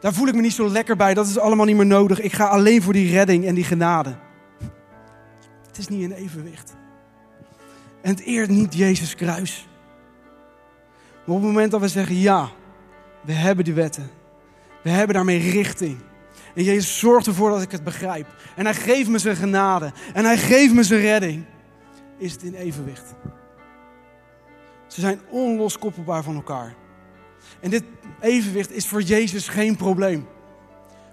daar 0.00 0.14
voel 0.14 0.28
ik 0.28 0.34
me 0.34 0.40
niet 0.40 0.52
zo 0.52 0.68
lekker 0.68 0.96
bij. 0.96 1.14
Dat 1.14 1.26
is 1.26 1.38
allemaal 1.38 1.66
niet 1.66 1.76
meer 1.76 1.86
nodig. 1.86 2.20
Ik 2.20 2.32
ga 2.32 2.44
alleen 2.44 2.82
voor 2.82 2.92
die 2.92 3.10
redding 3.10 3.46
en 3.46 3.54
die 3.54 3.64
genade. 3.64 4.16
Het 5.66 5.78
is 5.78 5.88
niet 5.88 6.02
in 6.02 6.12
evenwicht. 6.12 6.74
En 8.02 8.10
het 8.10 8.20
eert 8.20 8.48
niet 8.48 8.74
Jezus 8.74 9.14
kruis. 9.14 9.68
Maar 11.24 11.36
op 11.36 11.42
het 11.42 11.52
moment 11.52 11.70
dat 11.70 11.80
we 11.80 11.88
zeggen, 11.88 12.18
ja, 12.18 12.48
we 13.24 13.32
hebben 13.32 13.64
die 13.64 13.74
wetten. 13.74 14.10
We 14.82 14.90
hebben 14.90 15.14
daarmee 15.14 15.50
richting. 15.50 15.98
En 16.54 16.64
Jezus 16.64 16.98
zorgt 16.98 17.26
ervoor 17.26 17.50
dat 17.50 17.62
ik 17.62 17.70
het 17.70 17.84
begrijp. 17.84 18.26
En 18.56 18.64
hij 18.64 18.74
geeft 18.74 19.08
me 19.08 19.18
zijn 19.18 19.36
genade. 19.36 19.92
En 20.14 20.24
hij 20.24 20.38
geeft 20.38 20.74
me 20.74 20.82
zijn 20.82 21.00
redding. 21.00 21.44
Is 22.18 22.32
het 22.32 22.42
in 22.42 22.54
evenwicht. 22.54 23.14
Ze 24.94 25.00
zijn 25.00 25.20
onloskoppelbaar 25.28 26.22
van 26.22 26.34
elkaar. 26.34 26.74
En 27.60 27.70
dit 27.70 27.84
evenwicht 28.20 28.70
is 28.70 28.88
voor 28.88 29.02
Jezus 29.02 29.48
geen 29.48 29.76
probleem. 29.76 30.28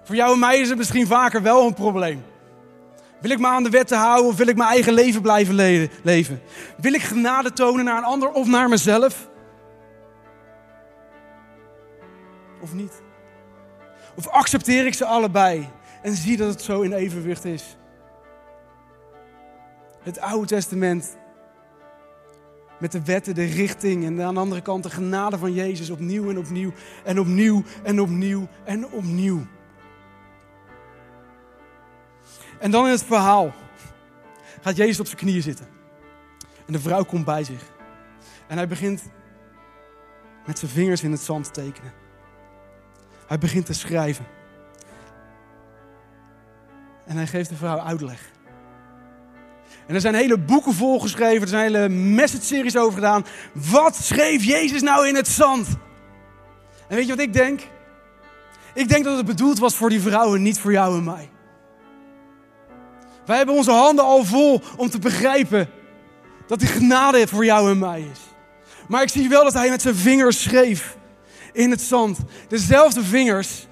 Voor 0.02 0.14
jou 0.14 0.32
en 0.32 0.38
mij 0.38 0.58
is 0.58 0.68
het 0.68 0.78
misschien 0.78 1.06
vaker 1.06 1.42
wel 1.42 1.66
een 1.66 1.74
probleem. 1.74 2.24
Wil 3.20 3.30
ik 3.30 3.38
me 3.38 3.46
aan 3.46 3.62
de 3.62 3.70
wetten 3.70 3.98
houden 3.98 4.30
of 4.30 4.36
wil 4.36 4.46
ik 4.46 4.56
mijn 4.56 4.70
eigen 4.70 4.92
leven 4.92 5.22
blijven 5.22 5.54
leven? 6.02 6.40
Wil 6.76 6.92
ik 6.92 7.02
genade 7.02 7.52
tonen 7.52 7.84
naar 7.84 7.96
een 7.96 8.04
ander 8.04 8.30
of 8.30 8.46
naar 8.46 8.68
mezelf? 8.68 9.28
Of 12.60 12.74
niet? 12.74 13.02
Of 14.16 14.28
accepteer 14.28 14.86
ik 14.86 14.94
ze 14.94 15.04
allebei 15.04 15.68
en 16.02 16.14
zie 16.14 16.36
dat 16.36 16.48
het 16.48 16.62
zo 16.62 16.80
in 16.80 16.92
evenwicht 16.92 17.44
is? 17.44 17.76
Het 20.02 20.20
Oude 20.20 20.46
Testament 20.46 21.16
met 22.82 22.92
de 22.92 23.02
wetten, 23.02 23.34
de 23.34 23.44
richting 23.44 24.04
en 24.04 24.22
aan 24.22 24.34
de 24.34 24.40
andere 24.40 24.60
kant 24.60 24.82
de 24.82 24.90
genade 24.90 25.38
van 25.38 25.52
Jezus 25.52 25.90
opnieuw 25.90 26.30
en 26.30 26.38
opnieuw 26.38 26.72
en 27.04 27.20
opnieuw 27.20 27.62
en 27.82 28.00
opnieuw 28.00 28.48
en 28.64 28.86
opnieuw. 28.86 29.46
En 32.58 32.70
dan 32.70 32.84
in 32.84 32.90
het 32.90 33.04
verhaal 33.04 33.52
gaat 34.60 34.76
Jezus 34.76 35.00
op 35.00 35.06
zijn 35.06 35.18
knieën 35.18 35.42
zitten. 35.42 35.66
En 36.66 36.72
de 36.72 36.80
vrouw 36.80 37.04
komt 37.04 37.24
bij 37.24 37.44
zich. 37.44 37.72
En 38.46 38.56
hij 38.56 38.68
begint 38.68 39.02
met 40.46 40.58
zijn 40.58 40.70
vingers 40.70 41.02
in 41.02 41.10
het 41.10 41.20
zand 41.20 41.44
te 41.44 41.50
tekenen. 41.50 41.92
Hij 43.26 43.38
begint 43.38 43.66
te 43.66 43.74
schrijven. 43.74 44.26
En 47.06 47.16
hij 47.16 47.26
geeft 47.26 47.48
de 47.48 47.56
vrouw 47.56 47.78
uitleg. 47.78 48.30
En 49.86 49.94
er 49.94 50.00
zijn 50.00 50.14
hele 50.14 50.38
boeken 50.38 50.74
volgeschreven, 50.74 51.42
er 51.42 51.48
zijn 51.48 51.62
hele 51.62 51.88
message-series 51.88 52.76
over 52.76 52.94
gedaan. 52.94 53.24
Wat 53.52 53.96
schreef 53.96 54.44
Jezus 54.44 54.82
nou 54.82 55.08
in 55.08 55.14
het 55.14 55.28
zand? 55.28 55.68
En 56.88 56.96
weet 56.96 57.06
je 57.06 57.14
wat 57.14 57.24
ik 57.24 57.32
denk? 57.32 57.60
Ik 58.74 58.88
denk 58.88 59.04
dat 59.04 59.16
het 59.16 59.26
bedoeld 59.26 59.58
was 59.58 59.74
voor 59.74 59.88
die 59.88 60.00
vrouwen, 60.00 60.42
niet 60.42 60.58
voor 60.58 60.72
jou 60.72 60.96
en 60.96 61.04
mij. 61.04 61.30
Wij 63.26 63.36
hebben 63.36 63.54
onze 63.54 63.70
handen 63.70 64.04
al 64.04 64.24
vol 64.24 64.62
om 64.76 64.90
te 64.90 64.98
begrijpen 64.98 65.68
dat 66.46 66.58
die 66.58 66.68
genade 66.68 67.26
voor 67.26 67.44
jou 67.44 67.70
en 67.70 67.78
mij 67.78 68.00
is. 68.12 68.20
Maar 68.88 69.02
ik 69.02 69.08
zie 69.08 69.28
wel 69.28 69.44
dat 69.44 69.52
hij 69.52 69.70
met 69.70 69.82
zijn 69.82 69.94
vingers 69.94 70.42
schreef 70.42 70.96
in 71.52 71.70
het 71.70 71.80
zand. 71.80 72.18
Dezelfde 72.48 73.04
vingers 73.04 73.66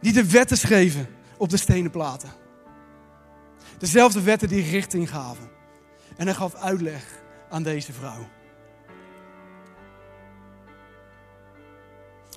die 0.00 0.12
de 0.12 0.30
wetten 0.30 0.56
schreven 0.56 1.08
op 1.36 1.48
de 1.48 1.56
stenen 1.56 1.90
platen. 1.90 2.28
Dezelfde 3.78 4.22
wetten 4.22 4.48
die 4.48 4.70
richting 4.70 5.10
gaven. 5.10 5.50
En 6.16 6.26
hij 6.26 6.34
gaf 6.34 6.54
uitleg 6.54 7.04
aan 7.48 7.62
deze 7.62 7.92
vrouw. 7.92 8.28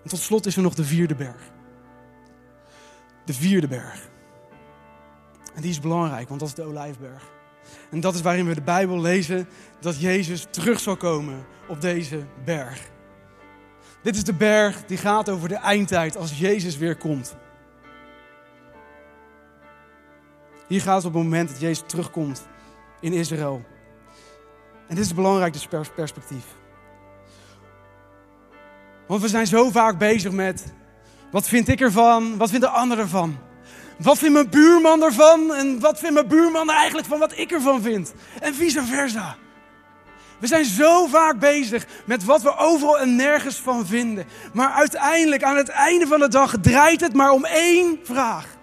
En 0.04 0.10
tot 0.10 0.20
slot 0.20 0.46
is 0.46 0.56
er 0.56 0.62
nog 0.62 0.74
de 0.74 0.84
vierde 0.84 1.16
berg. 1.16 1.52
De 3.26 3.34
vierde 3.34 3.68
berg. 3.68 4.10
En 5.54 5.62
die 5.62 5.72
is 5.72 5.80
belangrijk, 5.80 6.28
want 6.28 6.40
dat 6.40 6.50
is 6.50 6.56
de 6.56 6.64
Olijfberg. 6.64 7.30
En 7.90 8.00
dat 8.00 8.16
is 8.16 8.22
waarin 8.22 8.48
we 8.48 8.54
de 8.54 8.62
Bijbel 8.62 9.02
lezen 9.02 9.48
dat 9.80 10.00
Jezus 10.00 10.46
terug 10.50 10.80
zal 10.80 10.98
komen 10.98 11.46
op 11.68 11.82
deze 11.82 12.26
berg. 12.46 12.90
Dit 14.02 14.16
is 14.16 14.24
de 14.24 14.34
berg 14.34 14.86
die 14.86 14.98
gaat 14.98 15.30
over 15.30 15.50
de 15.50 15.56
eindtijd 15.56 16.18
als 16.18 16.40
Jezus 16.40 16.78
weer 16.78 16.96
komt. 16.96 17.36
Hier 20.72 20.82
gaat 20.82 20.96
het 20.96 21.06
op 21.06 21.14
het 21.14 21.24
moment 21.24 21.50
dat 21.50 21.60
Jezus 21.60 21.84
terugkomt 21.86 22.48
in 23.00 23.14
Israël. 23.14 23.62
En 24.88 24.96
dit 24.96 25.06
is 25.06 25.14
belangrijk 25.14 25.54
dus 25.54 25.68
perspectief. 25.96 26.44
Want 29.08 29.22
we 29.22 29.28
zijn 29.28 29.48
zo 29.48 29.70
vaak 29.70 29.98
bezig 29.98 30.32
met 30.32 30.74
wat 31.32 31.48
vind 31.48 31.68
ik 31.68 31.82
ervan, 31.82 32.38
wat 32.38 32.50
vindt 32.50 32.66
de 32.66 32.72
ander 32.72 33.00
ervan. 33.00 33.38
Wat 33.98 34.18
vindt 34.18 34.34
mijn 34.34 34.50
buurman 34.50 35.04
ervan 35.04 35.54
en 35.54 35.80
wat 35.80 36.00
vindt 36.00 36.14
mijn 36.14 36.28
buurman 36.28 36.70
eigenlijk 36.70 37.08
van 37.08 37.20
wat 37.20 37.38
ik 37.38 37.52
ervan 37.52 37.82
vind. 37.82 38.14
En 38.40 38.56
vice 38.56 38.84
versa. 38.84 39.36
We 40.40 40.48
zijn 40.48 40.66
zo 40.66 41.08
vaak 41.08 41.40
bezig 41.40 41.86
met 42.06 42.24
wat 42.24 42.42
we 42.42 42.58
overal 42.58 43.00
en 43.00 43.16
nergens 43.16 43.56
van 43.56 43.86
vinden. 43.86 44.26
Maar 44.54 44.72
uiteindelijk, 44.72 45.44
aan 45.44 45.58
het 45.58 45.70
einde 45.70 46.08
van 46.08 46.20
de 46.20 46.30
dag, 46.30 46.56
draait 46.62 47.02
het 47.02 47.14
maar 47.14 47.32
om 47.32 47.46
één 47.46 48.00
vraag. 48.04 48.60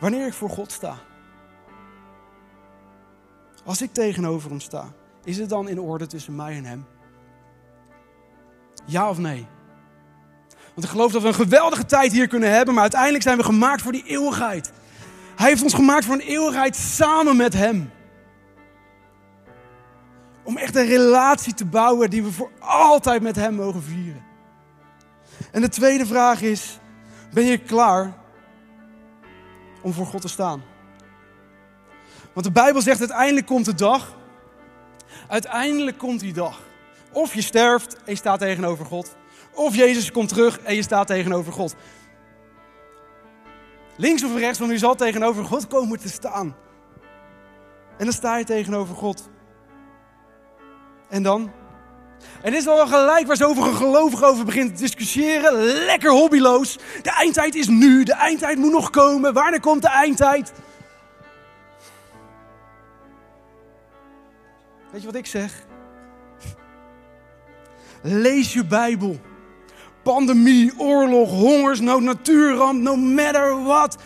Wanneer 0.00 0.26
ik 0.26 0.32
voor 0.32 0.50
God 0.50 0.72
sta. 0.72 0.96
Als 3.64 3.82
ik 3.82 3.92
tegenover 3.92 4.50
hem 4.50 4.60
sta, 4.60 4.92
is 5.24 5.38
het 5.38 5.48
dan 5.48 5.68
in 5.68 5.80
orde 5.80 6.06
tussen 6.06 6.36
mij 6.36 6.56
en 6.56 6.64
hem? 6.64 6.86
Ja 8.84 9.08
of 9.08 9.18
nee? 9.18 9.46
Want 10.48 10.84
ik 10.84 10.90
geloof 10.90 11.12
dat 11.12 11.22
we 11.22 11.28
een 11.28 11.34
geweldige 11.34 11.84
tijd 11.84 12.12
hier 12.12 12.28
kunnen 12.28 12.52
hebben, 12.52 12.74
maar 12.74 12.82
uiteindelijk 12.82 13.22
zijn 13.22 13.36
we 13.36 13.44
gemaakt 13.44 13.82
voor 13.82 13.92
die 13.92 14.06
eeuwigheid. 14.06 14.72
Hij 15.36 15.48
heeft 15.48 15.62
ons 15.62 15.74
gemaakt 15.74 16.04
voor 16.04 16.14
een 16.14 16.20
eeuwigheid 16.20 16.76
samen 16.76 17.36
met 17.36 17.52
Hem. 17.52 17.90
Om 20.42 20.56
echt 20.56 20.76
een 20.76 20.86
relatie 20.86 21.54
te 21.54 21.64
bouwen 21.64 22.10
die 22.10 22.22
we 22.22 22.32
voor 22.32 22.50
altijd 22.58 23.22
met 23.22 23.36
Hem 23.36 23.54
mogen 23.54 23.82
vieren. 23.82 24.24
En 25.52 25.60
de 25.60 25.68
tweede 25.68 26.06
vraag 26.06 26.42
is: 26.42 26.78
ben 27.32 27.44
je 27.44 27.58
klaar 27.58 28.19
om 29.82 29.92
voor 29.92 30.06
God 30.06 30.20
te 30.20 30.28
staan? 30.28 30.62
Want 32.32 32.46
de 32.46 32.52
Bijbel 32.52 32.82
zegt 32.82 33.00
uiteindelijk 33.00 33.46
komt 33.46 33.64
de 33.64 33.74
dag. 33.74 34.16
Uiteindelijk 35.28 35.98
komt 35.98 36.20
die 36.20 36.32
dag. 36.32 36.60
Of 37.12 37.34
je 37.34 37.42
sterft 37.42 37.96
en 37.96 38.02
je 38.12 38.16
staat 38.16 38.38
tegenover 38.38 38.84
God. 38.84 39.16
Of 39.54 39.74
Jezus 39.74 40.12
komt 40.12 40.28
terug 40.28 40.60
en 40.60 40.74
je 40.74 40.82
staat 40.82 41.06
tegenover 41.06 41.52
God. 41.52 41.74
Links 43.96 44.24
of 44.24 44.36
rechts, 44.36 44.58
want 44.58 44.72
u 44.72 44.78
zal 44.78 44.94
tegenover 44.94 45.44
God 45.44 45.66
komen 45.66 45.98
te 45.98 46.08
staan. 46.08 46.56
En 47.98 48.04
dan 48.04 48.12
sta 48.12 48.36
je 48.36 48.44
tegenover 48.44 48.94
God. 48.94 49.28
En 51.08 51.22
dan? 51.22 51.50
En 52.42 52.50
dit 52.50 52.60
is 52.60 52.66
al 52.66 52.86
gelijk 52.86 53.26
waar 53.26 53.36
zoveel 53.36 53.62
gelovig 53.62 54.22
over 54.22 54.44
begint 54.44 54.76
te 54.76 54.82
discussiëren. 54.82 55.52
Lekker 55.62 56.10
hobbyloos. 56.10 56.78
De 57.02 57.10
eindtijd 57.10 57.54
is 57.54 57.68
nu. 57.68 58.02
De 58.02 58.14
eindtijd 58.14 58.58
moet 58.58 58.72
nog 58.72 58.90
komen. 58.90 59.32
Wanneer 59.32 59.60
komt 59.60 59.82
de 59.82 59.88
eindtijd? 59.88 60.52
Weet 64.90 65.00
je 65.00 65.06
wat 65.06 65.16
ik 65.16 65.26
zeg? 65.26 65.66
Lees 68.02 68.52
je 68.52 68.64
Bijbel. 68.64 69.20
Pandemie, 70.02 70.72
oorlog, 70.76 71.30
hongersnood, 71.30 72.00
natuurramp, 72.00 72.82
no 72.82 72.96
matter 72.96 73.62
what. 73.62 73.96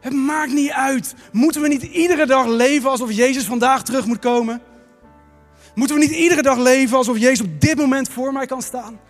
Het 0.00 0.12
maakt 0.12 0.52
niet 0.52 0.70
uit. 0.70 1.14
Moeten 1.32 1.60
we 1.60 1.68
niet 1.68 1.82
iedere 1.82 2.26
dag 2.26 2.46
leven 2.46 2.90
alsof 2.90 3.12
Jezus 3.12 3.44
vandaag 3.44 3.82
terug 3.82 4.06
moet 4.06 4.18
komen? 4.18 4.62
Moeten 5.74 5.96
we 5.96 6.02
niet 6.02 6.14
iedere 6.14 6.42
dag 6.42 6.58
leven 6.58 6.96
alsof 6.96 7.18
Jezus 7.18 7.46
op 7.46 7.60
dit 7.60 7.76
moment 7.76 8.08
voor 8.08 8.32
mij 8.32 8.46
kan 8.46 8.62
staan? 8.62 9.00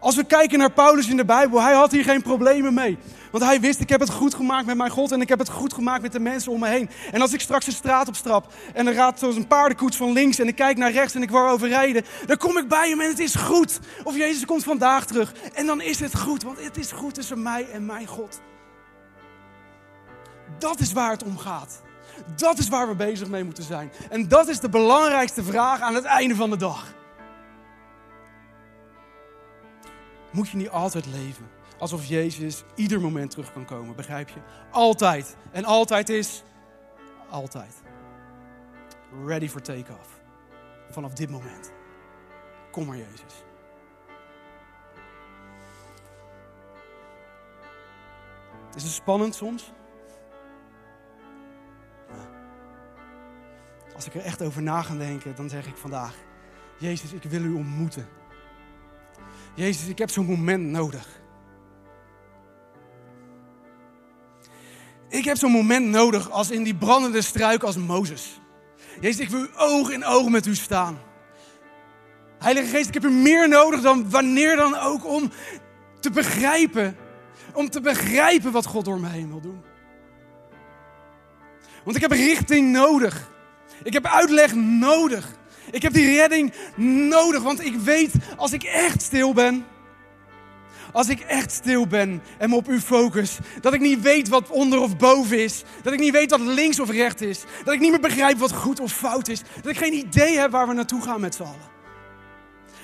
Als 0.00 0.16
we 0.16 0.24
kijken 0.24 0.58
naar 0.58 0.72
Paulus 0.72 1.08
in 1.08 1.16
de 1.16 1.24
Bijbel, 1.24 1.62
hij 1.62 1.74
had 1.74 1.92
hier 1.92 2.04
geen 2.04 2.22
problemen 2.22 2.74
mee. 2.74 2.98
Want 3.30 3.44
hij 3.44 3.60
wist, 3.60 3.80
ik 3.80 3.88
heb 3.88 4.00
het 4.00 4.10
goed 4.10 4.34
gemaakt 4.34 4.66
met 4.66 4.76
mijn 4.76 4.90
God 4.90 5.12
en 5.12 5.20
ik 5.20 5.28
heb 5.28 5.38
het 5.38 5.48
goed 5.48 5.72
gemaakt 5.72 6.02
met 6.02 6.12
de 6.12 6.20
mensen 6.20 6.52
om 6.52 6.60
me 6.60 6.68
heen. 6.68 6.90
En 7.12 7.20
als 7.20 7.32
ik 7.32 7.40
straks 7.40 7.64
de 7.64 7.72
straat 7.72 8.08
opstrap 8.08 8.52
en 8.74 8.86
er 8.86 8.94
gaat 8.94 9.18
zoals 9.18 9.36
een 9.36 9.46
paardenkoets 9.46 9.96
van 9.96 10.12
links 10.12 10.38
en 10.38 10.48
ik 10.48 10.54
kijk 10.54 10.76
naar 10.76 10.92
rechts 10.92 11.14
en 11.14 11.22
ik 11.22 11.30
word 11.30 11.50
overrijden, 11.50 12.04
dan 12.26 12.36
kom 12.36 12.58
ik 12.58 12.68
bij 12.68 12.88
hem 12.88 13.00
en 13.00 13.08
het 13.08 13.18
is 13.18 13.34
goed. 13.34 13.80
Of 14.04 14.16
Jezus 14.16 14.44
komt 14.44 14.64
vandaag 14.64 15.06
terug. 15.06 15.32
En 15.54 15.66
dan 15.66 15.80
is 15.80 16.00
het 16.00 16.18
goed, 16.18 16.42
want 16.42 16.64
het 16.64 16.76
is 16.76 16.92
goed 16.92 17.14
tussen 17.14 17.42
mij 17.42 17.66
en 17.72 17.86
mijn 17.86 18.06
God. 18.06 18.40
Dat 20.58 20.80
is 20.80 20.92
waar 20.92 21.10
het 21.10 21.24
om 21.24 21.38
gaat. 21.38 21.82
Dat 22.36 22.58
is 22.58 22.68
waar 22.68 22.88
we 22.88 22.94
bezig 22.94 23.28
mee 23.28 23.44
moeten 23.44 23.64
zijn. 23.64 23.92
En 24.10 24.28
dat 24.28 24.48
is 24.48 24.60
de 24.60 24.68
belangrijkste 24.68 25.42
vraag 25.42 25.80
aan 25.80 25.94
het 25.94 26.04
einde 26.04 26.34
van 26.34 26.50
de 26.50 26.56
dag. 26.56 26.94
Moet 30.30 30.48
je 30.48 30.56
niet 30.56 30.70
altijd 30.70 31.06
leven 31.06 31.56
alsof 31.78 32.04
Jezus 32.04 32.64
ieder 32.74 33.00
moment 33.00 33.30
terug 33.30 33.52
kan 33.52 33.64
komen, 33.64 33.96
begrijp 33.96 34.28
je? 34.28 34.40
Altijd. 34.70 35.36
En 35.52 35.64
altijd 35.64 36.08
is 36.08 36.42
altijd. 37.30 37.82
Ready 39.26 39.48
for 39.48 39.60
take-off. 39.60 40.20
Vanaf 40.90 41.12
dit 41.12 41.30
moment. 41.30 41.72
Kom 42.70 42.86
maar, 42.86 42.96
Jezus. 42.96 43.44
Is 48.74 48.82
het 48.82 48.92
spannend 48.92 49.34
soms? 49.34 49.72
Als 53.98 54.06
ik 54.06 54.14
er 54.14 54.24
echt 54.24 54.42
over 54.42 54.62
na 54.62 54.82
ga 54.82 54.94
denken, 54.94 55.34
dan 55.36 55.48
zeg 55.48 55.66
ik 55.66 55.76
vandaag: 55.76 56.14
Jezus, 56.76 57.12
ik 57.12 57.22
wil 57.22 57.42
u 57.42 57.52
ontmoeten. 57.52 58.08
Jezus, 59.54 59.88
ik 59.88 59.98
heb 59.98 60.10
zo'n 60.10 60.26
moment 60.26 60.64
nodig. 60.64 61.20
Ik 65.08 65.24
heb 65.24 65.36
zo'n 65.36 65.50
moment 65.50 65.86
nodig 65.86 66.30
als 66.30 66.50
in 66.50 66.62
die 66.62 66.74
brandende 66.74 67.22
struik 67.22 67.62
als 67.62 67.76
Mozes. 67.76 68.40
Jezus, 69.00 69.20
ik 69.20 69.28
wil 69.28 69.46
oog 69.56 69.90
in 69.90 70.04
oog 70.04 70.28
met 70.28 70.46
u 70.46 70.54
staan. 70.54 70.98
Heilige 72.38 72.66
Geest, 72.68 72.88
ik 72.88 72.94
heb 72.94 73.04
u 73.04 73.10
meer 73.10 73.48
nodig 73.48 73.80
dan 73.80 74.10
wanneer 74.10 74.56
dan 74.56 74.78
ook 74.78 75.06
om 75.06 75.30
te 76.00 76.10
begrijpen. 76.10 76.96
Om 77.52 77.70
te 77.70 77.80
begrijpen 77.80 78.52
wat 78.52 78.66
God 78.66 78.84
door 78.84 79.00
mij 79.00 79.10
heen 79.10 79.28
wil 79.28 79.40
doen. 79.40 79.62
Want 81.84 81.96
ik 81.96 82.02
heb 82.02 82.10
richting 82.12 82.72
nodig. 82.72 83.36
Ik 83.82 83.92
heb 83.92 84.06
uitleg 84.06 84.54
nodig. 84.54 85.36
Ik 85.70 85.82
heb 85.82 85.92
die 85.92 86.16
redding 86.16 86.52
nodig, 87.08 87.42
want 87.42 87.64
ik 87.64 87.74
weet 87.74 88.12
als 88.36 88.52
ik 88.52 88.62
echt 88.62 89.02
stil 89.02 89.32
ben, 89.32 89.66
als 90.92 91.08
ik 91.08 91.20
echt 91.20 91.52
stil 91.52 91.86
ben 91.86 92.22
en 92.38 92.50
me 92.50 92.56
op 92.56 92.68
u 92.68 92.80
focus, 92.80 93.38
dat 93.60 93.74
ik 93.74 93.80
niet 93.80 94.00
weet 94.00 94.28
wat 94.28 94.50
onder 94.50 94.78
of 94.80 94.96
boven 94.96 95.42
is, 95.42 95.62
dat 95.82 95.92
ik 95.92 95.98
niet 95.98 96.12
weet 96.12 96.30
wat 96.30 96.40
links 96.40 96.80
of 96.80 96.90
recht 96.90 97.20
is, 97.20 97.44
dat 97.64 97.74
ik 97.74 97.80
niet 97.80 97.90
meer 97.90 98.00
begrijp 98.00 98.38
wat 98.38 98.52
goed 98.52 98.80
of 98.80 98.92
fout 98.92 99.28
is, 99.28 99.42
dat 99.62 99.70
ik 99.70 99.78
geen 99.78 99.94
idee 99.94 100.38
heb 100.38 100.50
waar 100.50 100.68
we 100.68 100.74
naartoe 100.74 101.02
gaan 101.02 101.20
met 101.20 101.34
z'n 101.34 101.42
allen. 101.42 101.76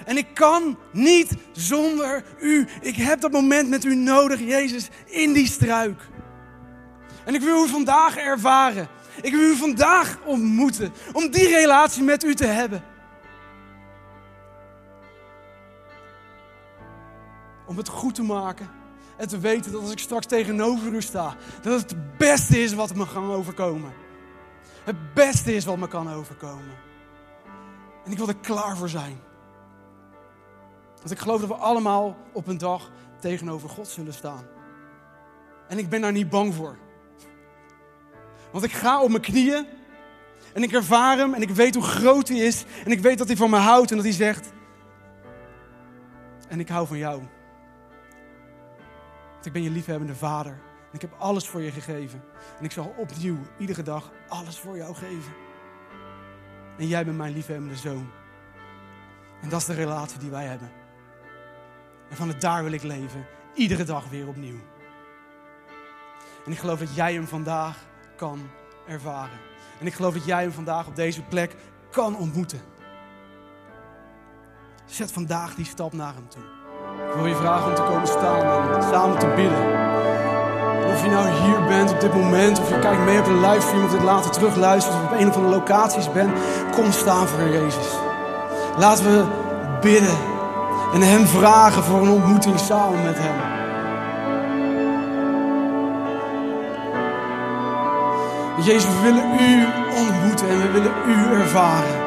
En 0.05 0.17
ik 0.17 0.27
kan 0.35 0.79
niet 0.93 1.33
zonder 1.53 2.25
u. 2.41 2.67
Ik 2.81 2.97
heb 2.97 3.21
dat 3.21 3.33
moment 3.33 3.69
met 3.69 3.85
u 3.85 3.95
nodig, 3.95 4.41
Jezus, 4.41 4.89
in 5.07 5.33
die 5.33 5.47
struik. 5.47 6.01
En 7.25 7.35
ik 7.35 7.41
wil 7.41 7.65
u 7.65 7.69
vandaag 7.69 8.17
ervaren. 8.17 8.89
Ik 9.23 9.33
wil 9.33 9.51
u 9.51 9.57
vandaag 9.57 10.19
ontmoeten 10.25 10.93
om 11.13 11.31
die 11.31 11.49
relatie 11.49 12.03
met 12.03 12.25
u 12.25 12.35
te 12.35 12.47
hebben. 12.47 12.83
Om 17.67 17.77
het 17.77 17.89
goed 17.89 18.15
te 18.15 18.23
maken 18.23 18.71
en 19.17 19.29
te 19.29 19.39
weten 19.39 19.73
dat 19.73 19.81
als 19.81 19.93
ik 19.93 19.99
straks 19.99 20.27
tegenover 20.27 20.93
u 20.93 21.03
sta, 21.03 21.37
dat 21.63 21.81
het 21.81 21.91
het 21.91 22.19
beste 22.19 22.63
is 22.63 22.75
wat 22.75 22.95
me 22.95 23.07
kan 23.13 23.31
overkomen. 23.31 23.93
Het 24.85 25.15
beste 25.15 25.55
is 25.55 25.65
wat 25.65 25.77
me 25.77 25.89
kan 25.89 26.13
overkomen. 26.13 26.77
En 28.05 28.13
ik 28.13 28.19
wil 28.19 28.29
er 28.29 28.37
klaar 28.37 28.77
voor 28.77 28.89
zijn. 28.89 29.21
Want 30.97 31.11
ik 31.11 31.19
geloof 31.19 31.41
dat 31.41 31.49
we 31.49 31.55
allemaal 31.55 32.17
op 32.33 32.47
een 32.47 32.59
dag 32.59 32.91
tegenover 33.21 33.69
God 33.69 33.89
zullen 33.89 34.15
staan. 34.15 34.47
En 35.69 35.79
ik 35.79 35.89
ben 35.89 36.01
daar 36.01 36.13
niet 36.13 36.31
bang 36.31 36.55
voor. 36.55 36.77
Want 38.55 38.67
ik 38.67 38.73
ga 38.73 39.03
op 39.03 39.09
mijn 39.09 39.23
knieën 39.23 39.67
en 40.53 40.63
ik 40.63 40.73
ervaar 40.73 41.19
hem 41.19 41.35
en 41.35 41.43
ik 41.43 41.51
weet 41.51 41.75
hoe 41.75 41.85
groot 41.85 42.29
hij 42.29 42.37
is. 42.37 42.65
En 42.85 42.91
ik 42.91 43.01
weet 43.01 43.19
dat 43.19 43.27
hij 43.27 43.37
van 43.37 43.51
me 43.51 43.57
houdt 43.57 43.91
en 43.91 43.97
dat 43.97 44.05
hij 44.05 44.15
zegt, 44.15 44.53
en 46.49 46.61
ik 46.61 46.69
hou 46.69 46.87
van 46.87 46.99
jou. 46.99 47.23
Want 49.33 49.47
ik 49.47 49.53
ben 49.53 49.63
je 49.63 49.71
liefhebbende 49.71 50.15
vader. 50.15 50.53
En 50.53 50.93
ik 50.93 51.01
heb 51.01 51.15
alles 51.19 51.49
voor 51.49 51.63
je 51.63 51.71
gegeven. 51.71 52.25
En 52.59 52.65
ik 52.65 52.73
zal 52.73 52.95
opnieuw, 52.97 53.39
iedere 53.59 53.83
dag, 53.83 54.13
alles 54.29 54.59
voor 54.59 54.77
jou 54.77 54.95
geven. 54.95 55.33
En 56.79 56.87
jij 56.87 57.05
bent 57.05 57.17
mijn 57.17 57.33
liefhebbende 57.33 57.77
zoon. 57.77 58.11
En 59.43 59.49
dat 59.49 59.61
is 59.61 59.67
de 59.67 59.75
relatie 59.75 60.19
die 60.19 60.31
wij 60.31 60.45
hebben. 60.45 60.71
En 62.11 62.17
van 62.17 62.29
het 62.29 62.41
daar 62.41 62.63
wil 62.63 62.73
ik 62.73 62.83
leven, 62.83 63.27
iedere 63.55 63.85
dag 63.85 64.09
weer 64.09 64.29
opnieuw. 64.29 64.61
En 66.45 66.53
ik 66.53 66.59
geloof 66.59 66.79
dat 66.79 66.95
jij 66.95 67.13
hem 67.13 67.27
vandaag 67.27 67.93
kan 68.17 68.51
ervaren. 68.87 69.39
En 69.81 69.87
ik 69.87 69.95
geloof 69.95 70.15
dat 70.15 70.25
jij 70.25 70.43
hem 70.43 70.53
vandaag 70.53 70.87
op 70.87 70.97
deze 70.97 71.23
plek 71.23 71.57
kan 71.91 72.17
ontmoeten. 72.17 72.61
Zet 74.85 75.13
vandaag 75.13 75.55
die 75.55 75.65
stap 75.65 75.93
naar 75.93 76.15
hem 76.15 76.29
toe. 76.29 76.43
Ik 77.09 77.15
wil 77.15 77.27
je 77.27 77.35
vragen 77.35 77.69
om 77.69 77.75
te 77.75 77.83
komen 77.83 78.09
staan 78.09 78.75
en 78.75 78.83
samen 78.83 79.19
te 79.19 79.27
bidden. 79.27 79.93
Of 80.93 81.03
je 81.03 81.11
nou 81.11 81.29
hier 81.29 81.65
bent 81.67 81.91
op 81.91 82.01
dit 82.01 82.15
moment, 82.15 82.61
of 82.61 82.69
je 82.69 82.79
kijkt 82.79 83.05
mee 83.05 83.19
op 83.19 83.25
de 83.25 83.35
livestream 83.35 83.85
of 83.85 83.91
dit 83.91 84.03
later 84.03 84.31
terugluistert, 84.31 84.95
of 84.95 85.05
op 85.05 85.19
een 85.19 85.29
of 85.29 85.37
andere 85.37 85.55
locaties 85.55 86.13
bent, 86.13 86.33
kom 86.73 86.93
staan 86.93 87.27
voor 87.27 87.49
Jezus. 87.49 87.89
Laten 88.79 89.05
we 89.05 89.25
bidden 89.81 90.17
en 90.95 91.01
Hem 91.01 91.27
vragen 91.27 91.83
voor 91.83 92.01
een 92.01 92.11
ontmoeting 92.11 92.59
samen 92.59 93.03
met 93.03 93.19
Hem. 93.19 93.54
Jezus, 98.65 98.85
we 98.85 99.01
willen 99.03 99.25
U 99.41 99.67
ontmoeten 99.99 100.49
en 100.49 100.63
we 100.63 100.71
willen 100.71 100.93
U 101.09 101.41
ervaren. 101.41 102.03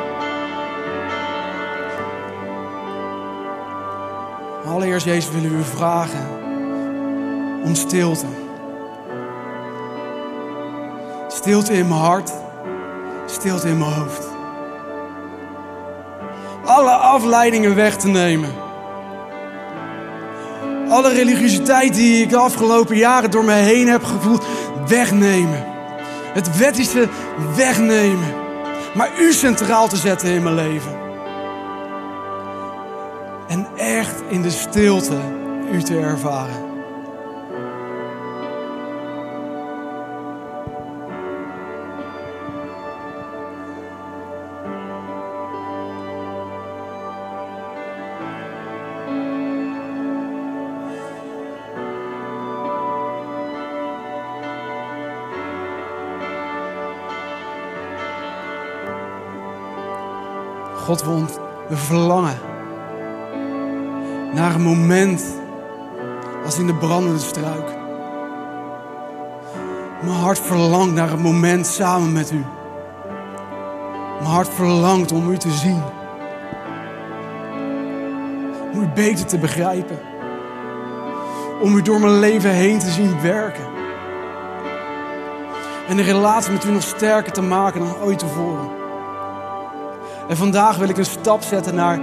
Allereerst, 4.66 5.06
Jezus, 5.06 5.32
willen 5.32 5.52
we 5.52 5.58
U 5.58 5.64
vragen 5.64 6.28
om 7.64 7.76
stilte. 7.76 8.26
Stilte 11.28 11.74
in 11.74 11.88
mijn 11.88 12.00
hart, 12.00 12.32
stilte 13.26 13.68
in 13.68 13.78
mijn 13.78 13.94
hoofd. 13.94 14.28
Alle 16.66 16.92
afleidingen 16.92 17.76
weg 17.76 17.96
te 17.96 18.08
nemen. 18.08 18.50
Alle 20.90 21.14
religiositeit 21.14 21.94
die 21.94 22.22
ik 22.22 22.30
de 22.30 22.38
afgelopen 22.38 22.96
jaren 22.96 23.32
door 23.32 23.44
me 23.44 23.52
heen 23.54 23.88
heb 23.88 24.04
gevoeld, 24.04 24.46
wegnemen. 24.88 25.77
Het 26.38 26.58
wettische 26.58 27.08
wegnemen. 27.56 28.34
Maar 28.96 29.10
u 29.20 29.34
centraal 29.34 29.88
te 29.88 29.98
zetten 29.98 30.30
in 30.30 30.44
mijn 30.44 30.56
leven. 30.56 30.98
En 33.48 33.68
echt 33.76 34.22
in 34.28 34.42
de 34.42 34.50
stilte 34.50 35.18
u 35.72 35.84
te 35.84 36.00
ervaren. 36.00 36.67
God, 60.88 61.04
we, 61.04 61.10
ont- 61.10 61.40
we 61.70 61.76
verlangen 61.76 62.38
naar 64.34 64.56
een 64.56 64.62
moment 64.62 65.24
als 66.46 66.60
in 66.60 66.68
de 66.68 66.74
brandende 66.74 67.20
struik. 67.20 67.76
Mijn 70.02 70.20
hart 70.20 70.40
verlangt 70.40 70.96
naar 70.96 71.12
een 71.12 71.22
moment 71.22 71.68
samen 71.68 72.12
met 72.12 72.32
u. 72.32 72.46
Mijn 74.20 74.32
hart 74.32 74.50
verlangt 74.50 75.12
om 75.12 75.32
u 75.32 75.38
te 75.38 75.52
zien. 75.52 75.82
Om 78.74 78.82
u 78.82 78.88
beter 78.96 79.26
te 79.26 79.38
begrijpen. 79.38 80.00
Om 81.62 81.76
u 81.76 81.82
door 81.82 82.00
mijn 82.00 82.20
leven 82.20 82.52
heen 82.52 82.80
te 82.80 82.90
zien 82.90 83.22
werken. 83.22 83.66
En 85.88 85.96
de 85.96 86.04
relatie 86.04 86.52
met 86.52 86.66
u 86.66 86.72
nog 86.72 86.84
sterker 86.84 87.32
te 87.32 87.42
maken 87.42 87.80
dan 87.80 87.96
ooit 88.02 88.20
tevoren. 88.20 88.77
En 90.28 90.38
vandaag 90.38 90.78
wil 90.78 90.90
ik 90.90 90.98
een 90.98 91.06
stap 91.06 91.42
zetten 91.42 91.76
naar 91.76 92.00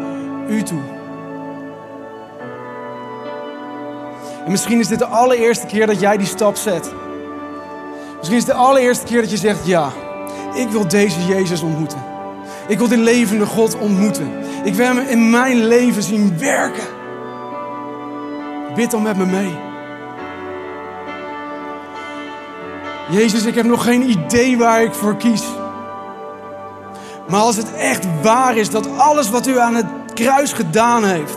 u 0.49 0.63
toe. 0.63 0.81
En 4.45 4.51
misschien 4.51 4.79
is 4.79 4.89
dit 4.89 4.99
de 4.99 5.07
allereerste 5.07 5.67
keer 5.67 5.87
dat 5.87 6.01
jij 6.01 6.17
die 6.17 6.27
stap 6.27 6.57
zet. 6.57 6.93
Misschien 8.17 8.37
is 8.37 8.47
het 8.47 8.57
de 8.57 8.63
allereerste 8.63 9.05
keer 9.05 9.21
dat 9.21 9.31
je 9.31 9.37
zegt: 9.37 9.67
Ja, 9.67 9.93
ik 10.55 10.69
wil 10.69 10.89
deze 10.89 11.27
Jezus 11.27 11.63
ontmoeten. 11.63 11.99
Ik 12.69 12.79
wil 12.79 12.89
die 12.89 12.99
levende 12.99 13.47
God 13.47 13.79
ontmoeten. 13.79 14.33
Ik 14.65 14.75
wil 14.75 14.87
hem 14.87 14.99
in 14.99 15.31
mijn 15.31 15.67
leven 15.67 16.03
zien 16.03 16.39
werken. 16.39 16.85
Bid 18.75 18.91
dan 18.91 19.03
met 19.03 19.17
me 19.17 19.27
mee. 19.27 19.55
Jezus, 23.11 23.45
ik 23.45 23.55
heb 23.55 23.67
nog 23.67 23.85
geen 23.85 24.11
idee 24.11 24.59
waar 24.59 24.83
ik 24.83 24.95
voor 24.95 25.17
kies. 25.17 25.43
Maar 27.29 27.41
als 27.41 27.57
het 27.57 27.75
echt 27.75 28.07
waar 28.23 28.57
is 28.57 28.71
dat 28.71 28.99
alles 28.99 29.31
wat 29.31 29.47
u 29.47 29.59
aan 29.59 29.75
het 29.75 29.87
kruis 30.15 30.53
gedaan 30.53 31.05
heeft. 31.05 31.37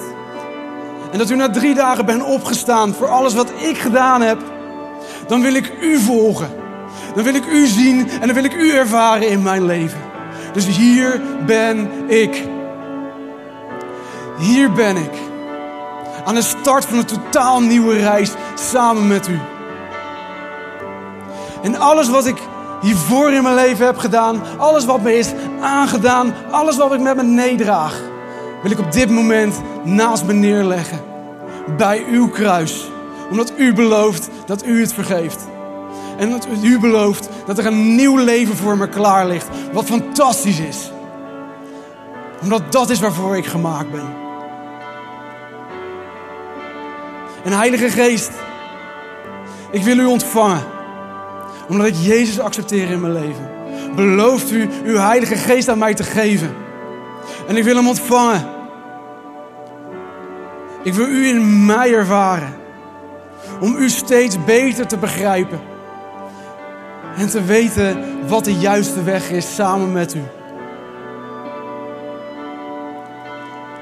En 1.12 1.18
dat 1.18 1.30
u 1.30 1.36
na 1.36 1.50
drie 1.50 1.76
dagen 1.76 2.06
bent 2.06 2.24
opgestaan 2.24 2.94
voor 2.94 3.08
alles 3.08 3.34
wat 3.34 3.50
ik 3.58 3.78
gedaan 3.78 4.22
heb. 4.22 4.42
Dan 5.28 5.42
wil 5.42 5.54
ik 5.54 5.74
u 5.82 6.00
volgen. 6.00 6.50
Dan 7.16 7.24
wil 7.24 7.36
ik 7.36 7.46
u 7.46 7.66
zien 7.66 8.10
en 8.10 8.26
dan 8.26 8.34
wil 8.34 8.44
ik 8.44 8.54
u 8.54 8.72
ervaren 8.72 9.30
in 9.30 9.42
mijn 9.42 9.66
leven. 9.66 10.00
Dus 10.54 10.66
hier 10.66 11.22
ben 11.46 11.90
ik. 12.08 12.44
Hier 14.38 14.72
ben 14.72 14.96
ik. 14.96 15.12
Aan 16.26 16.36
de 16.36 16.42
start 16.42 16.86
van 16.86 16.98
een 16.98 17.06
totaal 17.06 17.62
nieuwe 17.62 17.98
reis 17.98 18.32
samen 18.56 19.08
met 19.08 19.28
u. 19.28 19.40
En 21.62 21.80
alles 21.80 22.10
wat 22.10 22.26
ik 22.26 22.38
hiervoor 22.82 23.32
in 23.32 23.44
mijn 23.44 23.56
leven 23.56 23.86
heb 23.86 23.98
gedaan, 23.98 24.42
alles 24.58 24.86
wat 24.86 25.02
me 25.02 25.18
is 25.18 25.34
aangedaan, 25.62 26.34
alles 26.52 26.78
wat 26.78 26.94
ik 26.94 27.00
met 27.00 27.16
me 27.16 27.24
meedraag, 27.24 28.02
wil 28.62 28.72
ik 28.72 28.80
op 28.80 28.92
dit 28.92 29.10
moment 29.10 29.62
naast 29.84 30.26
me 30.26 30.34
neerleggen. 30.34 31.00
Bij 31.78 32.06
uw 32.10 32.30
kruis. 32.30 32.90
Omdat 33.30 33.54
u 33.58 33.74
belooft 33.74 34.30
dat 34.46 34.66
u 34.66 34.82
het 34.82 34.94
vergeeft. 34.94 35.48
En 36.18 36.30
dat 36.30 36.48
u 36.64 36.80
belooft 36.80 37.30
dat 37.46 37.58
er 37.58 37.66
een 37.66 37.96
nieuw 37.96 38.18
leven 38.18 38.56
voor 38.56 38.78
me 38.78 38.90
klaar 38.90 39.28
ligt. 39.28 39.48
Wat 39.74 39.86
fantastisch 39.86 40.60
is. 40.60 40.92
Omdat 42.42 42.72
dat 42.72 42.90
is 42.90 43.00
waarvoor 43.00 43.38
ik 43.38 43.46
gemaakt 43.46 43.92
ben. 43.92 44.16
En 47.44 47.52
Heilige 47.52 47.90
Geest, 47.90 48.32
ik 49.72 49.84
wil 49.84 49.98
u 49.98 50.06
ontvangen 50.06 50.64
omdat 51.68 51.88
ik 51.88 51.96
Jezus 51.96 52.40
accepteer 52.40 52.90
in 52.90 53.00
mijn 53.00 53.14
leven. 53.14 53.57
Belooft 53.98 54.52
u 54.52 54.70
uw 54.84 54.98
Heilige 54.98 55.36
Geest 55.36 55.70
aan 55.70 55.78
mij 55.78 55.94
te 55.94 56.04
geven. 56.04 56.56
En 57.48 57.58
ik 57.58 57.64
wil 57.64 57.76
hem 57.76 57.88
ontvangen. 57.88 58.46
Ik 60.84 60.94
wil 60.94 61.08
u 61.08 61.28
in 61.28 61.66
mij 61.66 61.94
ervaren. 61.94 62.56
Om 63.60 63.76
u 63.76 63.90
steeds 63.90 64.44
beter 64.46 64.88
te 64.88 64.98
begrijpen. 64.98 65.60
En 67.18 67.30
te 67.30 67.44
weten 67.44 68.06
wat 68.28 68.46
de 68.46 68.54
juiste 68.54 69.04
weg 69.04 69.30
is 69.30 69.56
samen 69.56 69.92
met 69.92 70.16
u. 70.16 70.22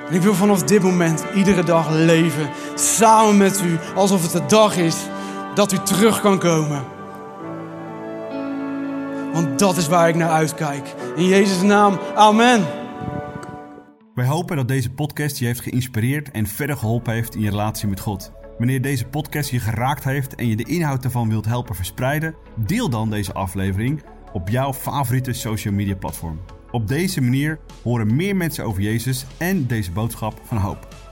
En 0.08 0.14
ik 0.14 0.22
wil 0.22 0.34
vanaf 0.34 0.64
dit 0.64 0.84
moment 0.84 1.24
iedere 1.36 1.64
dag 1.64 1.90
leven 1.92 2.50
samen 2.76 3.38
met 3.38 3.62
u. 3.62 3.78
Alsof 3.96 4.22
het 4.22 4.32
de 4.32 4.46
dag 4.48 4.78
is 4.78 4.96
dat 5.56 5.72
u 5.72 5.78
terug 5.78 6.22
kan 6.22 6.40
komen. 6.40 6.95
Want 9.36 9.60
dat 9.60 9.78
is 9.78 9.88
waar 9.88 10.10
ik 10.10 10.16
naar 10.16 10.30
uitkijk. 10.30 10.94
In 11.16 11.26
Jezus' 11.26 11.62
naam, 11.62 12.00
amen. 12.16 12.66
Wij 14.14 14.26
hopen 14.26 14.56
dat 14.56 14.68
deze 14.68 14.92
podcast 14.92 15.38
je 15.38 15.46
heeft 15.46 15.60
geïnspireerd 15.60 16.32
en 16.32 16.48
verder 16.48 16.78
geholpen 16.78 17.14
heeft 17.14 17.36
in 17.36 17.42
je 17.42 17.50
relatie 17.50 17.88
met 17.88 18.00
God. 18.00 18.32
Wanneer 18.58 18.82
deze 18.82 19.06
podcast 19.06 19.50
je 19.50 19.60
geraakt 19.60 20.04
heeft 20.04 20.36
en 20.36 20.48
je 20.48 20.56
de 20.56 20.64
inhoud 20.64 21.04
ervan 21.04 21.30
wilt 21.30 21.46
helpen 21.46 21.76
verspreiden, 21.76 22.36
deel 22.56 22.90
dan 22.90 23.10
deze 23.10 23.34
aflevering 23.34 24.04
op 24.34 24.50
jouw 24.50 24.74
favoriete 24.74 25.34
social 25.34 25.74
media 25.74 25.96
platform. 25.96 26.40
Op 26.72 26.88
deze 26.88 27.22
manier 27.22 27.60
horen 27.84 28.16
meer 28.16 28.36
mensen 28.36 28.66
over 28.66 28.82
Jezus 28.82 29.26
en 29.38 29.68
deze 29.68 29.92
boodschap 29.92 30.42
van 30.44 30.58
hoop. 30.58 30.88